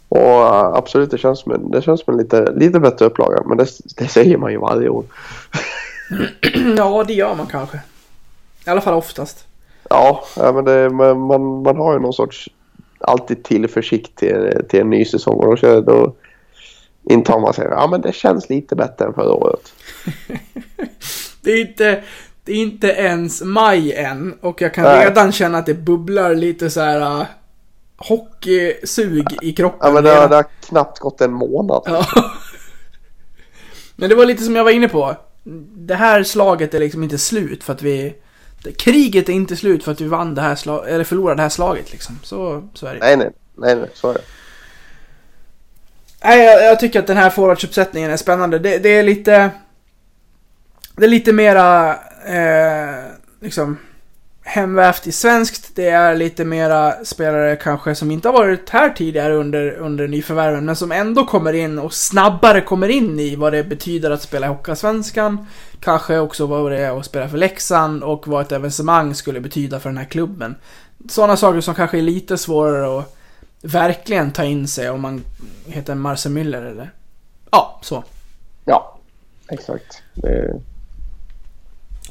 [0.09, 3.43] Och eh, absolut, det känns som en, det känns som en lite, lite bättre upplaga.
[3.45, 3.67] Men det,
[3.97, 5.03] det säger man ju varje år.
[6.77, 7.79] Ja, det gör man kanske.
[8.65, 9.45] I alla fall oftast.
[9.89, 12.49] Ja, men det, man, man, har ju någon sorts
[12.99, 15.39] alltid tillförsikt till, till en ny säsong.
[15.39, 16.15] Och då, kör, då
[17.09, 19.73] intar man sig ja men det känns lite bättre än förra året.
[21.43, 22.03] Det är inte,
[22.45, 25.05] det är inte ens maj än och jag kan Nej.
[25.05, 27.25] redan känna att det bubblar lite så här uh,
[27.97, 29.79] hockeysug i kroppen.
[29.81, 31.81] Ja, men det, har- det har knappt gått en månad.
[31.85, 32.05] Ja.
[33.95, 35.15] Men det var lite som jag var inne på.
[35.75, 38.15] Det här slaget är liksom inte slut för att vi...
[38.77, 41.49] Kriget är inte slut för att vi vann det här slaget, eller förlorade det här
[41.49, 42.19] slaget liksom.
[42.23, 42.99] Så, så är det.
[42.99, 44.21] Nej, nej, nej, nej, så är det.
[46.23, 48.59] Nej, jag, jag tycker att den här forwardsuppsättningen är spännande.
[48.59, 49.49] Det, det är lite...
[50.95, 51.93] Det är lite mera,
[52.25, 53.05] eh,
[53.39, 53.77] liksom,
[54.51, 55.75] hemvävt i svenskt.
[55.75, 60.65] Det är lite mera spelare kanske som inte har varit här tidigare under, under nyförvärven,
[60.65, 64.45] men som ändå kommer in och snabbare kommer in i vad det betyder att spela
[64.45, 65.47] i Hockeyallsvenskan.
[65.79, 69.79] Kanske också vad det är att spela för Leksand och vad ett evenemang skulle betyda
[69.79, 70.55] för den här klubben.
[71.09, 73.15] Sådana saker som kanske är lite svårare att
[73.61, 75.23] verkligen ta in sig om man
[75.67, 76.91] heter Marcel Müller eller...
[77.51, 78.03] Ja, så.
[78.65, 78.97] Ja,
[79.49, 80.01] exakt.
[80.13, 80.61] Det,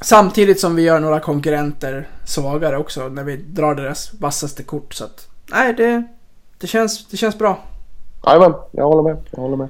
[0.03, 5.03] Samtidigt som vi gör några konkurrenter svagare också när vi drar deras vassaste kort så
[5.03, 5.27] att...
[5.51, 6.03] Nej, det...
[6.57, 7.59] Det känns, det känns bra.
[8.25, 9.23] jajamän, jag håller med.
[9.31, 9.69] Jag håller med.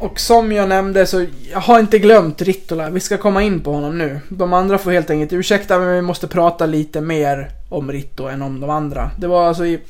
[0.00, 2.90] Och som jag nämnde så, jag har inte glömt Rittola.
[2.90, 4.20] Vi ska komma in på honom nu.
[4.28, 8.42] De andra får helt enkelt ursäkta men vi måste prata lite mer om Ritto än
[8.42, 9.10] om de andra.
[9.18, 9.80] Det var alltså i,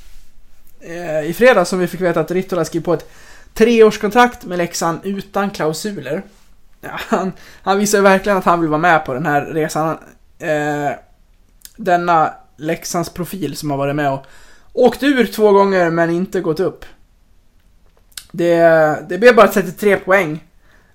[0.81, 3.11] eh, i fredags som vi fick veta att Rittola skrev på ett
[3.55, 6.23] treårskontrakt med Leksand utan klausuler.
[6.81, 9.99] Ja, han, han visar ju verkligen att han vill vara med på den här resan.
[10.39, 10.91] Eh,
[11.77, 14.27] denna Leksands profil som har varit med och
[14.73, 16.85] åkt ur två gånger men inte gått upp.
[18.33, 18.59] Det,
[19.09, 20.45] det blev bara 33 poäng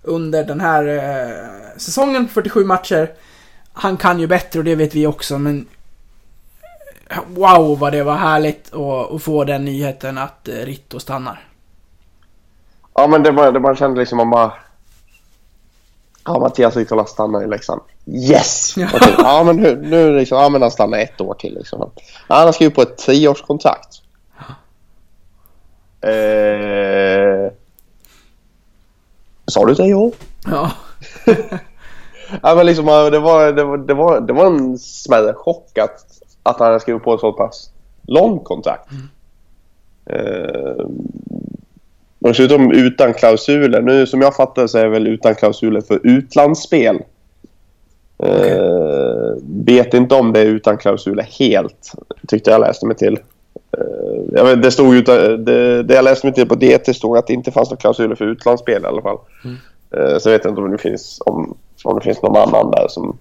[0.02, 3.12] under den här eh, säsongen, 47 matcher.
[3.74, 5.68] Han kan ju bättre och det vet vi också, men
[7.28, 11.42] wow vad det var härligt att, att få den nyheten att eh, Ritto stannar.
[12.94, 14.53] Ja, men det var, det man kände liksom man bara...
[16.26, 17.82] Ja, Mattias Ritola stannar i Leksand.
[18.06, 18.74] Yes!
[18.78, 18.88] Ja.
[18.94, 21.91] Okej, Ja, men nu, nu liksom, ja, men han stannar ett år till liksom.
[22.28, 24.02] Ja, han har skrivit på ett treårskontrakt.
[26.02, 27.52] Eh...
[29.48, 30.11] Sa du tre år?
[30.45, 30.72] Ja.
[32.41, 36.06] Ja, men liksom, det, var, det, var, det, var, det var en smärre chock att,
[36.44, 37.70] att han hade skrivit på ett så pass
[38.02, 38.90] långt kontrakt.
[40.06, 40.86] Eh,
[42.24, 43.82] och dessutom utan klausuler.
[43.82, 47.00] Nu som jag fattar så är det väl utan klausuler för utlandsspel.
[48.24, 49.36] Eh,
[49.66, 51.91] vet inte om det är utan klausuler helt,
[52.28, 53.20] tyckte jag läste mig till.
[53.78, 57.28] Eh, vet, det, stod utan, det, det jag läste mig till på DT stod att
[57.28, 59.18] det inte fanns några klausuler för utlandsspel i alla fall.
[59.91, 62.88] Eh, så jag vet inte om det finns, om, om det finns någon annan där
[62.90, 63.18] som...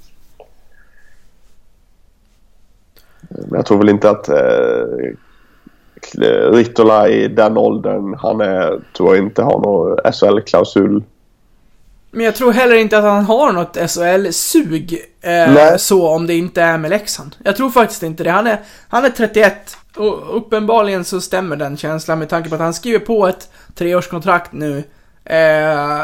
[3.29, 4.29] Men jag tror väl inte att
[6.53, 11.03] Ritola i den åldern, han är, tror jag inte har någon SHL-klausul.
[12.11, 14.99] Men jag tror heller inte att han har något SHL-sug.
[15.21, 17.37] Eh, så om det inte är med Leksand.
[17.45, 18.31] Jag tror faktiskt inte det.
[18.31, 22.61] Han är, han är 31 och uppenbarligen så stämmer den känslan med tanke på att
[22.61, 24.85] han skriver på ett treårskontrakt nu.
[25.25, 26.01] Eh,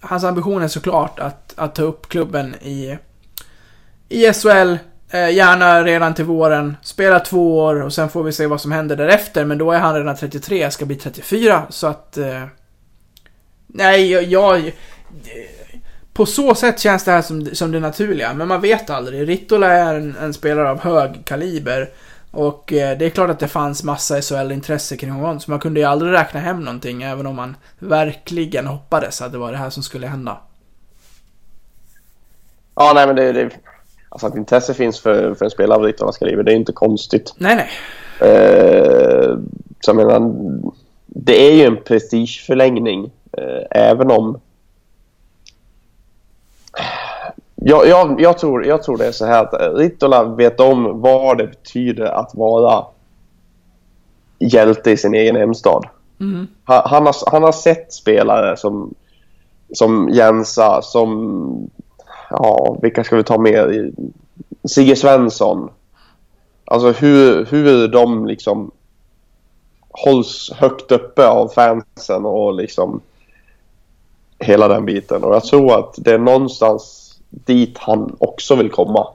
[0.00, 2.98] hans ambition är såklart att, att ta upp klubben i,
[4.08, 4.76] i SHL.
[5.14, 6.76] Eh, gärna redan till våren.
[6.82, 9.44] Spela två år och sen får vi se vad som händer därefter.
[9.44, 11.62] Men då är han redan 33, ska bli 34.
[11.68, 12.16] Så att...
[12.16, 12.44] Eh,
[13.66, 14.22] nej, jag...
[14.22, 14.72] jag
[16.12, 19.28] på så sätt känns det här som, som det naturliga, men man vet aldrig.
[19.28, 21.90] Rittola är en, en spelare av hög kaliber.
[22.30, 25.80] Och eh, det är klart att det fanns massa SHL-intresse kring honom, så man kunde
[25.80, 29.70] ju aldrig räkna hem någonting, även om man verkligen hoppades att det var det här
[29.70, 30.38] som skulle hända.
[32.74, 33.32] Ja, nej men det...
[33.32, 33.50] det
[34.14, 37.34] alltså att intresse finns för, för en spelare av Ritolas kaliber, det är inte konstigt.
[37.36, 37.68] Nej, nej.
[38.30, 39.38] Eh,
[39.80, 40.34] så jag menar,
[41.06, 43.10] det är ju en prestigeförlängning.
[43.38, 44.40] Eh, även om...
[47.54, 51.38] Jag, jag, jag, tror, jag tror det är så här att Ritola vet om vad
[51.38, 52.86] det betyder att vara
[54.38, 55.86] hjälte i sin egen hemstad.
[56.20, 56.46] Mm.
[56.64, 58.94] Han, han, har, han har sett spelare som,
[59.72, 61.70] som Jensa, som...
[62.30, 63.94] Ja, vilka ska vi ta med?
[64.68, 65.70] Sigge Svensson.
[66.64, 68.70] Alltså hur, hur de liksom
[69.90, 73.00] hålls högt uppe av fansen och liksom
[74.38, 75.24] hela den biten.
[75.24, 79.08] Och jag tror att det är någonstans dit han också vill komma.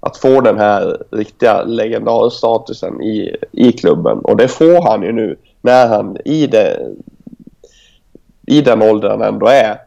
[0.00, 4.18] Att få den här riktiga legendarstatusen i, i klubben.
[4.18, 6.94] Och det får han ju nu när han i, det,
[8.46, 9.78] i den åldern ändå är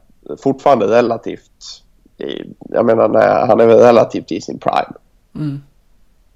[0.43, 1.82] fortfarande relativt...
[2.69, 4.93] Jag menar, när han är väl relativt i sin prime.
[5.35, 5.61] Mm.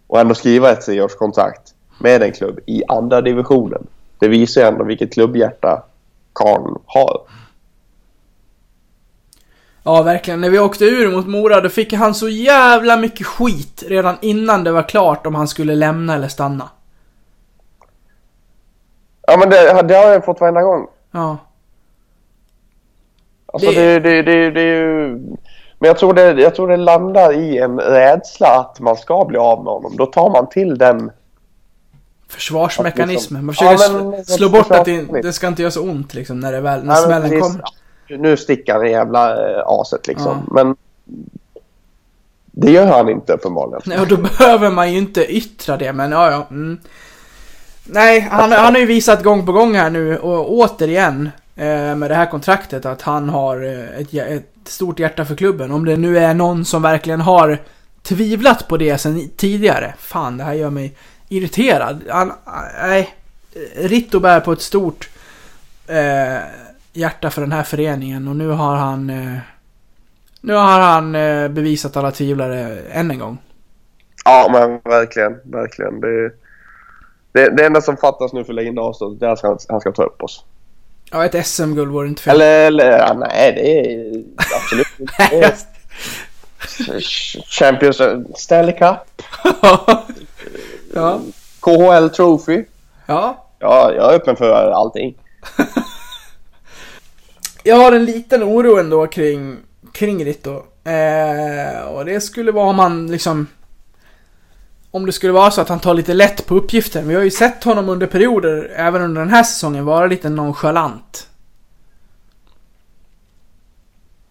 [0.07, 3.87] Och ändå skriva ett treårskontrakt med en klubb i andra divisionen.
[4.19, 5.83] Det visar ju ändå vilket klubbhjärta
[6.33, 7.21] Karn har.
[9.83, 10.41] Ja, verkligen.
[10.41, 14.63] När vi åkte ur mot Mora, då fick han så jävla mycket skit redan innan
[14.63, 16.69] det var klart om han skulle lämna eller stanna.
[19.27, 20.87] Ja men det, det har jag fått varenda gång.
[21.11, 21.37] Ja.
[23.45, 25.19] Alltså Det- det, det, det, det, är ju...
[25.79, 29.37] Men jag tror, det, jag tror det landar i en rädsla att man ska bli
[29.37, 29.95] av med honom.
[29.97, 31.11] Då tar man till den...
[32.29, 33.45] Försvarsmekanismen.
[33.45, 35.81] Man liksom- försöker Ja, men- sl- slå bort att det, det ska inte göra så
[35.83, 37.41] ont liksom när det väl, när men smällen precis.
[37.41, 37.63] kommer.
[38.07, 40.43] Ja, Nu sticker i jävla äh, aset liksom.
[40.47, 40.53] Ja.
[40.53, 40.75] Men
[42.45, 43.81] det gör han inte uppenbarligen.
[43.85, 46.47] Nej, och då behöver man ju inte yttra det, men ja, ja.
[46.49, 46.77] Mm.
[47.83, 52.11] Nej, han, han har ju visat gång på gång här nu, och återigen, eh, med
[52.11, 55.71] det här kontraktet, att han har eh, ett, hj- ett stort hjärta för klubben.
[55.71, 57.57] Om det nu är någon som verkligen har
[58.01, 59.93] tvivlat på det sen tidigare.
[59.97, 60.97] Fan, det här gör mig
[61.29, 62.03] irriterad.
[62.09, 62.31] Han,
[62.81, 63.15] nej,
[63.75, 65.09] Ritto bär på ett stort
[65.87, 66.37] eh,
[66.93, 69.37] hjärta för den här föreningen och nu har han eh,
[70.41, 73.37] nu har han eh, bevisat alla tvivlare än en gång.
[74.25, 76.01] Ja men verkligen, verkligen.
[76.01, 76.31] Det,
[77.31, 80.23] det, det enda som fattas nu för legendarstatusen är att han, han ska ta upp
[80.23, 80.45] oss.
[81.11, 82.35] Ja, ett SM-guld vore inte fel.
[82.35, 84.23] Eller, eller ja, nej det är
[84.55, 85.55] absolut inte.
[87.47, 88.01] Champions
[88.35, 89.21] Stanley Cup,
[90.93, 91.21] ja.
[91.59, 92.65] KHL Trophy.
[93.05, 93.43] ja.
[93.59, 95.15] Ja, jag är öppen för allting.
[97.63, 99.57] Jag har en liten oro ändå kring,
[99.91, 100.63] kring Ritto.
[100.83, 103.47] Eh, och det skulle vara om han liksom
[104.97, 107.07] om det skulle vara så att han tar lite lätt på uppgiften.
[107.07, 111.29] Vi har ju sett honom under perioder, även under den här säsongen, vara lite nonchalant.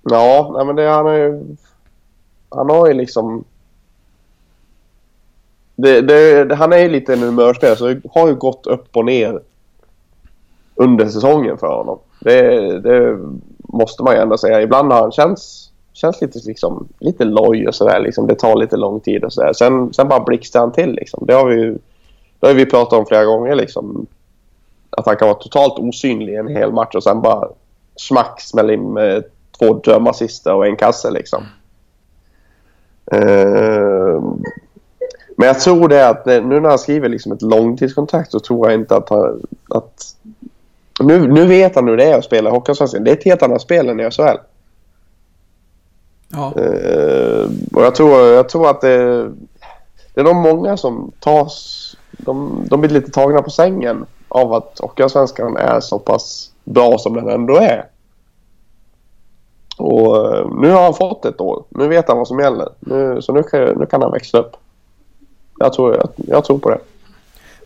[0.03, 1.43] Ja, nej, men det, han, är,
[2.49, 3.45] han har ju liksom...
[5.77, 9.05] Det, det, han är ju lite en humörspelare, så det har ju gått upp och
[9.05, 9.41] ner
[10.75, 11.99] under säsongen för honom.
[12.21, 13.19] Det, det
[13.59, 14.63] måste man ju ändå säga.
[14.63, 15.66] Ibland har han känts,
[15.97, 18.01] känns lite, liksom, lite loj och sådär.
[18.01, 18.27] Liksom.
[18.27, 19.52] Det tar lite lång tid och sådär.
[19.52, 20.93] Sen, sen bara blixtrar han till.
[20.93, 21.27] Liksom.
[21.27, 21.78] Det har vi
[22.40, 23.55] det har vi pratat om flera gånger.
[23.55, 24.06] Liksom.
[24.90, 27.48] Att han kan vara totalt osynlig i en hel match och sen bara
[27.97, 29.24] smack smäller in med
[29.59, 31.10] två drömassista och en kasse.
[31.10, 31.43] Liksom.
[33.14, 34.35] Uh,
[35.36, 38.70] men jag tror det att eh, nu när han skriver liksom ett långtidskontrakt så tror
[38.70, 39.43] jag inte att han...
[39.68, 40.16] Att,
[41.01, 43.05] nu, nu vet han hur det är att spela i Hockeyallsvenskan.
[43.05, 44.36] Det är ett helt annat spel än i SHL.
[46.28, 46.53] Ja.
[46.57, 49.28] Uh, och jag tror, jag tror att det,
[50.15, 51.82] det är nog många som tas...
[52.11, 57.15] De, de blir lite tagna på sängen av att Hockeyallsvenskan är så pass bra som
[57.15, 57.86] den ändå är.
[59.78, 61.65] Och uh, nu har han fått ett år.
[61.69, 62.69] Nu vet han vad som gäller.
[62.81, 64.57] Nu, så nu kan, nu kan han växla upp.
[65.59, 66.78] Jag tror, jag, jag tror på det.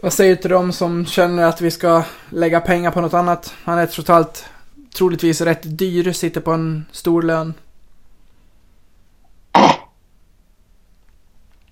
[0.03, 3.55] Vad säger du till de som känner att vi ska lägga pengar på något annat?
[3.65, 4.45] Han är trots allt
[4.97, 7.55] troligtvis rätt dyr, sitter på en stor lön.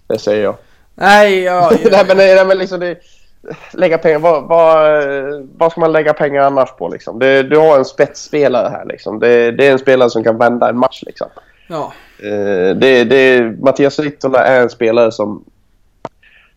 [0.09, 0.57] Det säger jag.
[0.95, 2.99] Nej, ja, nej, men, nej, men liksom det,
[3.73, 4.19] lägga pengar.
[4.19, 5.03] Vad, vad,
[5.57, 6.89] vad ska man lägga pengar annars på?
[6.89, 7.19] Liksom?
[7.19, 8.85] Det, du har en spetsspelare här.
[8.85, 9.19] Liksom.
[9.19, 11.03] Det, det, är en spelare som kan vända en match.
[11.07, 11.29] Liksom.
[11.69, 11.93] ja.
[12.19, 15.45] Eh, det, det, Mattias Rittola är en spelare som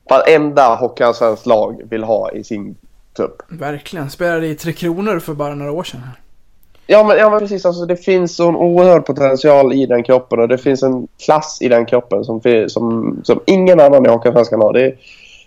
[0.10, 2.76] varenda Hockeyallsvenskt lag vill ha i sin
[3.18, 3.42] trupp.
[3.48, 4.10] Verkligen.
[4.10, 6.02] Spelade i Tre Kronor för bara några år sedan.
[6.92, 7.66] Ja men, ja, men precis.
[7.66, 11.68] Alltså, det finns en oerhörd potential i den kroppen och det finns en klass i
[11.68, 14.74] den kroppen som, som, som ingen annan i Hockeyallsvenskan har.
[14.74, 14.96] Det,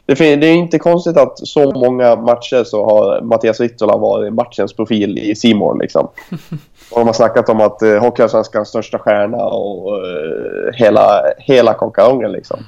[0.07, 4.73] det, det, är inte konstigt att så många matcher så har Mattias Rittola varit matchens
[4.73, 6.09] profil i Simon liksom.
[6.91, 12.33] Och de har snackat om att uh, Hockeyallsvenskans största stjärna och uh, hela, hela konkarongen
[12.33, 12.59] liksom.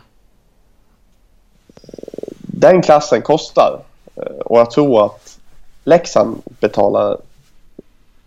[2.40, 3.78] Den klassen kostar.
[4.19, 5.39] Uh, och jag tror att
[5.85, 7.16] Leksand betalar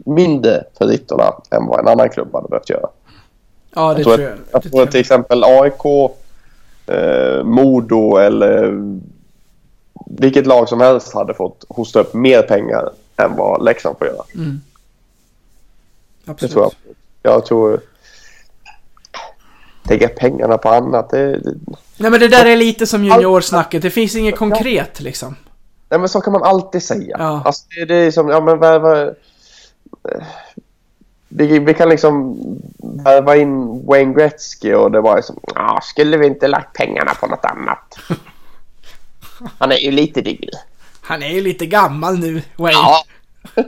[0.10, 2.90] mindre för Rittola än vad en annan klubb hade behövt göra.
[3.76, 4.34] Ja, det jag tror, tror jag.
[4.34, 6.11] att, jag Det tror att till exempel AIK,
[6.88, 8.73] eh, Modo eller
[10.06, 14.23] vilket lag som helst hade fått hosta upp mer pengar än vad Leksand får göra.
[14.36, 14.61] Mm.
[16.26, 16.53] Det Absolut.
[16.53, 17.34] tror jag.
[17.34, 17.81] Jag tror...
[19.90, 21.53] Lägga pengarna på annat, det, det,
[21.98, 23.81] Nej men det där är lite som juniorsnacket.
[23.81, 25.36] Det finns inget konkret liksom.
[25.90, 27.15] nej, men så kan man alltid säga.
[27.19, 27.41] Ja.
[27.45, 29.15] Alltså, det, det är som, ja men vad,
[31.30, 32.38] vi, vi kan liksom
[32.78, 37.14] värva in Wayne Gretzky och det var ju som, ah, skulle vi inte lagt pengarna
[37.14, 37.99] på något annat?
[39.57, 40.49] Han är ju lite dyr.
[41.02, 42.80] Han är ju lite gammal nu, Wayne.
[42.80, 43.03] Ja.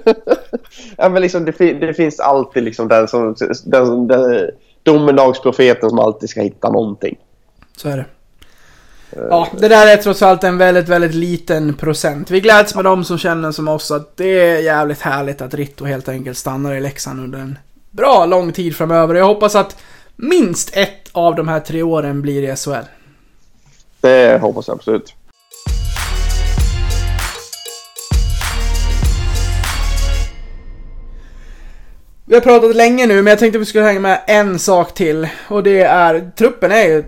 [0.97, 3.35] ja men liksom det, fin- det finns alltid liksom den som,
[3.65, 4.49] den, den,
[4.83, 7.17] domedagsprofeten som alltid ska hitta någonting.
[7.77, 8.05] Så är det.
[9.15, 12.31] Ja, det där är trots allt en väldigt, väldigt liten procent.
[12.31, 15.85] Vi gläds med de som känner som oss att det är jävligt härligt att Ritto
[15.85, 17.57] helt enkelt stannar i Leksand under en
[17.91, 19.15] bra lång tid framöver.
[19.15, 19.75] Jag hoppas att
[20.15, 22.85] minst ett av de här tre åren blir i SHL.
[24.01, 25.13] Det hoppas jag absolut.
[32.25, 34.93] Vi har pratat länge nu, men jag tänkte att vi skulle hänga med en sak
[34.93, 35.27] till.
[35.47, 37.03] Och det är, truppen är ju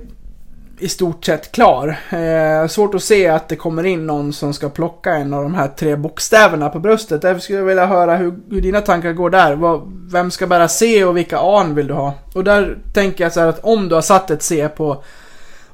[0.83, 1.99] i stort sett klar.
[2.09, 5.55] Eh, svårt att se att det kommer in någon som ska plocka en av de
[5.55, 7.21] här tre bokstäverna på bröstet.
[7.21, 9.55] Därför skulle jag vilja höra hur, hur dina tankar går där.
[9.55, 9.81] Vad,
[10.11, 12.13] vem ska bära C och vilka A vill du ha?
[12.35, 15.03] Och där tänker jag så här att om du har satt ett C på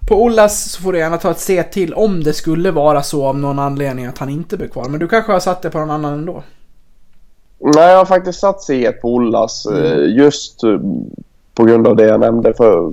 [0.07, 3.25] på Ollas så får du gärna ta ett C till om det skulle vara så
[3.25, 4.89] av någon anledning att han inte blir kvar.
[4.89, 6.43] Men du kanske har satt det på någon annan ändå?
[7.59, 10.79] Nej, jag har faktiskt satt C på Ollas eh, just eh,
[11.53, 12.91] på grund av det jag nämnde för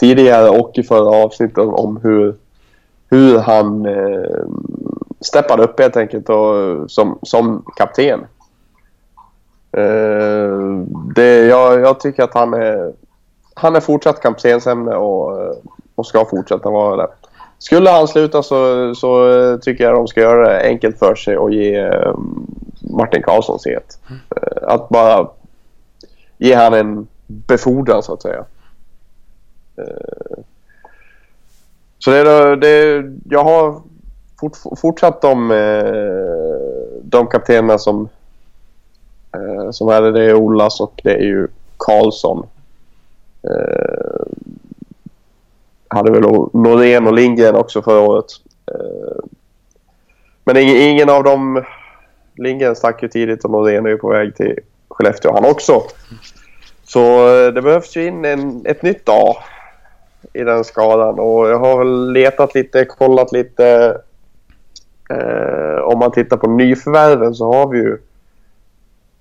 [0.00, 2.34] tidigare och i förra avsnittet om hur,
[3.10, 4.44] hur han eh,
[5.20, 8.20] steppade upp helt enkelt och, som, som kapten.
[9.72, 10.58] Eh,
[11.14, 12.92] det, jag, jag tycker att han är,
[13.54, 15.54] han är fortsatt kaptensämne och,
[15.94, 17.08] och ska fortsätta vara det.
[17.58, 21.52] Skulle han sluta så, så tycker jag de ska göra det enkelt för sig och
[21.52, 22.14] ge eh,
[22.80, 23.98] Martin Karlsson set.
[24.10, 25.28] Eh, Att bara
[26.38, 28.44] ge han en befordran så att säga.
[29.78, 30.38] Eh,
[31.98, 33.80] Så det, är det, är, jag har
[34.40, 38.08] fort, fortsatt de, eh, de kaptenerna som,
[39.34, 40.12] eh, som är det.
[40.12, 42.46] Det är Olas och det är ju Karlsson.
[43.42, 44.26] Eh,
[45.88, 46.22] hade väl
[46.52, 48.26] Norén och Lindgren också förra året.
[48.66, 49.24] Eh,
[50.44, 51.64] men ingen, ingen av dem...
[52.40, 55.82] Lindgren stack ju tidigt och Norén är ju på väg till Skellefteå han också.
[56.84, 59.36] Så eh, det behövs ju in en, ett nytt A
[60.32, 63.96] i den skadan och jag har väl letat lite, kollat lite.
[65.10, 67.98] Eh, om man tittar på nyförvärven så har vi ju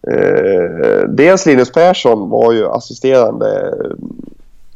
[0.07, 3.73] eh, dels Linus Persson var ju assisterande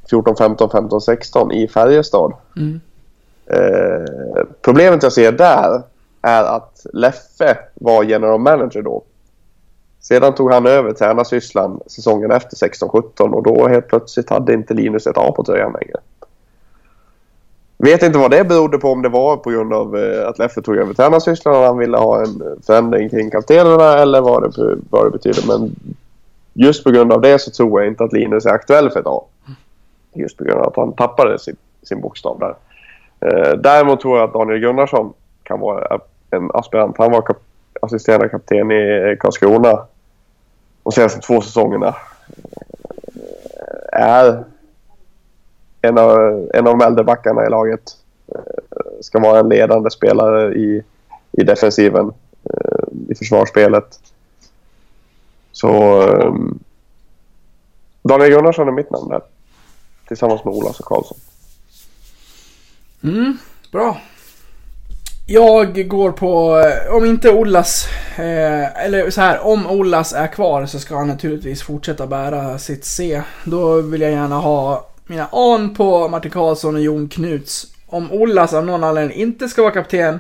[0.09, 2.33] 14, 15, 15, 16 i Färjestad.
[2.57, 2.81] Mm.
[3.45, 5.81] Eh, problemet jag ser där
[6.21, 9.03] är att Leffe var general manager då.
[9.99, 15.07] Sedan tog han över tränarsysslan säsongen efter 16-17 och då helt plötsligt hade inte Linus
[15.07, 15.99] ett A på tröjan längre.
[17.83, 20.61] Vet inte vad det berodde på, om det var på grund av eh, att Leffe
[20.61, 24.77] tog över tränarsysslan och han ville ha en eh, förändring kring kaptenerna eller vad det,
[24.89, 25.47] vad det betyder.
[25.47, 25.75] Men
[26.53, 29.07] just på grund av det så tror jag inte att Linus är aktuell för ett
[29.07, 29.23] A.
[30.13, 32.55] Just på grund av att han tappade sin, sin bokstav där.
[33.27, 35.13] Eh, däremot tror jag att Daniel Gunnarsson
[35.43, 35.99] kan vara
[36.29, 36.97] en aspirant.
[36.97, 37.37] Han var kap
[37.81, 39.85] assisterande kapten i eh, Karlskrona
[40.83, 41.95] de senaste två säsongerna.
[43.91, 44.43] Är
[45.81, 46.17] en av,
[46.53, 47.81] en av de äldre backarna i laget.
[48.27, 48.41] Eh,
[49.01, 50.83] ska vara en ledande spelare i,
[51.31, 52.11] i defensiven,
[52.43, 53.99] eh, i försvarsspelet.
[55.51, 56.33] Så eh,
[58.03, 59.21] Daniel Gunnarsson är mitt namn där.
[60.07, 61.17] Tillsammans med Olas och Karlsson.
[63.03, 63.37] Mm,
[63.71, 63.97] bra.
[65.27, 66.63] Jag går på,
[66.97, 71.63] om inte Ollas, eh, eller så här, om Ollas är kvar så ska han naturligtvis
[71.63, 73.21] fortsätta bära sitt C.
[73.45, 77.67] Då vill jag gärna ha mina an på Martin Karlsson och Jon Knuts.
[77.87, 80.19] Om Ollas av någon anledning inte ska vara kapten,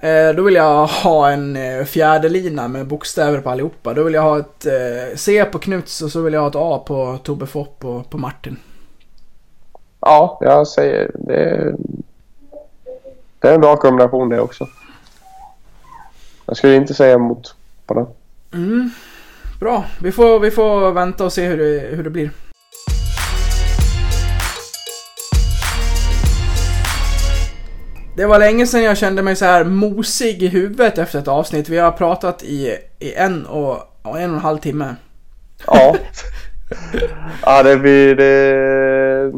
[0.00, 3.94] eh, då vill jag ha en eh, fjärde lina med bokstäver på allihopa.
[3.94, 6.56] Då vill jag ha ett eh, C på Knuts och så vill jag ha ett
[6.56, 8.56] A på Tobbe Fopp och på Martin.
[10.00, 11.74] Ja, jag säger det.
[13.38, 14.68] Det är en bra kombination det också.
[16.46, 17.54] Jag skulle inte säga emot
[17.86, 18.06] på den.
[18.52, 18.90] Mm,
[19.60, 22.30] bra, vi får, vi får vänta och se hur det, hur det blir.
[28.18, 31.68] Det var länge sedan jag kände mig så här mosig i huvudet efter ett avsnitt.
[31.68, 33.70] Vi har pratat i, i en, och,
[34.02, 34.94] och en och en halv timme.
[35.66, 35.96] Ja.
[37.42, 38.14] ja, det blir...
[38.14, 39.32] Det,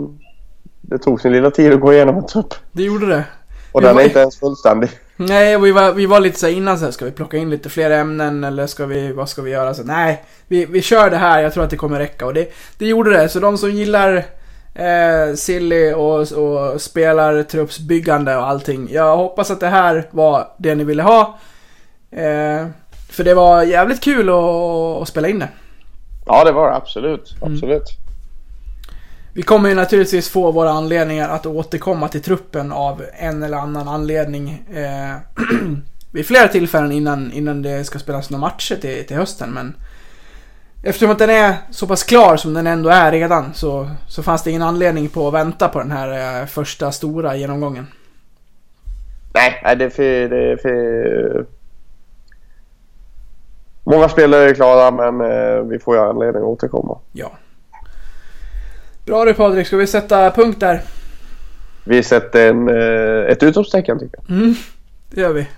[0.80, 2.54] det tog sin lilla tid att gå igenom en trupp.
[2.72, 3.24] Det gjorde det.
[3.72, 4.90] Och Vi den var- är inte ens fullständig.
[5.16, 7.68] Nej, vi var, vi var lite så innan så här, ska vi plocka in lite
[7.68, 9.74] fler ämnen eller ska vi, vad ska vi göra?
[9.74, 12.26] Så, nej, vi, vi kör det här, jag tror att det kommer räcka.
[12.26, 13.28] Och det, det gjorde det.
[13.28, 14.24] Så de som gillar
[14.74, 18.88] eh, Silly och, och spelar truppsbyggande och allting.
[18.90, 21.38] Jag hoppas att det här var det ni ville ha.
[22.10, 22.66] Eh,
[23.10, 25.48] för det var jävligt kul att, att spela in det.
[26.26, 27.34] Ja, det var det absolut.
[27.40, 27.88] Absolut.
[29.34, 33.88] Vi kommer ju naturligtvis få våra anledningar att återkomma till truppen av en eller annan
[33.88, 34.64] anledning.
[34.74, 35.16] Eh,
[36.12, 39.50] vid flera tillfällen innan, innan det ska spelas några matcher till, till hösten.
[39.50, 39.74] Men
[40.82, 44.42] eftersom att den är så pass klar som den ändå är redan så, så fanns
[44.42, 47.86] det ingen anledning på att vänta på den här eh, första stora genomgången.
[49.34, 50.28] Nej, det är för...
[50.28, 51.46] Det är för...
[53.84, 56.98] Många spelare är klara, men eh, vi får ju anledning att återkomma.
[57.12, 57.32] Ja.
[59.06, 60.82] Bra du Patrik, ska vi sätta punkt där?
[61.84, 64.36] Vi sätter en, eh, ett utropstecken, tycker jag.
[64.36, 64.54] Mm,
[65.10, 65.48] det gör vi.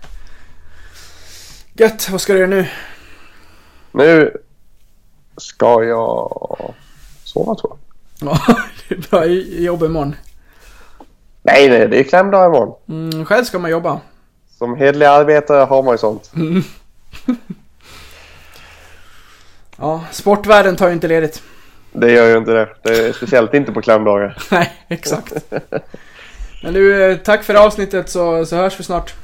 [1.75, 2.67] Gött, vad ska du göra nu?
[3.93, 4.37] Nu
[5.37, 6.75] ska jag
[7.25, 7.79] sova, tror jag.
[8.49, 8.57] Ja,
[8.89, 9.27] det är bra
[9.65, 10.17] jobb imorgon.
[11.43, 12.75] Nej, nej, det är klämdag imorgon.
[12.89, 14.01] Mm, själv ska man jobba.
[14.59, 16.33] Som hedlig arbetare har man ju sånt.
[19.77, 21.43] Ja, sportvärlden tar ju inte ledigt.
[21.93, 22.69] Det gör ju inte det.
[22.83, 24.39] det är speciellt inte på klämdagar.
[24.51, 25.33] Nej, exakt.
[26.63, 29.15] Men du, eh, tack för avsnittet så, så hörs vi snart.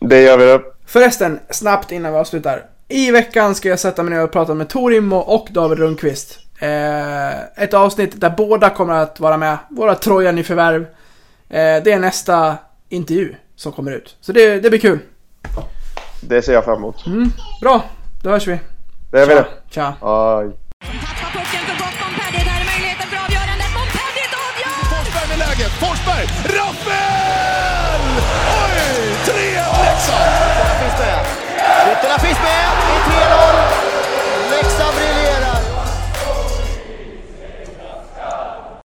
[0.00, 0.62] Det gör vi det.
[0.86, 2.62] Förresten, snabbt innan vi avslutar.
[2.88, 6.38] I veckan ska jag sätta mig ner och prata med Torimmo och David Rundqvist.
[6.58, 9.58] Eh, ett avsnitt där båda kommer att vara med.
[9.70, 10.82] Våra Trojan i förvärv.
[11.48, 12.56] Eh, det är nästa
[12.88, 14.16] intervju som kommer ut.
[14.20, 14.98] Så det, det blir kul.
[16.20, 17.06] Det ser jag fram emot.
[17.06, 17.30] Mm,
[17.60, 17.84] bra,
[18.22, 18.58] då hörs vi.
[19.10, 19.46] Det gör vi det.
[19.70, 19.94] Tja.
[20.00, 20.52] Aj.
[25.80, 26.26] Forsberg!
[26.44, 26.96] Rappel!
[28.48, 28.80] Oj!
[29.24, 30.75] 3-1 Leksand!
[31.98, 32.66] Ytterna finns med,
[33.06, 33.95] 1-3-0!